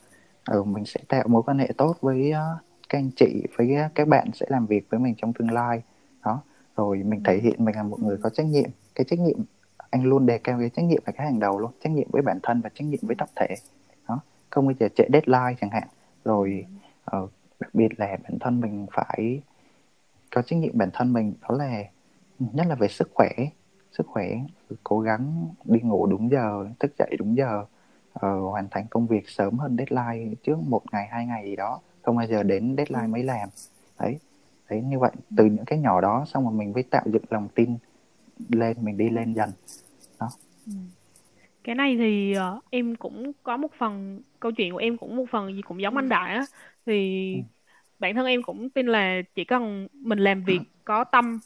[0.49, 3.95] ừ, mình sẽ tạo mối quan hệ tốt với uh, các anh chị với uh,
[3.95, 5.81] các bạn sẽ làm việc với mình trong tương lai.
[6.25, 6.41] Đó
[6.75, 8.69] rồi mình thể hiện mình là một người có trách nhiệm.
[8.95, 9.37] Cái trách nhiệm
[9.89, 12.21] anh luôn đề cao cái trách nhiệm là cái hàng đầu luôn trách nhiệm với
[12.21, 13.55] bản thân và trách nhiệm với tập thể.
[14.07, 15.87] Đó không bao giờ trễ deadline chẳng hạn.
[16.25, 16.65] Rồi
[17.17, 17.29] uh,
[17.59, 19.41] đặc biệt là bản thân mình phải
[20.35, 21.83] có trách nhiệm bản thân mình đó là
[22.39, 23.29] nhất là về sức khỏe.
[23.91, 24.27] Sức khỏe
[24.83, 27.65] cố gắng đi ngủ đúng giờ thức dậy đúng giờ
[28.13, 31.79] uh, hoàn thành công việc sớm hơn deadline trước một ngày hai ngày gì đó
[32.01, 33.07] không bao giờ đến deadline ừ.
[33.07, 33.49] mới làm
[33.99, 34.19] đấy
[34.69, 37.47] đấy như vậy từ những cái nhỏ đó xong rồi mình mới tạo dựng lòng
[37.55, 37.77] tin
[38.49, 39.49] lên mình đi lên dần
[40.19, 40.29] đó
[40.65, 40.73] ừ.
[41.63, 45.25] cái này thì uh, em cũng có một phần câu chuyện của em cũng một
[45.31, 46.45] phần gì cũng giống anh đại á
[46.85, 47.41] thì ừ.
[47.99, 51.39] bản thân em cũng tin là chỉ cần mình làm việc có tâm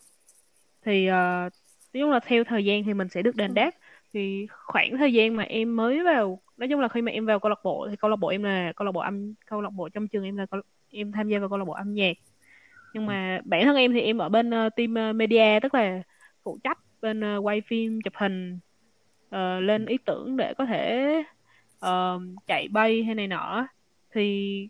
[0.86, 1.54] thì uh,
[1.94, 3.54] nói chung là theo thời gian thì mình sẽ được đền ừ.
[3.54, 3.72] đáp.
[4.14, 7.39] Thì khoảng thời gian mà em mới vào nói chung là khi mà em vào
[7.39, 9.70] câu lạc bộ thì câu lạc bộ em là câu lạc bộ âm câu lạc
[9.70, 10.46] bộ trong trường em là
[10.92, 12.18] em tham gia vào câu lạc bộ âm nhạc.
[12.94, 16.02] Nhưng mà bản thân em thì em ở bên uh, team uh, media tức là
[16.44, 18.60] phụ trách bên uh, quay phim chụp hình
[19.28, 21.14] uh, lên ý tưởng để có thể
[21.86, 23.68] uh, chạy bay hay này nọ.
[24.14, 24.68] Thì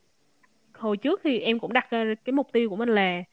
[0.73, 1.87] hồi trước thì em cũng đặt
[2.25, 3.23] cái mục tiêu của mình là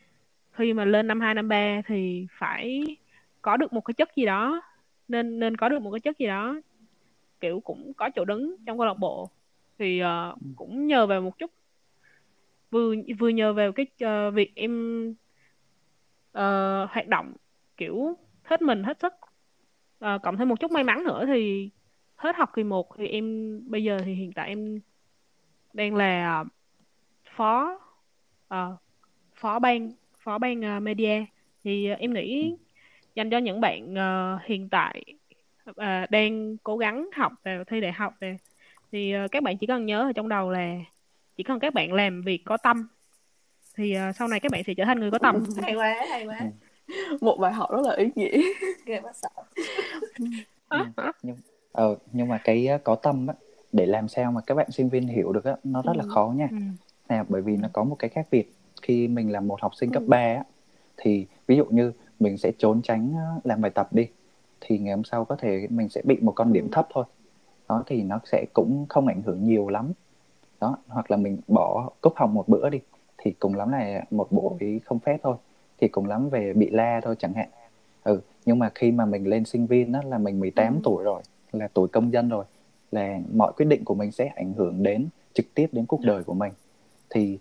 [0.53, 2.97] khi mà lên năm hai năm ba thì phải
[3.43, 4.62] có được một cái chất gì đó
[5.09, 6.61] nên nên có được một cái chất gì đó
[7.41, 9.30] kiểu cũng có chỗ đứng trong câu lạc bộ.
[9.78, 11.51] Thì uh, cũng nhờ vào một chút
[12.70, 15.05] vừa vừa nhờ vào cái uh, việc em
[16.39, 17.32] uh, hoạt động
[17.76, 19.12] kiểu hết mình hết sức
[20.05, 21.70] uh, cộng thêm một chút may mắn nữa thì
[22.16, 24.80] hết học kỳ 1 thì em bây giờ thì hiện tại em
[25.72, 26.45] đang là
[27.36, 27.78] phó
[28.55, 28.74] uh,
[29.34, 31.24] phó ban phó ban uh, media.
[31.64, 32.57] Thì uh, em nghĩ
[33.19, 35.05] dành cho những bạn uh, hiện tại
[35.71, 38.37] uh, đang cố gắng học vào thi đại học này
[38.93, 40.75] thì uh, các bạn chỉ cần nhớ ở trong đầu là
[41.37, 42.89] chỉ cần các bạn làm việc có tâm
[43.77, 45.45] thì uh, sau này các bạn sẽ trở thành người có tâm.
[45.62, 46.41] Hay quá hay quá.
[47.21, 48.43] Một bài học rất là ý nghĩa.
[48.87, 49.29] Ghê quá sợ.
[50.69, 50.85] Ừ,
[51.23, 51.37] nhưng
[51.73, 53.35] ờ nhưng mà cái có tâm á
[53.73, 55.99] để làm sao mà các bạn sinh viên hiểu được á nó rất ừ.
[55.99, 56.49] là khó nha.
[56.51, 56.57] Ừ.
[57.09, 58.53] nè bởi vì nó có một cái khác biệt.
[58.83, 60.09] Khi mình là một học sinh cấp ừ.
[60.09, 60.45] 3 á
[60.97, 63.14] thì ví dụ như mình sẽ trốn tránh
[63.45, 64.09] làm bài tập đi
[64.61, 66.69] thì ngày hôm sau có thể mình sẽ bị một con điểm ừ.
[66.73, 67.05] thấp thôi.
[67.69, 69.93] Đó thì nó sẽ cũng không ảnh hưởng nhiều lắm.
[70.61, 72.81] Đó hoặc là mình bỏ cúp học một bữa đi
[73.19, 75.37] thì cùng lắm là một buổi không phép thôi.
[75.79, 77.49] Thì cùng lắm về bị la thôi chẳng hạn.
[78.05, 80.81] Ừ nhưng mà khi mà mình lên sinh viên đó là mình 18 ừ.
[80.85, 82.45] tuổi rồi là tuổi công dân rồi
[82.93, 86.25] là mọi quyết định của mình sẽ ảnh hưởng đến trực tiếp đến cuộc đời
[86.25, 86.53] của mình.
[87.11, 87.39] Thì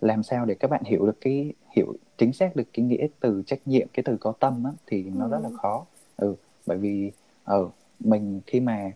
[0.00, 3.42] làm sao để các bạn hiểu được cái hiểu chính xác được cái nghĩa từ
[3.46, 5.30] trách nhiệm cái từ có tâm á, thì nó ừ.
[5.30, 5.56] rất là ừ.
[5.62, 5.84] khó
[6.16, 6.34] ừ
[6.66, 7.12] bởi vì
[7.44, 7.68] ở ừ,
[8.00, 8.92] mình khi mà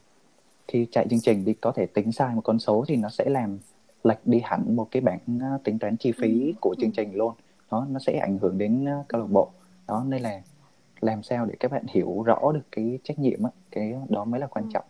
[0.68, 3.24] khi chạy chương trình đi có thể tính sai một con số thì nó sẽ
[3.28, 3.58] làm
[4.04, 6.52] lệch đi hẳn một cái bảng uh, tính toán chi phí ừ.
[6.60, 7.34] của chương trình luôn
[7.70, 9.50] đó nó sẽ ảnh hưởng đến uh, câu lạc bộ
[9.88, 10.42] đó nên là
[11.00, 14.40] làm sao để các bạn hiểu rõ được cái trách nhiệm á cái đó mới
[14.40, 14.70] là quan ừ.
[14.74, 14.84] trọng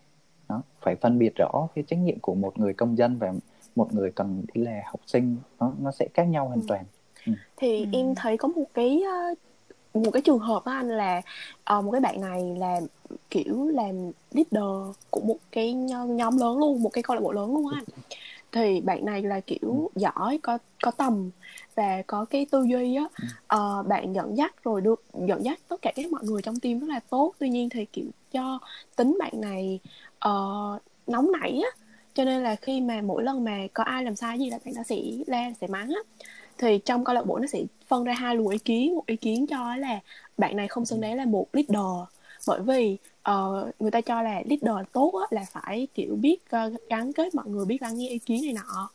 [0.49, 3.33] đó phải phân biệt rõ cái trách nhiệm của một người công dân và
[3.77, 6.85] một người cần đi là học sinh nó nó sẽ khác nhau hoàn toàn.
[7.57, 7.85] Thì ừ.
[7.93, 9.03] em thấy có một cái
[9.93, 11.21] một cái trường hợp đó anh là
[11.77, 12.79] uh, một cái bạn này là
[13.29, 17.53] kiểu làm leader của một cái nhóm lớn luôn một cái câu lạc bộ lớn
[17.53, 18.01] luôn á anh.
[18.51, 20.01] Thì bạn này là kiểu ừ.
[20.01, 21.29] giỏi có có tầm
[21.75, 23.03] và có cái tư duy á.
[23.57, 26.79] Uh, bạn dẫn dắt rồi được dẫn dắt tất cả các mọi người trong team
[26.79, 27.33] rất là tốt.
[27.39, 28.59] Tuy nhiên thì kiểu cho
[28.95, 29.79] tính bạn này
[30.29, 31.69] uh, nóng nảy á
[32.13, 34.73] cho nên là khi mà mỗi lần mà có ai làm sai gì là bạn
[34.75, 34.95] nó sẽ
[35.27, 36.01] la sẽ mắng á
[36.57, 38.95] thì trong câu lạc bộ nó sẽ phân ra hai luồng ý kiến.
[38.95, 39.99] Một ý kiến cho là
[40.37, 42.07] bạn này không xứng đáng là một leader.
[42.47, 42.97] Bởi vì
[43.31, 47.35] uh, người ta cho là leader tốt á, là phải kiểu biết uh, gắn kết
[47.35, 48.89] mọi người biết lắng nghe ý kiến này nọ.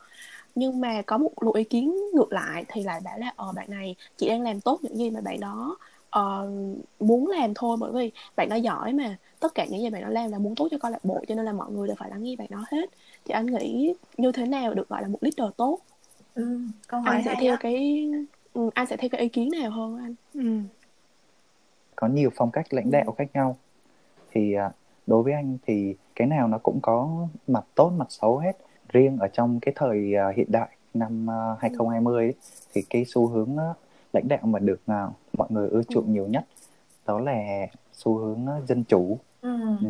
[0.55, 3.71] Nhưng mà có một luồng ý kiến ngược lại thì lại bảo là ờ bạn
[3.71, 5.77] này chỉ đang làm tốt những gì mà bạn đó
[6.19, 6.51] uh,
[7.01, 7.77] muốn làm thôi.
[7.81, 10.55] Bởi vì bạn đó giỏi mà tất cả những gì bạn đó làm là muốn
[10.55, 12.49] tốt cho câu lạc bộ cho nên là mọi người đều phải lắng nghe bạn
[12.51, 12.91] đó hết.
[13.25, 15.79] Thì anh nghĩ như thế nào được gọi là một leader tốt
[16.35, 17.57] ừ, câu hỏi anh sẽ theo đó.
[17.61, 18.11] cái
[18.53, 20.61] ừ, anh sẽ theo cái ý kiến nào hơn anh ừ.
[21.97, 23.13] có nhiều phong cách lãnh đạo ừ.
[23.19, 23.57] khác nhau
[24.33, 24.71] thì à,
[25.07, 28.57] đối với anh thì cái nào nó cũng có mặt tốt mặt xấu hết
[28.89, 31.27] riêng ở trong cái thời à, hiện đại năm
[31.61, 32.35] 2020 à, ấy,
[32.73, 33.57] thì cái xu hướng
[34.13, 34.81] lãnh đạo mà được
[35.33, 36.11] mọi người ưa chuộng ừ.
[36.11, 36.45] nhiều nhất
[37.07, 39.59] đó là xu hướng dân chủ ừ.
[39.81, 39.87] Ừ.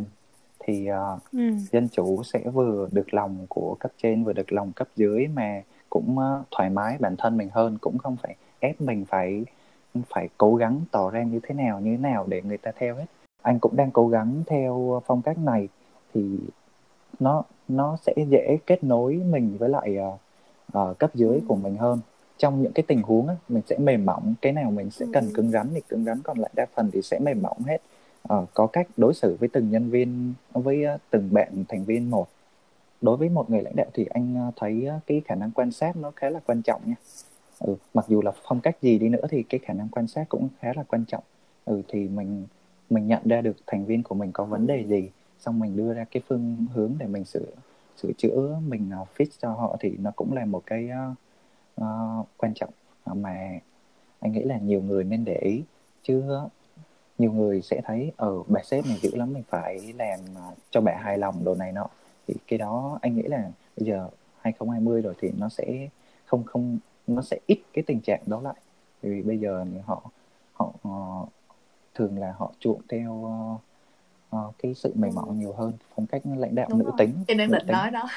[0.59, 1.51] thì uh, ừ.
[1.73, 5.63] dân chủ sẽ vừa được lòng của cấp trên vừa được lòng cấp dưới mà
[5.93, 9.45] cũng ờ, thoải mái bản thân mình hơn cũng không phải ép mình phải
[10.09, 12.95] phải cố gắng tỏ ra như thế nào như thế nào để người ta theo
[12.95, 13.05] hết.
[13.43, 15.69] Anh cũng đang cố gắng theo phong cách này
[16.15, 16.39] thì
[17.21, 19.97] nó nó sẽ dễ kết nối mình với lại
[20.79, 22.01] uh, cấp dưới của mình hơn.
[22.39, 25.25] Trong những cái tình huống á, mình sẽ mềm mỏng cái nào mình sẽ cần
[25.35, 27.79] cứng rắn thì cứng rắn còn lại đa phần thì sẽ mềm mỏng hết.
[28.35, 32.11] Uh, có cách đối xử với từng nhân viên với uh, từng bạn thành viên
[32.11, 32.27] một
[33.03, 35.71] đối với một người lãnh đạo thì anh ờ, thấy ờ, cái khả năng quan
[35.73, 36.95] sát nó khá là quan trọng nha.
[37.59, 40.29] Ừ, mặc dù là phong cách gì đi nữa thì cái khả năng quan sát
[40.29, 41.25] cũng khá là quan trọng.
[41.65, 42.47] Ừ thì mình
[42.91, 45.95] mình nhận ra được thành viên của mình có vấn đề gì xong mình đưa
[45.95, 47.47] ra cái phương hướng để mình sửa
[47.97, 51.17] sửa chữa mình ờ, fix cho họ thì nó cũng là một cái uh,
[51.85, 52.71] uh, quan trọng.
[53.15, 53.61] Mà
[54.21, 55.63] anh nghĩ là nhiều người nên để ý
[56.03, 56.23] chứ
[57.19, 60.21] nhiều người sẽ thấy ở ừ, bà sếp này dữ lắm mình phải làm
[60.71, 61.89] cho bà hài lòng đồ này nọ
[62.33, 64.09] thì cái đó anh nghĩ là bây giờ
[64.41, 65.89] 2020 rồi thì nó sẽ
[66.25, 68.55] không không nó sẽ ít cái tình trạng đó lại.
[69.03, 70.03] Vì bây giờ thì họ
[70.53, 71.29] họ uh,
[71.95, 73.61] thường là họ chuộng theo uh,
[74.37, 75.35] uh, cái sự mềm mỏng Ừ.
[75.35, 77.73] nhiều hơn phong cách lãnh đạo đúng nữ rồi tính em đang nữ định tính.
[77.73, 78.09] nói đó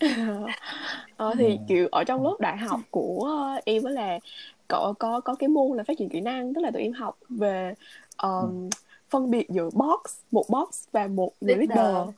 [1.16, 1.62] ờ, thì Ừ.
[1.68, 4.18] kiểu ở trong lớp đại học của ờ, em với là
[4.68, 7.18] có có có cái môn là phát triển kỹ năng tức là tụi em học
[7.28, 7.74] về
[8.22, 8.70] um,
[9.08, 12.08] phân biệt giữa boss một boss và một leader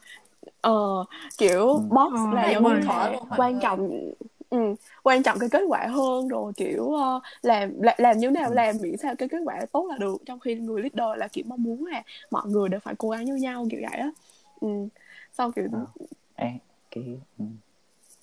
[0.60, 1.04] ờ,
[1.38, 1.80] kiểu Ừ.
[1.90, 3.90] boss Ờ, là giống như là quan trọng
[4.50, 4.58] ừ,
[5.02, 8.54] quan trọng cái kết quả hơn rồi kiểu ờ, làm làm, làm như nào Ừ.
[8.54, 11.44] làm miễn sao cái kết quả tốt là được trong khi người leader là kiểu
[11.48, 14.10] mong muốn là mọi người đều phải cố gắng như nhau kiểu vậy á
[14.60, 14.68] ừ.
[15.32, 15.86] sau kiểu Ờ.
[16.36, 16.48] Ê,
[16.90, 17.04] cái
[17.38, 17.44] ừ.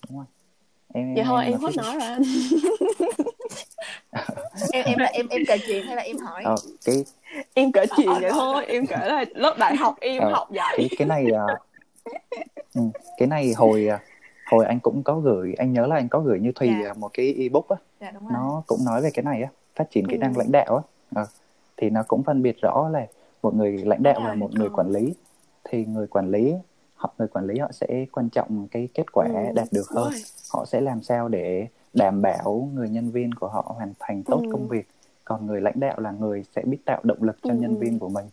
[0.08, 0.26] đúng rồi
[0.94, 2.22] em vậy thôi em nói hết nói rồi anh
[4.72, 7.04] em em là em em kể chuyện hay là em hỏi Ờ, cái
[7.54, 10.30] em kể chuyện Ờ, vậy rồi, thôi em kể là lớp đại học em Ờ,
[10.32, 11.46] học vậy cái cái này à,
[12.74, 12.80] ừ,
[13.16, 14.00] cái này hồi à,
[14.46, 16.90] hồi anh cũng có gửi anh nhớ là anh có gửi như Thùy Dạ.
[16.90, 20.08] à, một cái ebook á dạ nó cũng nói về cái này á phát triển
[20.08, 20.38] kỹ năng Ừ.
[20.38, 20.82] lãnh đạo á
[21.14, 21.26] Ờ,
[21.76, 23.06] thì nó cũng phân biệt rõ là
[23.42, 24.36] một người lãnh đạo và rồi.
[24.36, 24.72] một người Ờ.
[24.76, 25.14] quản lý
[25.64, 26.54] thì người quản lý
[26.94, 30.10] họ người quản lý họ sẽ quan trọng cái kết quả Ừ, đạt được hơn
[30.10, 30.22] rồi.
[30.50, 34.40] họ sẽ làm sao để đảm bảo người nhân viên của họ hoàn thành tốt
[34.44, 34.48] Ừ.
[34.52, 34.88] công việc
[35.24, 37.76] còn người lãnh đạo là người sẽ biết tạo động lực cho Ừ, nhân ừ.
[37.80, 38.26] viên của mình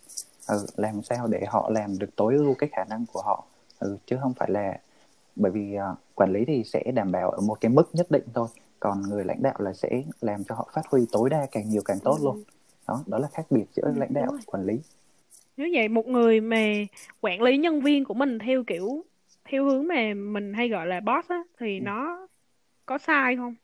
[0.48, 3.44] ừ, làm sao để họ làm được tối ưu cái khả năng của họ
[3.84, 4.80] ừ, chứ không phải là
[5.36, 8.24] bởi vì à, quản lý thì sẽ đảm bảo ở một cái mức nhất định
[8.36, 8.48] thôi
[8.80, 11.82] còn người lãnh đạo là sẽ làm cho họ phát huy tối đa càng nhiều
[11.86, 12.24] càng tốt Ừ.
[12.26, 12.44] luôn
[12.88, 14.82] đó đó là khác biệt giữa Ừ, lãnh đạo và quản lý
[15.58, 16.58] Nếu vậy một người mà
[17.22, 19.06] quản lý nhân viên của mình theo kiểu
[19.46, 21.84] theo hướng mà mình hay gọi là boss á thì Ừ.
[21.86, 22.28] nó
[22.86, 23.56] có sai không?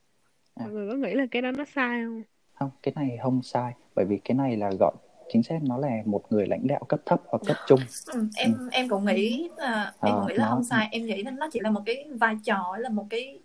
[0.55, 0.65] À.
[0.65, 2.24] Mọi người có nghĩ là cái đó nó sai không?
[2.53, 4.93] không cái này không sai bởi vì cái này là gọi
[5.34, 7.80] chính xác nó là một người lãnh đạo cấp thấp hoặc cấp trung
[8.13, 11.05] ừ, em em cũng nghĩ là em cũng Ờ, nghĩ là nó- không sai em
[11.05, 13.39] nghĩ là nó chỉ là một cái vai trò là một cái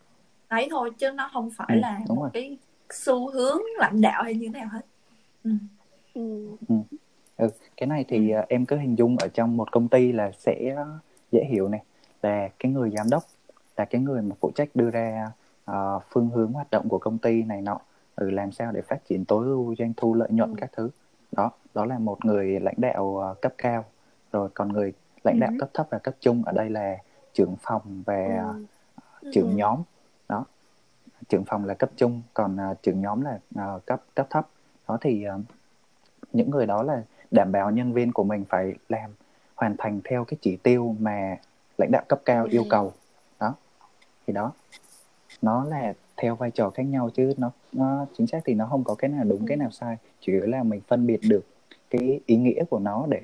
[0.49, 2.31] ấy thôi chứ nó không phải Ừ, là đúng một rồi.
[2.33, 2.59] cái
[2.91, 4.81] xu hướng lãnh đạo hay như thế nào hết
[5.45, 5.51] ừ.
[6.69, 6.75] Ừ.
[7.37, 8.35] ừ, cái này thì Ừ.
[8.37, 10.77] à, em cứ hình dung ở trong một công ty là sẽ
[11.33, 11.83] dễ hiểu này
[12.23, 13.23] là cái người giám đốc
[13.77, 15.33] là cái người mà phụ trách đưa ra
[15.65, 17.81] ờ, phương hướng hoạt động của công ty này nọ
[18.17, 20.55] ừ, làm sao để phát triển tối ưu doanh thu lợi nhuận Ừ.
[20.57, 20.91] các thứ
[21.37, 23.85] đó đó là một người lãnh đạo ờ, cấp cao
[24.33, 24.93] rồi còn người
[25.25, 25.57] lãnh đạo Ừ.
[25.59, 26.97] cấp thấp và cấp trung ở đây là
[27.33, 28.27] trưởng phòng và
[29.23, 29.31] Ừ.
[29.33, 29.57] trưởng Ừ.
[29.57, 29.83] nhóm
[30.29, 30.45] đó
[31.29, 34.49] trưởng phòng là cấp trung còn à, trưởng nhóm là à, cấp cấp thấp
[34.89, 35.35] đó thì à,
[36.33, 39.11] những người đó là đảm bảo nhân viên của mình phải làm
[39.55, 41.37] hoàn thành theo cái chỉ tiêu mà
[41.79, 42.67] lãnh đạo cấp cao yêu Ừ.
[42.71, 42.93] cầu
[43.41, 43.55] đó
[44.27, 44.53] thì đó
[45.43, 48.85] nó là theo vai trò khác nhau chứ nó nó chính xác thì nó không
[48.85, 49.97] có cái nào đúng cái nào sai.
[50.21, 51.47] Chủ yếu là mình phân biệt được
[51.91, 53.23] cái ý nghĩa của nó để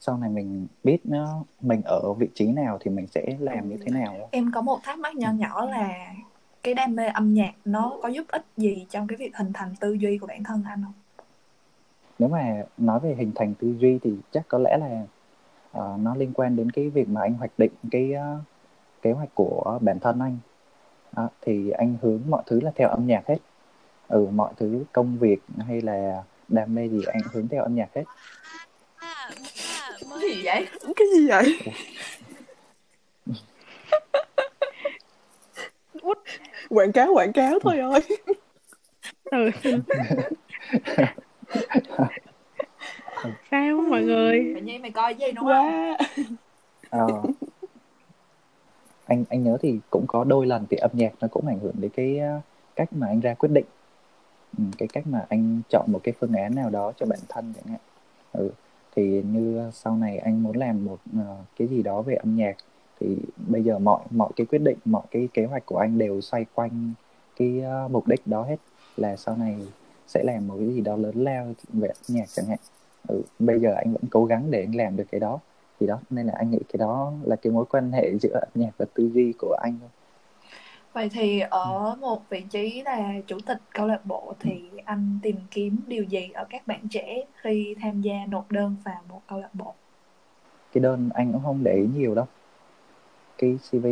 [0.00, 3.76] sau này mình biết nó mình ở vị trí nào thì mình sẽ làm như
[3.84, 4.28] thế nào.
[4.30, 6.14] Em có một thắc mắc nho nhỏ là
[6.62, 9.74] cái đam mê âm nhạc nó có giúp ích gì trong cái việc hình thành
[9.80, 10.92] tư duy của bản thân anh không?
[12.18, 15.02] Nếu mà nói về hình thành tư duy thì chắc có lẽ là
[15.72, 18.38] ờ, nó liên quan đến cái việc mà anh hoạch định cái ờ,
[19.02, 20.38] kế hoạch của bản thân anh
[21.12, 23.36] đó, thì anh hướng mọi thứ là theo âm nhạc hết
[24.08, 27.88] ừ mọi thứ công việc hay là đam mê gì anh hướng theo âm nhạc
[27.94, 28.04] hết
[30.20, 31.58] cái gì vậy cái gì vậy
[36.02, 36.18] Út.
[36.68, 38.00] quảng cáo quảng cáo thôi ơi
[39.30, 39.50] Ừ.
[43.50, 44.52] Sao mọi người?
[44.54, 45.96] tự nhiên mày coi gì đúng không quá
[46.90, 47.06] Ờ
[49.06, 51.74] anh anh nhớ thì cũng có đôi lần thì âm nhạc nó cũng ảnh hưởng
[51.78, 52.40] đến cái ờ,
[52.76, 53.64] cách mà anh ra quyết định
[54.58, 57.52] ừ, cái cách mà anh chọn một cái phương án nào đó cho bản thân
[57.56, 57.80] chẳng hạn
[58.32, 58.50] ừ.
[58.96, 62.56] thì như sau này anh muốn làm một ờ, cái gì đó về âm nhạc
[63.00, 63.16] thì
[63.48, 66.46] bây giờ mọi mọi cái quyết định mọi cái kế hoạch của anh đều xoay
[66.54, 66.92] quanh
[67.36, 68.56] cái ờ, mục đích đó hết
[68.96, 69.56] là sau này
[70.06, 72.58] sẽ làm một cái gì đó lớn lao về âm nhạc chẳng hạn
[73.08, 73.22] ừ.
[73.38, 75.40] bây giờ anh vẫn cố gắng để anh làm được cái đó
[75.80, 78.70] thì đó nên là anh nghĩ cái đó là cái mối quan hệ giữa nhạc
[78.78, 79.90] và tư duy của anh thôi.
[80.92, 85.36] Vậy thì ở một vị trí là chủ tịch câu lạc bộ thì anh tìm
[85.50, 89.40] kiếm điều gì ở các bạn trẻ khi tham gia nộp đơn vào một câu
[89.40, 89.74] lạc bộ?
[90.72, 92.26] Cái đơn anh cũng không để ý nhiều đâu.
[93.38, 93.86] Cái CV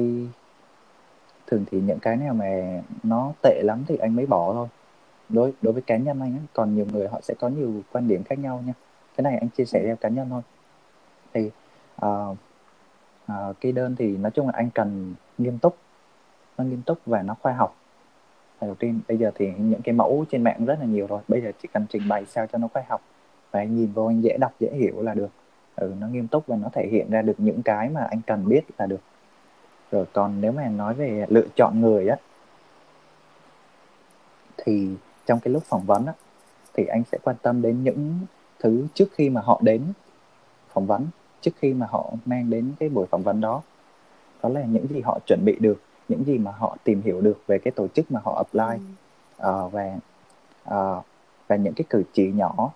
[1.47, 4.69] thường thì những cái nào mà nó tệ lắm thì anh mới bỏ thôi.
[5.29, 8.09] Đối đối với cá nhân anh á còn nhiều người họ sẽ có nhiều quan
[8.09, 8.73] điểm khác nhau nha.
[9.17, 10.43] Cái này anh chia sẻ theo cá nhân thôi.
[11.33, 11.51] Thì
[11.97, 12.35] ờ,
[13.27, 15.77] ờ, cái đơn thì nói chung là anh cần nghiêm túc
[16.59, 17.77] nó nghiêm túc và nó khoa học.
[18.61, 21.21] Là đầu tiên bây giờ thì những cái mẫu trên mạng rất là nhiều rồi
[21.29, 23.03] bây giờ chỉ cần trình bày sao cho nó khoa học
[23.51, 25.31] và anh nhìn vô anh dễ đọc dễ hiểu là được.
[25.77, 28.49] Ừ, nó nghiêm túc và nó thể hiện ra được những cái mà anh cần
[28.49, 29.01] biết là được.
[29.91, 32.17] Rồi còn nếu mà nói về lựa chọn người á
[34.57, 34.91] thì
[35.27, 36.13] trong cái lúc phỏng vấn á
[36.75, 38.19] thì anh sẽ quan tâm đến những
[38.59, 39.83] thứ trước khi mà họ đến
[40.69, 41.07] phỏng vấn
[41.45, 43.63] trước khi mà họ mang đến cái buổi phỏng vấn đó.
[44.43, 47.39] Đó là những gì họ chuẩn bị được những gì mà họ tìm hiểu được
[47.47, 48.87] về cái tổ chức mà họ apply.
[49.39, 49.65] Ừ.
[49.67, 49.97] uh, và
[50.69, 51.05] uh,
[51.49, 52.71] và những cái cử chỉ nhỏ.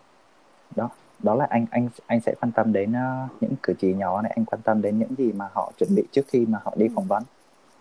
[0.76, 0.90] Đó
[1.22, 4.32] đó là anh anh anh sẽ quan tâm đến uh, những cử chỉ nhỏ này
[4.36, 6.86] anh quan tâm đến những gì mà họ chuẩn bị trước khi mà họ đi
[6.86, 6.92] ừ.
[6.94, 7.22] phỏng vấn.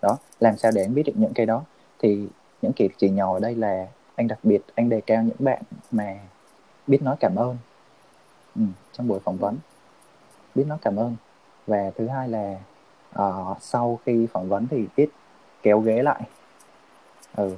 [0.02, 1.64] Đó làm sao để anh biết được những cái đó?
[2.00, 2.28] Thì
[2.62, 5.62] những cử chỉ nhỏ ở đây là anh đặc biệt anh đề cao những bạn
[5.92, 6.20] mà
[6.88, 7.58] biết nói cảm ơn.
[8.56, 8.62] Ừ,
[8.94, 9.58] trong buổi phỏng vấn
[10.58, 11.16] biết nói cảm ơn.
[11.68, 12.56] Và thứ hai là
[13.20, 15.10] uh, sau khi phỏng vấn thì biết
[15.64, 16.22] kéo ghế lại.
[17.36, 17.52] Ừ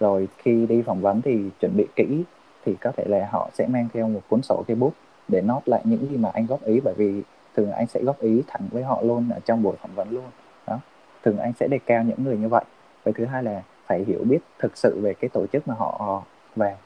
[0.00, 2.22] rồi khi đi phỏng vấn thì chuẩn bị kỹ
[2.64, 4.94] thì có thể là họ sẽ mang theo một cuốn sổ cây bút
[5.28, 7.22] để nốt lại những gì mà anh góp ý bởi vì
[7.56, 10.24] thường anh sẽ góp ý thẳng với họ luôn ở trong buổi phỏng vấn luôn.
[10.66, 10.78] Đó
[11.24, 12.64] thường anh sẽ đề cao những người như vậy.
[13.04, 16.22] Và thứ hai là phải hiểu biết thực sự về cái tổ chức mà họ
[16.56, 16.76] vào.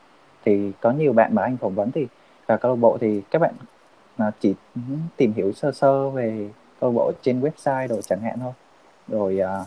[0.44, 2.06] Thì có nhiều bạn mà anh phỏng vấn thì
[2.46, 3.54] và câu lạc bộ thì các bạn
[4.40, 4.54] chỉ
[5.16, 6.48] tìm hiểu sơ sơ về
[6.80, 8.52] câu bộ trên website rồi chẳng hạn thôi.
[9.08, 9.66] Rồi uh,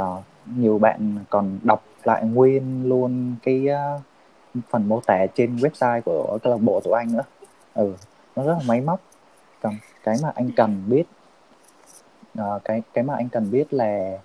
[0.00, 0.24] uh,
[0.56, 4.00] nhiều bạn còn đọc lại nguyên luôn cái uh,
[4.70, 7.24] phần mô tả trên website của câu lạc bộ tụi anh nữa.
[7.74, 7.92] Ừ
[8.36, 9.00] nó rất là máy móc.
[9.62, 11.04] Còn cái mà anh cần biết
[12.40, 14.18] uh, cái cái mà anh cần biết là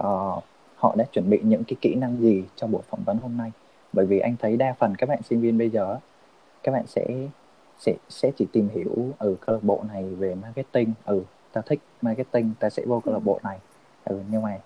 [0.00, 0.44] uh,
[0.76, 3.52] họ đã chuẩn bị những cái kỹ năng gì cho buổi phỏng vấn hôm nay?
[3.92, 5.98] Bởi vì anh thấy đa phần các bạn sinh viên bây giờ
[6.62, 7.06] các bạn sẽ
[7.78, 10.92] sẽ sẽ chỉ tìm hiểu ở ừ, câu lạc bộ này về marketing.
[11.04, 11.22] Ừ
[11.52, 13.58] ta thích marketing ta sẽ vô câu lạc bộ này.
[14.04, 14.58] Ừ nhưng mà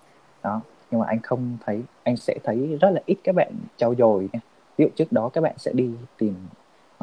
[0.43, 3.95] đó nhưng mà anh không thấy anh sẽ thấy rất là ít các bạn trau
[3.95, 4.39] dồi nha.
[4.77, 6.33] Ví dụ trước đó các bạn sẽ đi tìm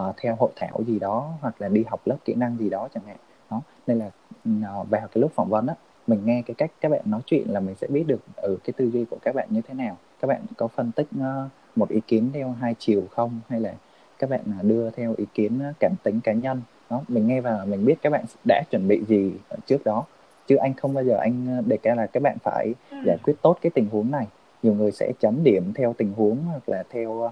[0.00, 2.88] uh, theo hội thảo gì đó hoặc là đi học lớp kỹ năng gì đó
[2.94, 3.16] chẳng hạn.
[3.50, 5.74] Đó nên là uh, vào cái lúc phỏng vấn á
[6.07, 8.57] mình nghe cái cách các bạn nói chuyện là mình sẽ biết được ở ừ,
[8.64, 9.96] cái tư duy của các bạn như thế nào.
[10.20, 13.40] Các bạn có phân tích uh, một ý kiến theo hai chiều không?
[13.48, 13.74] Hay là
[14.18, 16.60] các bạn đưa theo ý kiến cảm tính cá nhân.
[16.90, 20.04] Đó mình nghe vào mình biết các bạn đã chuẩn bị gì ở trước đó.
[20.46, 22.96] Chứ anh không bao giờ anh đề cao là các bạn phải ừ.
[23.06, 24.26] giải quyết tốt cái tình huống này.
[24.62, 27.30] Nhiều người sẽ chấm điểm theo tình huống hoặc là theo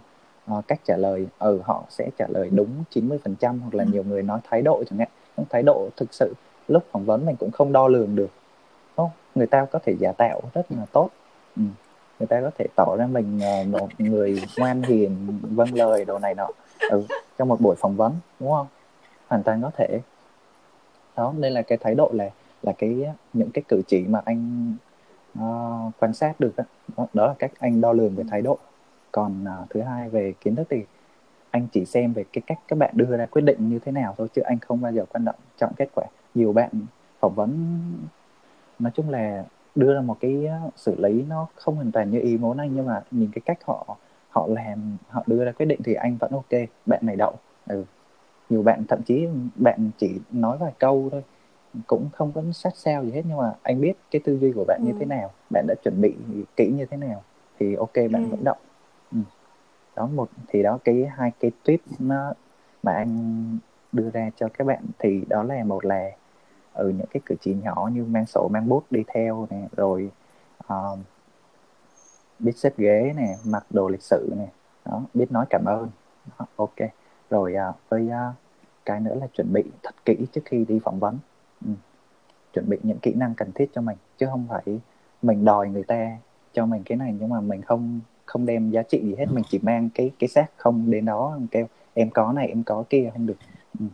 [0.53, 1.27] uh, cách trả lời.
[1.39, 3.91] Ừ họ sẽ trả lời đúng 90% hoặc là ừ.
[3.93, 5.09] nhiều người nói thái độ chẳng hạn.
[5.37, 6.35] Nhưng thái độ thực sự
[6.69, 8.31] lúc phỏng vấn mình cũng không đo lường được.
[8.97, 11.11] Không người ta có thể giả tạo rất là tốt.
[11.57, 11.63] Ừ.
[12.19, 16.19] người ta có thể tỏ ra mình uh, một người ngoan hiền vâng lời đồ
[16.19, 16.49] này nọ
[16.91, 17.03] ừ,
[17.39, 18.67] trong một buổi phỏng vấn đúng không?
[19.29, 20.01] Hoàn toàn có thể.
[21.17, 22.31] Đó nên là cái thái độ là
[22.63, 24.75] là cái những cái cử chỉ mà anh
[25.39, 26.65] uh, quan sát được đó.
[26.97, 28.59] đó đó là cách anh đo lường về thái độ.
[29.13, 30.85] Còn uh, thứ hai về kiến thức thì
[31.51, 34.15] anh chỉ xem về cái cách các bạn đưa ra quyết định như thế nào
[34.19, 36.05] thôi chứ anh không bao giờ quan trọng chọn kết quả.
[36.35, 36.71] Nhiều bạn
[37.21, 37.79] phỏng vấn
[38.79, 39.45] nói chung là
[39.75, 42.71] đưa ra một cái ờ, xử lý nó không hoàn toàn như ý muốn anh
[42.75, 43.97] nhưng mà nhìn cái cách họ
[44.35, 47.35] họ làm họ đưa ra quyết định thì anh vẫn ok bạn này đậu
[47.67, 47.85] ừ.
[48.51, 51.23] nhiều bạn thậm chí bạn chỉ nói vài câu thôi
[51.87, 54.65] cũng không có sát sao gì hết nhưng mà anh biết cái tư duy của
[54.69, 54.87] bạn ừ.
[54.87, 56.15] như thế nào bạn đã chuẩn bị
[56.57, 57.23] kỹ như thế nào
[57.59, 58.29] thì ok bạn ừ.
[58.31, 58.59] vẫn động
[59.13, 59.19] ừ.
[59.97, 62.33] đó một thì đó cái hai cái tip nó
[62.83, 63.59] mà anh
[63.93, 66.11] đưa ra cho các bạn thì đó là một là
[66.73, 69.69] ở ừ, những cái cử chỉ nhỏ như mang sổ mang bút đi theo này
[69.77, 70.11] rồi
[70.73, 70.99] uh,
[72.39, 74.47] biết xếp ghế nè mặc đồ lịch sự nè
[74.85, 75.89] đó biết nói cảm ơn.
[76.39, 76.77] Đó, ok.
[77.31, 78.35] Rồi uh, với uh,
[78.85, 81.19] cái nữa là chuẩn bị thật kỹ trước khi đi phỏng vấn.
[81.65, 81.71] Ừ.
[82.53, 84.81] chuẩn bị những kỹ năng cần thiết cho mình chứ không phải
[85.23, 86.17] mình đòi người ta
[86.53, 89.27] cho mình cái này nhưng mà mình không không đem giá trị gì hết.
[89.31, 92.85] Mình chỉ mang cái cái xác không đến đó kêu em có này em có
[92.91, 93.37] kia không được.
[93.81, 93.87] Ừ.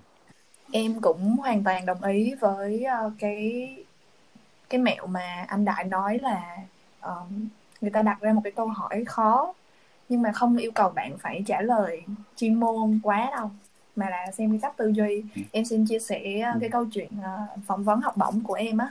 [0.72, 3.76] em cũng hoàn toàn đồng ý với uh, cái
[4.70, 6.57] cái mẹo mà anh đại nói là
[7.03, 7.49] um,
[7.81, 9.55] người ta đặt ra một cái câu hỏi khó
[10.09, 12.03] nhưng mà không yêu cầu bạn phải trả lời
[12.37, 13.51] chuyên môn quá đâu
[13.97, 15.22] mà là xem cái cách tư duy.
[15.37, 15.43] Ừ.
[15.53, 18.78] em xin chia sẻ ờ, cái câu chuyện uh, phỏng vấn học bổng của em
[18.78, 18.91] á.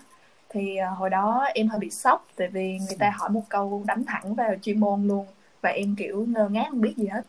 [0.49, 3.83] Thì uh, hồi đó em hơi bị sốc tại vì người ta hỏi một câu
[3.87, 5.25] đánh thẳng vào chuyên môn luôn
[5.61, 7.21] và em kiểu ngơ ngác không biết gì hết.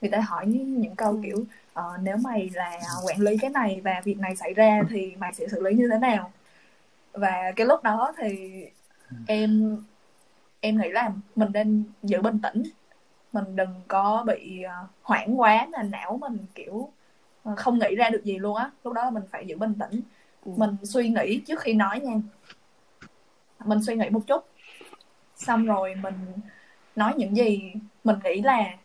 [0.00, 1.20] Người ta hỏi những câu ừ.
[1.24, 1.44] kiểu
[1.80, 5.34] uh, nếu mày là quản lý cái này và việc này xảy ra thì mày
[5.34, 6.32] sẽ xử lý như thế nào?
[7.12, 8.64] Và cái lúc đó thì
[9.26, 9.76] em
[10.60, 12.62] em nghĩ là mình nên giữ bình tĩnh
[13.32, 14.62] mình đừng có bị
[15.02, 16.90] hoảng quá là não mình kiểu
[17.46, 20.00] Ờ, không nghĩ ra được gì luôn á lúc đó mình phải giữ bình tĩnh
[20.44, 20.52] ừ.
[20.56, 22.14] mình suy nghĩ trước khi nói nha
[23.64, 24.44] mình suy nghĩ một chút
[25.36, 26.14] xong rồi mình
[26.96, 27.72] nói những gì
[28.04, 28.76] mình nghĩ là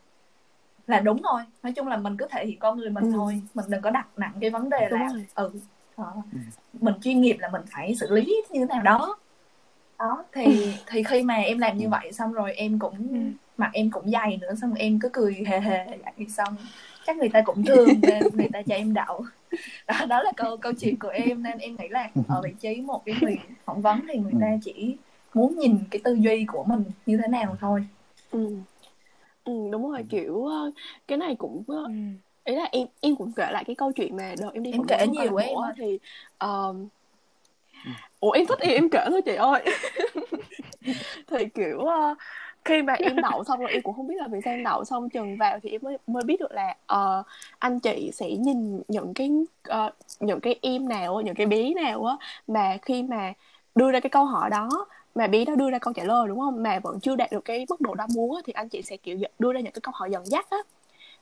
[0.88, 3.12] là đúng thôi nói chung là mình cứ thể hiện con người mình ừ.
[3.14, 5.26] thôi mình đừng có đặt nặng cái vấn đề đúng là rồi.
[5.36, 5.52] ừ
[5.96, 6.40] ờ, ừ.
[6.74, 9.18] mình chuyên nghiệp là mình phải xử lý như thế nào đó
[10.02, 13.18] đó thì thì khi mà em làm như vậy xong rồi em cũng ừ.
[13.58, 16.56] mặt em cũng dày nữa xong em cứ cười hề hề vậy xong
[17.06, 19.26] chắc người ta cũng thương nên người ta cho em đậu
[19.88, 22.82] đó, đó là câu câu chuyện của em nên em nghĩ là ở vị trí
[22.82, 24.58] một cái người phỏng vấn thì người ta ừ.
[24.64, 24.98] chỉ
[25.34, 27.86] muốn nhìn cái tư duy của mình như thế nào thôi
[28.32, 28.56] ừ,
[29.44, 30.72] ừ đúng rồi kiểu ờ,
[31.08, 31.92] cái này cũng ờ, ừ.
[32.44, 34.84] ý là em em cũng kể lại cái câu chuyện mà đợt em đi em
[34.88, 36.00] kể nhiều của em thì
[36.40, 36.88] um,
[38.22, 39.66] ủa em thích thì em kể thôi chị ơi.
[41.28, 42.18] Thì kiểu uh,
[42.66, 44.86] khi mà em đậu xong rồi em cũng không biết là vì sao em đậu
[44.86, 47.26] xong chừng vào thì em mới mới biết được là uh,
[47.60, 49.30] anh chị sẽ nhìn những cái
[49.70, 52.16] uh, những cái em nào những cái bé nào á
[52.48, 53.34] mà khi mà
[53.76, 54.70] đưa ra cái câu hỏi đó
[55.16, 56.64] mà bé đó đưa ra câu trả lời đúng không?
[56.64, 58.98] Mà vẫn chưa đạt được cái mức độ đó muốn á, thì anh chị sẽ
[58.98, 60.58] kiểu đưa ra những cái câu hỏi dẫn dắt á.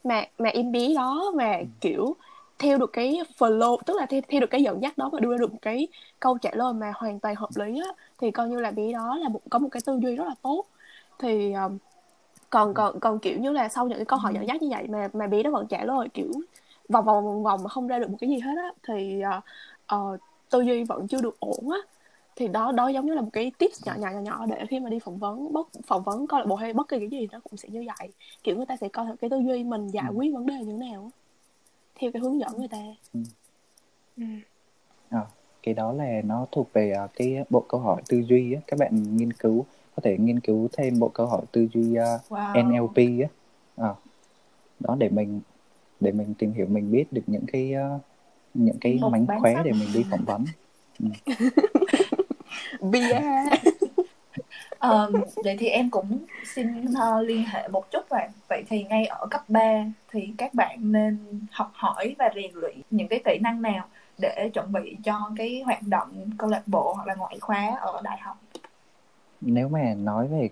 [0.04, 1.66] Mà mà em bé đó mà ừ.
[1.82, 2.16] kiểu
[2.60, 5.32] theo được cái flow tức là theo, theo được cái dẫn dắt đó và đưa
[5.32, 5.88] ra được một cái
[6.20, 9.18] câu trả lời mà hoàn toàn hợp lý á thì coi như là bé đó
[9.18, 10.66] là một có một cái tư duy rất là tốt.
[11.20, 11.78] Thì um,
[12.49, 14.88] còn còn còn kiểu như là sau những cái câu hỏi dẫn dắt như vậy
[14.88, 16.32] mà mà bé đó vẫn trả lời kiểu
[16.89, 19.43] vòng vòng vòng vòng mà không ra được một cái gì hết á thì uh,
[19.95, 21.80] uh, tư duy vẫn chưa được ổn á.
[22.36, 24.80] Thì đó đó giống như là một cái tips nhỏ nhỏ nhỏ nhỏ để khi
[24.80, 27.28] mà đi phỏng vấn bất phỏng vấn câu lạc bộ hay bất kỳ cái gì
[27.32, 28.10] nó cũng sẽ như vậy.
[28.43, 30.14] Kiểu người ta sẽ coi cái tư duy mình giải ừ.
[30.16, 31.12] quyết vấn đề như thế nào
[32.02, 32.78] theo cái hướng dẫn người ta
[33.14, 33.20] ừ.
[34.18, 34.24] Ừ.
[35.10, 35.22] À,
[35.64, 38.80] cái đó là nó thuộc về uh, cái bộ câu hỏi tư duy á các
[38.80, 42.68] bạn nghiên cứu có thể nghiên cứu thêm bộ câu hỏi tư duy uh, wow.
[42.68, 43.30] NLP á
[43.88, 43.93] à,
[44.80, 45.41] đó để mình
[46.00, 48.02] để mình tìm hiểu mình biết được những cái uh,
[48.54, 50.45] những cái Một mánh khóe để mình đi phỏng vấn
[51.00, 51.34] ừ.
[52.91, 53.22] bia
[54.82, 59.06] um, vậy thì em cũng xin uh, liên hệ một chút vậy vậy thì ngay
[59.06, 59.62] ở cấp 3
[60.12, 61.18] thì các bạn nên
[61.52, 65.62] học hỏi và rèn luyện những cái kỹ năng nào để chuẩn bị cho cái
[65.66, 68.38] hoạt động câu lạc bộ hoặc là ngoại khóa ở đại học?
[69.42, 70.50] Nếu mà nói về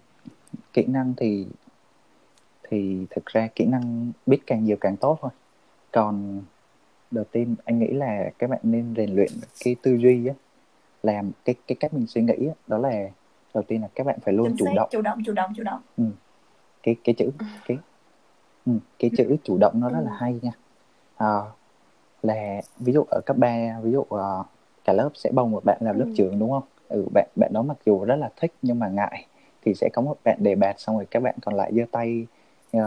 [0.73, 1.47] kỹ năng thì
[2.69, 5.31] thì thực ra kỹ năng biết càng nhiều càng tốt thôi.
[5.91, 6.41] Còn
[7.11, 9.31] đầu tiên anh nghĩ là các bạn nên rèn luyện
[9.63, 10.33] cái tư duy á
[11.03, 13.09] làm cái cái cách mình suy nghĩ á, đó là
[13.57, 14.89] đầu tiên là các bạn phải luôn chủ động.
[14.91, 15.81] chủ động chủ động chủ động.
[15.97, 16.03] Ừ.
[16.83, 17.31] cái cái chữ
[17.67, 17.77] cái
[18.65, 20.15] ừ, cái chữ chủ động nó rất là ừ.
[20.19, 20.51] hay nha.
[21.17, 21.41] À,
[22.21, 24.45] là ví dụ ở cấp 3 ví dụ uh,
[24.85, 26.13] cả lớp sẽ bầu một bạn làm lớp ừ.
[26.17, 26.63] trưởng đúng không?
[26.89, 29.25] Ừ, bạn bạn đó mặc dù rất là thích nhưng mà ngại
[29.65, 32.27] thì sẽ có một bạn đề bạt xong rồi các bạn còn lại giơ tay
[32.77, 32.81] uh,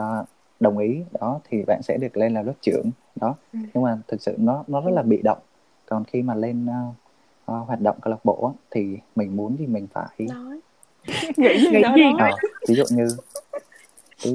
[0.60, 1.04] đồng ý.
[1.20, 2.90] Đó thì bạn sẽ được lên làm lớp trưởng.
[3.16, 3.58] Đó ừ.
[3.74, 5.38] nhưng mà thực sự nó nó rất là bị động.
[5.86, 6.94] Còn khi mà lên uh,
[7.50, 10.60] uh, hoạt động câu lạc bộ thì mình muốn thì mình phải nói.
[11.36, 12.02] Nghĩ gì nói gì?
[12.18, 12.30] à,
[12.68, 13.08] ví dụ như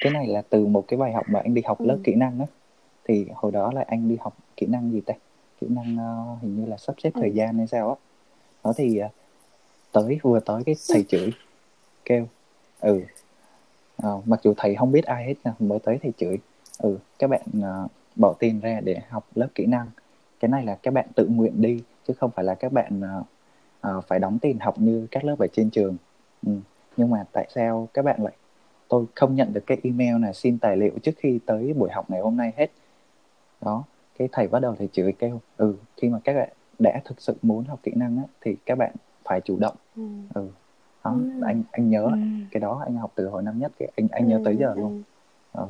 [0.00, 1.86] cái, này là từ một cái bài học mà anh đi học ừ.
[1.86, 2.46] lớp kỹ năng á.
[3.04, 5.14] Thì hồi đó là anh đi học kỹ năng gì ta?
[5.60, 7.34] Kỹ năng uh, hình như là sắp xếp thời ừ.
[7.34, 7.94] gian hay sao á.
[8.64, 9.10] Đó thì uh,
[9.92, 11.32] tới vừa tới cái thầy chửi
[12.04, 12.26] kêu
[12.80, 13.00] ừ
[14.06, 16.38] uh, mặc dù thầy không biết ai hết nha mới tới thầy chửi.
[16.78, 19.86] Ừ các bạn uh, bỏ tiền ra để học lớp kỹ năng
[20.40, 23.00] cái này là các bạn tự nguyện đi chứ không phải là các bạn
[23.88, 25.96] uh, phải đóng tiền học như các lớp ở trên trường
[26.46, 26.52] ừ.
[26.96, 28.32] nhưng mà tại sao các bạn lại
[28.88, 32.10] tôi không nhận được cái email này xin tài liệu trước khi tới buổi học
[32.10, 32.70] ngày hôm nay hết
[33.60, 33.84] đó
[34.18, 37.36] cái thầy bắt đầu thầy chửi kêu ừ khi mà các bạn đã thực sự
[37.42, 38.92] muốn học kỹ năng á, thì các bạn
[39.24, 40.02] phải chủ động ừ,
[40.34, 40.48] ừ.
[41.04, 41.42] đó ừ.
[41.44, 42.18] anh anh nhớ ừ.
[42.50, 44.42] cái đó anh học từ hồi năm nhất cái anh anh nhớ ừ.
[44.44, 45.02] tới giờ luôn
[45.52, 45.66] ừ.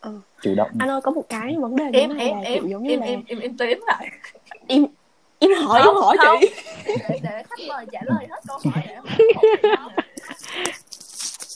[0.00, 0.20] Ừ.
[0.42, 0.70] chủ động.
[0.78, 3.06] Anh ơi có một cái vấn đề em em em em giống như em, là...
[3.06, 4.10] em em em tím lại.
[4.66, 4.86] Em
[5.38, 6.38] em hỏi không, em hỏi không.
[6.40, 6.48] chị.
[6.86, 8.94] Để, để khách mời trả lời hết câu hỏi để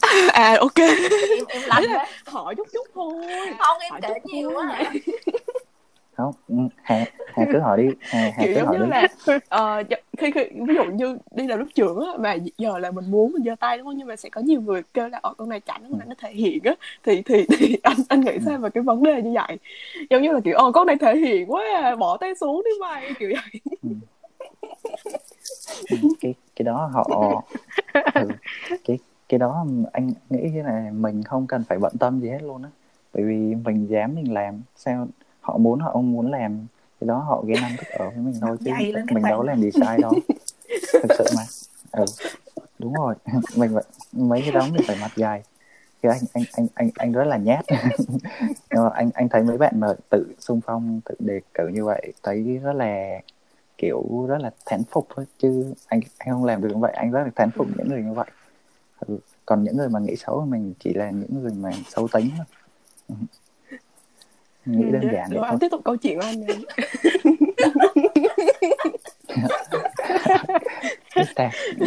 [0.33, 0.77] à ok.
[0.77, 1.85] Em em lạnh
[2.27, 3.25] hỏi chút chút thôi.
[3.59, 4.93] Không em hỏi kể nhiều quá
[6.21, 7.05] không ừ, hà
[7.35, 8.91] hà cứ hỏi đi hà, hà kiểu cứ giống như đi.
[8.91, 9.09] là
[9.81, 9.87] uh,
[10.19, 13.33] khi, khi ví dụ như đi làm lớp trưởng á mà giờ là mình muốn
[13.33, 13.97] mình giơ tay đúng không?
[13.97, 16.15] Nhưng mà sẽ có nhiều người kêu là ở con này chảnh con này nó
[16.19, 16.75] thể hiện á.
[17.05, 19.59] Thì thì thì anh anh nghĩ sao về cái vấn đề như vậy?
[20.11, 22.71] Giống như là kiểu ồ con này thể hiện quá à, bỏ tay xuống đi
[22.81, 23.61] mày kiểu vậy.
[23.83, 23.91] Ừ.
[25.91, 27.43] ừ cái cái đó họ
[28.15, 28.29] ừ,
[28.85, 28.99] cái
[29.29, 32.71] cái đó anh nghĩ này mình không cần phải bận tâm gì hết luôn á.
[33.15, 35.07] Bởi vì mình dám mình làm sao
[35.51, 36.67] họ muốn họ không muốn làm
[37.01, 38.71] thì đó họ ghen ăn thức ở với mình thôi chứ
[39.11, 40.13] mình đâu làm gì sai đâu.
[41.03, 41.43] Thực sự mà.
[41.93, 42.05] Ừ
[42.79, 43.15] đúng rồi.
[43.57, 43.75] Mình
[44.13, 45.43] mấy cái đó mình phải mặt dài
[46.03, 47.65] thì anh anh anh anh anh rất là nhát.
[48.71, 51.85] Nhưng mà anh anh thấy mấy bạn mà tự xung phong tự đề cử như
[51.85, 53.21] vậy thấy rất là
[53.79, 55.27] kiểu rất là thán phục thôi.
[55.39, 56.93] Chứ anh anh không làm được như vậy.
[56.97, 58.27] Anh rất là thán phục những người như vậy.
[59.07, 59.19] Ừ.
[59.47, 62.47] còn những người mà nghĩ xấu mình chỉ là những người mà xấu tính thôi
[64.65, 66.45] nghĩ ừ, đơn giản rồi anh tiếp tục câu chuyện của anh
[71.35, 71.87] ta ừ.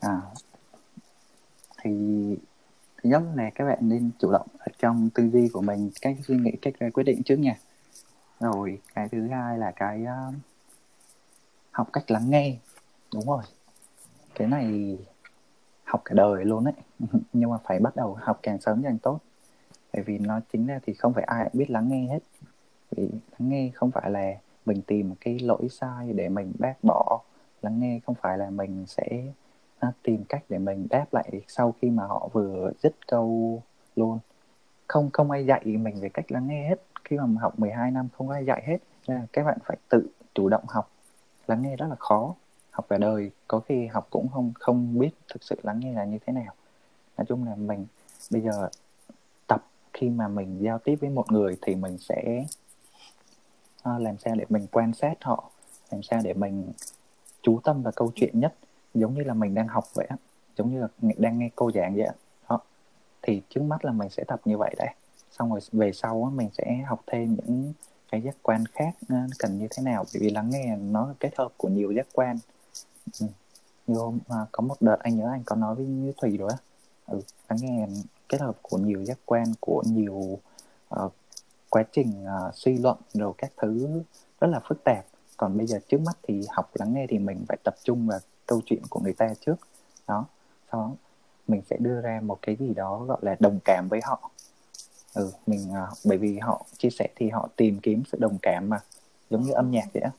[0.00, 0.20] à
[1.82, 1.90] thì
[3.02, 6.16] thứ nhất là các bạn nên chủ động ở trong tư duy của mình cách
[6.26, 7.54] suy nghĩ cách quyết định trước nha.
[8.40, 10.34] Rồi cái thứ hai là cái uh,
[11.70, 12.56] học cách lắng nghe
[13.14, 13.42] đúng rồi.
[14.34, 14.96] Cái này
[15.90, 16.74] học cả đời luôn đấy
[17.32, 19.18] nhưng mà phải bắt đầu học càng sớm càng tốt.
[19.92, 22.18] Bởi vì nó chính ra thì không phải ai cũng biết lắng nghe hết.
[22.90, 24.34] Vì lắng nghe không phải là
[24.66, 27.20] mình tìm cái lỗi sai để mình bác bỏ.
[27.62, 29.22] Lắng nghe không phải là mình sẽ
[29.78, 33.62] à, tìm cách để mình đáp lại sau khi mà họ vừa dứt câu
[33.96, 34.18] luôn.
[34.88, 36.82] Không không ai dạy mình về cách lắng nghe hết.
[37.04, 38.78] Khi mà học 12 năm không ai dạy hết.
[39.08, 40.90] Nên là các bạn phải tự chủ động học.
[41.46, 42.34] Lắng nghe rất là khó
[42.70, 46.04] học cả đời có khi học cũng không không biết thực sự lắng nghe là
[46.04, 46.54] như thế nào.
[47.16, 47.86] Nói chung là mình
[48.30, 48.68] bây giờ
[49.46, 52.44] tập khi mà mình giao tiếp với một người thì mình sẽ
[53.88, 55.50] uh, làm sao để mình quan sát họ
[55.90, 56.72] làm sao để mình
[57.42, 58.54] chú tâm vào câu chuyện nhất
[58.94, 60.08] giống như là mình đang học vậy
[60.56, 62.14] giống như là đang nghe cô giảng vậy đó
[63.22, 64.88] thì trước mắt là mình sẽ tập như vậy đấy.
[65.30, 67.72] Xong rồi về sau mình sẽ học thêm những
[68.12, 71.30] cái giác quan khác ờ, cần như thế nào bởi vì lắng nghe nó kết
[71.38, 72.38] hợp của nhiều giác quan
[73.20, 73.26] ừ.
[73.86, 76.50] như hôm à, có một đợt anh nhớ anh có nói với như thủy rồi
[76.50, 76.56] á.
[77.06, 77.86] Ừ, lắng nghe
[78.28, 80.38] kết hợp của nhiều giác quan của nhiều
[80.94, 81.12] uh,
[81.68, 84.02] quá trình uh, suy luận rồi các thứ
[84.40, 85.04] rất là phức tạp.
[85.36, 88.18] Còn bây giờ trước mắt thì học lắng nghe thì mình phải tập trung vào
[88.46, 89.56] câu chuyện của người ta trước.
[90.06, 90.24] Đó
[90.72, 90.92] sau đó
[91.48, 94.30] mình sẽ đưa ra một cái gì đó gọi là đồng cảm với họ.
[95.14, 98.68] Ừ mình uh, bởi vì họ chia sẻ thì họ tìm kiếm sự đồng cảm
[98.68, 98.80] mà
[99.30, 100.10] giống như âm nhạc vậy đó,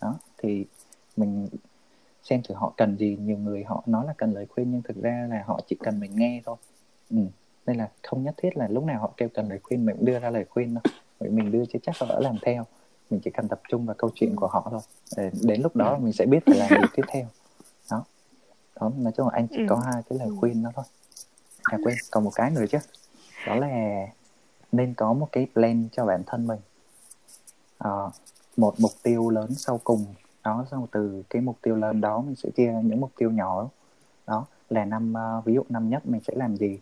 [0.00, 0.66] đó thì
[1.16, 1.48] mình
[2.30, 3.16] xem thử họ cần gì.
[3.20, 6.00] Nhiều người họ nói là cần lời khuyên nhưng thực ra là họ chỉ cần
[6.00, 6.56] mình nghe thôi.
[7.10, 7.18] Ừ.
[7.66, 10.04] nên là không nhất thiết là lúc nào họ kêu cần lời khuyên mình cũng
[10.04, 10.82] đưa ra lời khuyên đâu
[11.20, 12.64] bởi mình đưa chứ chắc họ đã làm theo.
[13.10, 14.80] Mình chỉ cần tập trung vào câu chuyện của họ thôi.
[15.16, 17.26] Để đến lúc đó mình sẽ biết phải làm gì tiếp theo.
[17.90, 18.04] Đó.
[18.80, 19.82] Đó nói chung là anh chỉ có ừ.
[19.84, 20.84] hai cái lời khuyên đó thôi.
[21.62, 22.78] À quên còn một cái nữa chứ.
[23.46, 24.06] Đó là
[24.72, 26.60] nên có một cái plan cho bản thân mình.
[27.78, 27.90] À,
[28.56, 30.04] một mục tiêu lớn sau cùng
[30.48, 33.68] đó xong từ cái mục tiêu lớn đó mình sẽ chia những mục tiêu nhỏ.
[34.26, 36.80] Đó là năm uh, ví dụ năm nhất mình sẽ làm gì?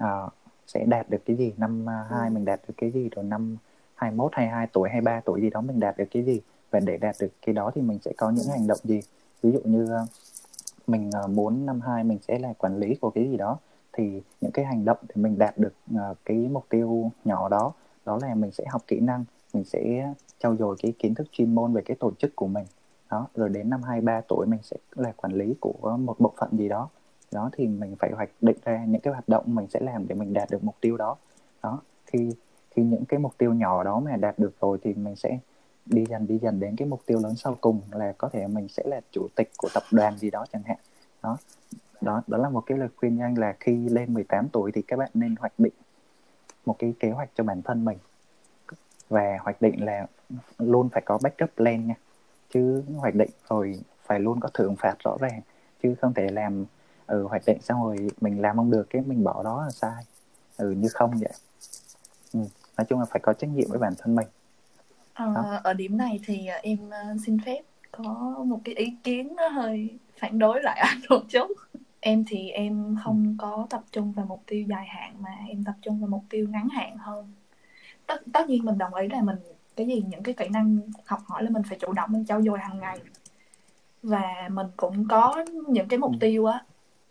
[0.00, 0.32] Uh,
[0.66, 1.52] sẽ đạt được cái gì?
[1.56, 3.08] Năm uh, hai mình đạt được cái gì?
[3.16, 3.56] Rồi năm
[3.94, 6.40] 21, 22 tuổi, 23 tuổi gì đó mình đạt được cái gì?
[6.70, 9.00] Và để đạt được cái đó thì mình sẽ có những hành động gì?
[9.42, 10.08] Ví dụ như uh,
[10.86, 13.58] mình uh, muốn năm hai mình sẽ là quản lý của cái gì đó
[13.92, 17.72] thì những cái hành động để mình đạt được uh, cái mục tiêu nhỏ đó
[18.06, 21.54] đó là mình sẽ học kỹ năng mình sẽ trau dồi cái kiến thức chuyên
[21.54, 22.66] môn về cái tổ chức của mình
[23.10, 26.58] đó, rồi đến năm 23 tuổi mình sẽ là quản lý của một bộ phận
[26.58, 26.88] gì đó.
[27.32, 30.14] Đó thì mình phải hoạch định ra những cái hoạt động mình sẽ làm để
[30.14, 31.16] mình đạt được mục tiêu đó.
[31.62, 32.30] Đó, khi
[32.70, 35.38] khi những cái mục tiêu nhỏ đó mà đạt được rồi thì mình sẽ
[35.86, 38.68] đi dần đi dần đến cái mục tiêu lớn sau cùng là có thể mình
[38.68, 40.78] sẽ là chủ tịch của tập đoàn gì đó chẳng hạn.
[41.22, 41.36] Đó
[42.00, 44.96] đó đó là một cái lời khuyên nhanh là khi lên 18 tuổi thì các
[44.96, 45.72] bạn nên hoạch định
[46.66, 47.98] một cái kế hoạch cho bản thân mình.
[49.08, 50.06] Và hoạch định là
[50.58, 51.94] luôn phải có backup plan nha
[52.54, 55.40] chứ hoạch định rồi phải luôn có thưởng phạt rõ ràng
[55.82, 56.64] chứ không thể làm
[57.06, 60.04] ừ hoạch định xong rồi mình làm không được cái mình bỏ đó là sai.
[60.56, 61.32] Ừ như không vậy.
[62.32, 62.40] Ừ.
[62.78, 64.26] nói chung là phải có trách nhiệm với bản thân mình.
[65.14, 68.02] À, ở điểm này thì em à, xin phép có
[68.46, 71.50] một cái ý kiến nó hơi phản đối lại anh một chút.
[72.00, 73.42] Em thì em không ừ.
[73.42, 76.46] có tập trung vào mục tiêu dài hạn mà em tập trung vào mục tiêu
[76.50, 77.32] ngắn hạn hơn.
[78.06, 79.36] Tất tất nhiên mình đồng ý là mình
[79.76, 82.42] cái gì những cái kỹ năng học hỏi là mình phải chủ động mình trau
[82.42, 82.98] dồi hàng ngày.
[84.02, 86.16] Và mình cũng có những cái mục ừ.
[86.20, 86.64] tiêu á.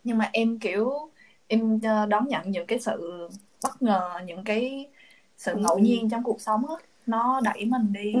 [0.04, 1.10] Nhưng mà em kiểu
[1.46, 3.28] em ờ, đón nhận những cái sự
[3.62, 4.88] bất ngờ những cái
[5.36, 5.58] sự ừ.
[5.58, 6.74] ngẫu nhiên trong cuộc sống á
[7.06, 8.14] nó đẩy mình đi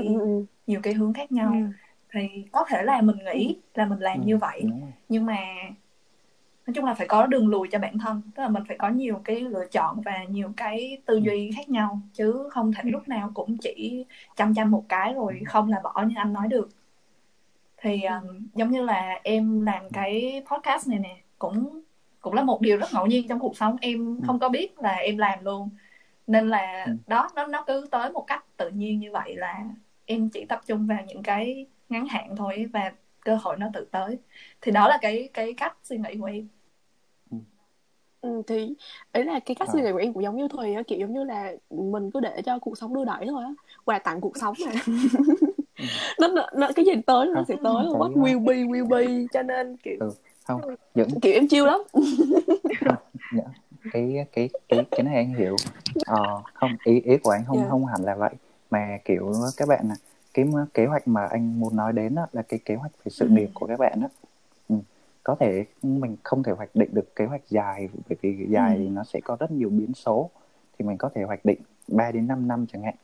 [0.66, 1.52] nhiều cái hướng khác nhau.
[2.12, 2.20] Thì
[2.52, 4.64] có thể là mình nghĩ là mình làm như vậy
[5.08, 5.36] nhưng mà
[6.66, 8.88] nói chung là phải có đường lùi cho bản thân tức là mình phải có
[8.88, 13.08] nhiều cái lựa chọn và nhiều cái tư duy khác nhau chứ không thể lúc
[13.08, 14.04] nào cũng chỉ
[14.36, 16.68] chăm chăm một cái rồi không là bỏ như anh nói được.
[17.76, 21.82] Thì um, giống như là em làm cái podcast này nè cũng
[22.20, 23.76] cũng là một điều rất ngẫu nhiên trong cuộc sống.
[23.80, 25.70] Em không có biết là em làm luôn.
[26.26, 29.64] Nên là đó nó nó cứ tới một cách tự nhiên như vậy là
[30.06, 33.88] em chỉ tập trung vào những cái ngắn hạn thôi và cơ hội nó tự
[33.90, 34.18] tới.
[34.60, 36.48] Thì đó là cái cái cách suy nghĩ của em
[38.26, 38.74] Ừ, thì
[39.12, 41.14] ấy là cái cách suy nghĩ của em cũng giống như Thùy á kiểu giống
[41.14, 43.50] như là mình cứ để cho cuộc sống đưa đẩy thôi á
[43.84, 44.72] quà tặng cuộc sống mà
[46.20, 49.42] nó, nó, nó cái gì tới nó sẽ tới what will be will be cho
[49.42, 50.12] nên kiểu ừ,
[50.44, 50.60] không
[50.94, 51.80] những kiểu em chiêu lắm
[53.30, 53.42] dạ,
[53.92, 55.56] cái cái cái cái này anh hiểu
[56.06, 57.66] ờ, không ý ý của anh không yeah.
[57.66, 57.70] Dạ.
[57.70, 58.34] không hẳn là vậy
[58.70, 59.88] mà kiểu các bạn
[60.34, 63.28] cái kế hoạch mà anh muốn nói đến đó là cái kế hoạch về sự
[63.28, 64.25] nghiệp của các bạn đó ừ.
[65.26, 68.82] Có thể mình không thể hoạch định được kế hoạch dài bởi vì dài ừ.
[68.82, 70.30] nó sẽ có rất nhiều biến số
[70.78, 71.58] thì mình có thể hoạch định
[71.88, 72.94] 3 đến 5 năm chẳng hạn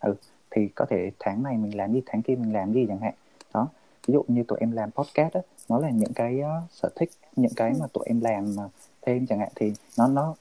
[0.00, 0.14] ừ
[0.50, 3.14] thì có thể tháng này mình làm gì tháng kia mình làm gì chẳng hạn
[3.54, 3.68] đó
[4.06, 7.10] ví dụ như tụi em làm podcast á nó là những cái uh, sở thích
[7.36, 8.70] những cái mà tụi em làm uh,
[9.02, 10.34] thêm chẳng hạn thì nó nó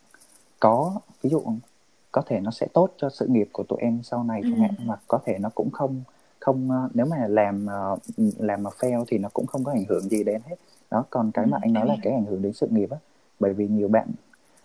[0.60, 1.43] có ví dụ
[2.11, 4.72] có thể nó sẽ tốt cho sự nghiệp của tụi em sau này chẳng hạn
[4.77, 4.84] ừ.
[4.85, 6.01] mà có thể nó cũng không
[6.39, 7.99] không uh, nếu mà làm uh,
[8.38, 10.55] làm mà fail thì nó cũng không có ảnh hưởng gì đến hết
[10.91, 12.97] đó còn cái ừ, mà anh nói là cái ảnh hưởng đến sự nghiệp á
[13.39, 14.07] bởi vì nhiều bạn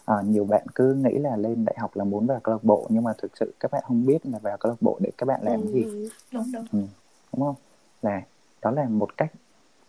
[0.04, 2.86] à, nhiều bạn cứ nghĩ là lên đại học là muốn vào câu lạc bộ
[2.88, 5.26] nhưng mà thực sự các bạn không biết là vào câu lạc bộ để các
[5.26, 6.08] bạn làm ừ, gì.
[6.32, 6.64] đúng đúng.
[6.72, 6.78] Ừ,
[7.32, 7.54] đúng không?
[8.02, 8.22] Là
[8.62, 9.32] đó là một cách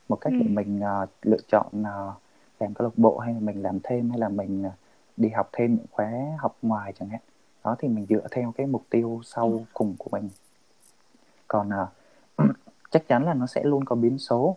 [0.10, 0.40] một cách ừ.
[0.42, 2.14] để mình uh, lựa chọn uh,
[2.60, 4.72] làm câu lạc bộ hay là mình làm thêm hay là mình uh,
[5.18, 7.22] đi học thêm những khóa học ngoài chẳng hạn.
[7.64, 9.60] Đó thì mình dựa theo cái mục tiêu sau ừ.
[9.74, 10.30] cùng của mình.
[11.48, 12.50] Còn uh,
[12.92, 14.56] chắc chắn là nó sẽ luôn có biến số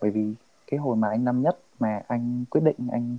[0.00, 0.34] bởi vì
[0.72, 3.18] cái hồi mà anh năm nhất mà anh quyết định anh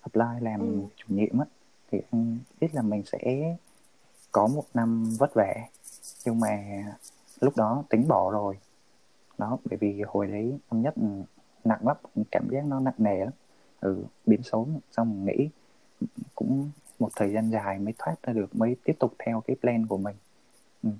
[0.00, 0.80] apply làm ừ.
[0.96, 1.44] chủ nhiệm á
[1.90, 3.56] thì anh biết là mình sẽ
[4.32, 5.54] có một năm vất vả
[6.24, 6.84] nhưng mà
[7.40, 8.58] lúc đó tính bỏ rồi
[9.38, 10.94] đó bởi vì hồi đấy năm nhất
[11.64, 11.96] nặng lắm
[12.30, 13.32] cảm giác nó nặng nề lắm
[13.80, 15.48] ừ, biến số xong nghĩ
[16.34, 19.86] cũng một thời gian dài mới thoát ra được mới tiếp tục theo cái plan
[19.86, 20.16] của mình
[20.82, 20.90] ừ.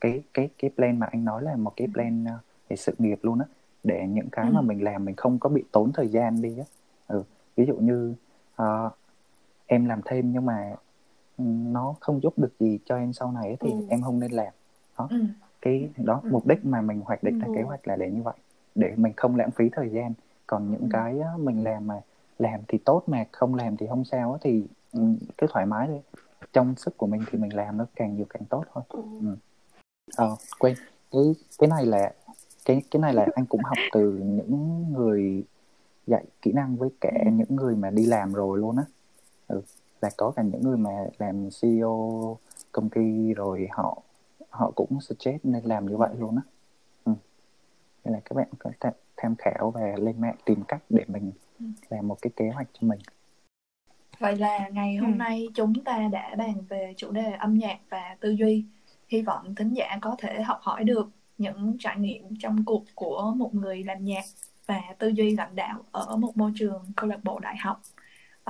[0.00, 1.92] cái cái cái plan mà anh nói là một cái ừ.
[1.94, 2.38] plan ờ,
[2.68, 3.46] về sự nghiệp luôn á
[3.84, 4.52] để những cái ừ.
[4.52, 6.64] mà mình làm mình không có bị tốn thời gian đi á
[7.06, 7.22] ừ.
[7.56, 8.14] ví dụ như
[8.62, 8.92] uh,
[9.66, 10.74] em làm thêm nhưng mà
[11.72, 13.86] nó không giúp được gì cho em sau này thì ừ.
[13.88, 14.52] em không nên làm
[14.98, 15.16] đó ừ.
[15.62, 16.28] cái đó ừ.
[16.32, 17.46] mục đích mà mình hoạch định ừ.
[17.46, 18.36] ra kế hoạch là để như vậy
[18.74, 20.12] để mình không lãng phí thời gian
[20.46, 20.88] còn những ừ.
[20.90, 22.00] cái mình làm mà
[22.38, 25.00] làm thì tốt mà không làm thì không sao thì ừ,
[25.38, 26.00] cứ thoải mái đi
[26.52, 29.02] trong sức của mình thì mình làm nó càng nhiều càng tốt thôi ừ.
[29.20, 29.36] ừ.
[30.16, 30.74] ờ quên
[31.10, 31.22] cái
[31.58, 32.12] cái này là
[32.68, 35.44] cái cái này là anh cũng học từ những người
[36.06, 37.30] dạy kỹ năng với cả ừ.
[37.30, 38.84] những người mà đi làm rồi luôn á
[39.48, 39.62] ừ.
[40.00, 42.38] là có cả những người mà làm CEO
[42.72, 44.02] công ty rồi họ
[44.50, 46.42] họ cũng suggest nên làm như vậy luôn á
[47.04, 47.12] ừ.
[48.04, 51.32] nên là các bạn có thể tham khảo và lên mạng tìm cách để mình
[51.58, 51.64] ừ.
[51.90, 53.00] làm một cái kế hoạch cho mình
[54.18, 55.16] vậy là ngày hôm ừ.
[55.16, 58.64] nay chúng ta đã bàn về chủ đề âm nhạc và tư duy
[59.08, 63.32] hy vọng thính giả có thể học hỏi được những trải nghiệm trong cuộc của
[63.36, 64.24] một người làm nhạc
[64.66, 67.80] và tư duy lãnh đạo ở một môi trường câu lạc bộ đại học.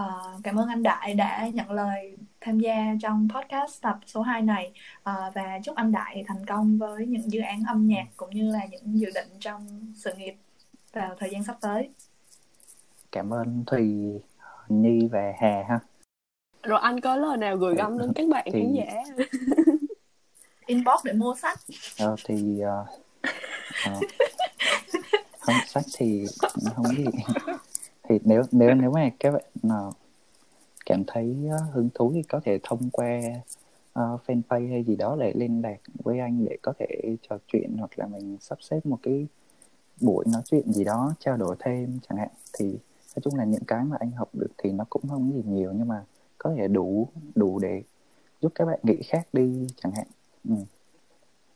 [0.01, 4.43] Uh, cảm ơn anh Đại đã nhận lời tham gia trong podcast tập số 2
[4.43, 8.31] này uh, và chúc anh Đại thành công với những dự án âm nhạc cũng
[8.31, 10.35] như là những dự định trong sự nghiệp
[10.93, 11.91] vào thời gian sắp tới.
[13.13, 13.95] Cảm ơn Thùy,
[14.69, 15.79] Nhi và Hà ha.
[16.63, 18.61] Rồi anh có lời nào gửi gắm đến các bạn thì...
[18.63, 19.25] khán giả?
[20.69, 21.59] Inbox để mua sách.
[21.99, 22.89] Ờ, thì uh,
[23.91, 24.03] uh,
[25.41, 26.27] không sách thì
[26.75, 27.05] không gì
[28.09, 29.93] thì nếu nếu nếu mà các bạn nào
[30.87, 31.37] cảm thấy
[31.73, 33.21] hứng thú thì có thể thông qua
[33.99, 37.77] uh, fanpage hay gì đó để liên lạc với anh để có thể trò chuyện
[37.79, 39.27] hoặc là mình sắp xếp một cái
[40.01, 42.31] buổi nói chuyện gì đó trao đổi thêm chẳng hạn.
[42.59, 42.67] Thì
[43.17, 45.73] nói chung là những cái mà anh học được thì nó cũng không gì nhiều
[45.73, 46.05] nhưng mà
[46.39, 47.83] có thể đủ đủ để
[48.41, 50.07] giúp các bạn nghĩ khác đi chẳng hạn
[50.45, 50.55] ừ.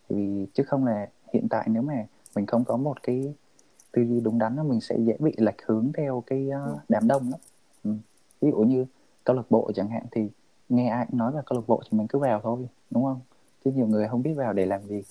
[0.09, 2.07] vì chứ không là hiện tại nếu mà
[2.37, 3.35] mình không có một cái
[3.93, 7.31] tư duy đúng đắn mình sẽ dễ bị lệch hướng theo cái uh, đám đông
[7.31, 7.39] đó
[7.85, 7.91] ừ.
[8.41, 8.87] ví dụ như
[9.25, 10.29] câu lạc bộ chẳng hạn thì
[10.69, 13.21] nghe ai cũng nói là câu lạc bộ thì mình cứ vào thôi đúng không
[13.65, 15.03] chứ nhiều người không biết vào để làm gì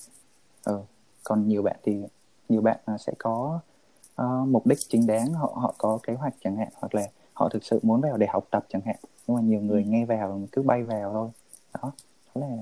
[0.65, 0.81] ừ.
[1.23, 2.01] còn nhiều bạn thì
[2.49, 3.59] nhiều bạn sẽ có
[4.21, 7.49] uh, mục đích chính đáng họ họ có kế hoạch chẳng hạn hoặc là họ
[7.49, 8.95] thực sự muốn vào để học tập chẳng hạn
[9.27, 9.89] nhưng mà nhiều người ừ.
[9.89, 11.29] nghe vào cứ bay vào thôi
[11.73, 11.91] đó
[12.35, 12.57] đó là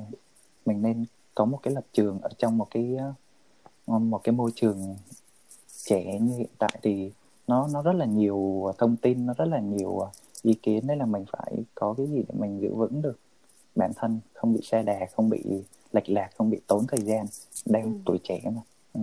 [0.69, 1.05] mình nên
[1.35, 2.97] có một cái lập trường ở trong một cái
[3.91, 4.95] uh, một cái môi trường
[5.83, 7.11] trẻ như hiện tại thì
[7.47, 10.01] nó nó rất là nhiều thông tin nó rất là nhiều
[10.41, 13.19] ý kiến đấy là mình phải có cái gì để mình giữ vững được
[13.75, 15.43] bản thân không bị xe đà không bị
[15.91, 17.25] lệch lạc không bị tốn thời gian
[17.65, 17.99] đang ừ.
[18.05, 18.61] tuổi trẻ mà
[18.93, 19.01] ừ.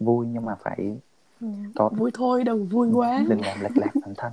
[0.00, 0.96] vui nhưng mà phải
[1.40, 1.46] ừ.
[1.74, 4.32] có vui thôi đừng vui ừ, quá đừng làm lệch lạc bản thân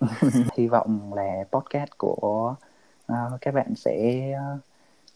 [0.56, 2.54] hy vọng là podcast của
[3.12, 4.24] uh, các bạn sẽ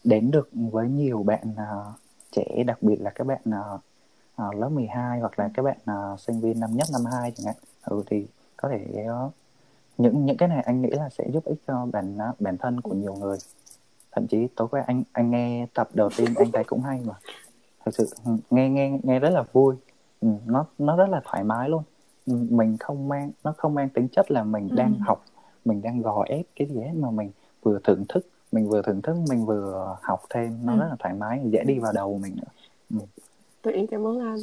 [0.03, 1.95] đến được với nhiều bạn uh,
[2.31, 3.81] trẻ đặc biệt là các bạn uh,
[4.47, 7.45] uh, lớp 12 hoặc là các bạn uh, sinh viên năm nhất năm hai chẳng
[7.45, 7.55] hạn.
[7.85, 8.25] Ừ, thì
[8.57, 9.31] có thể uh,
[9.97, 12.81] những những cái này anh nghĩ là sẽ giúp ích cho bản uh, bản thân
[12.81, 13.37] của nhiều người.
[14.11, 17.13] Thậm chí tối qua anh anh nghe tập đầu tiên anh thấy cũng hay mà.
[17.85, 19.75] Thật sự ừ, nghe nghe nghe rất là vui.
[20.21, 21.83] Ừ, nó nó rất là thoải mái luôn.
[22.25, 24.75] Ừ, mình không mang nó không mang tính chất là mình ừ.
[24.75, 25.25] đang học
[25.65, 27.31] mình đang gò ép cái gì hết mà mình
[27.61, 30.79] vừa thưởng thức mình vừa thưởng thức mình vừa học thêm nó ừ.
[30.79, 32.99] rất là thoải mái dễ đi vào đầu mình nữa
[33.63, 33.71] ừ.
[33.71, 34.39] Em cảm ơn anh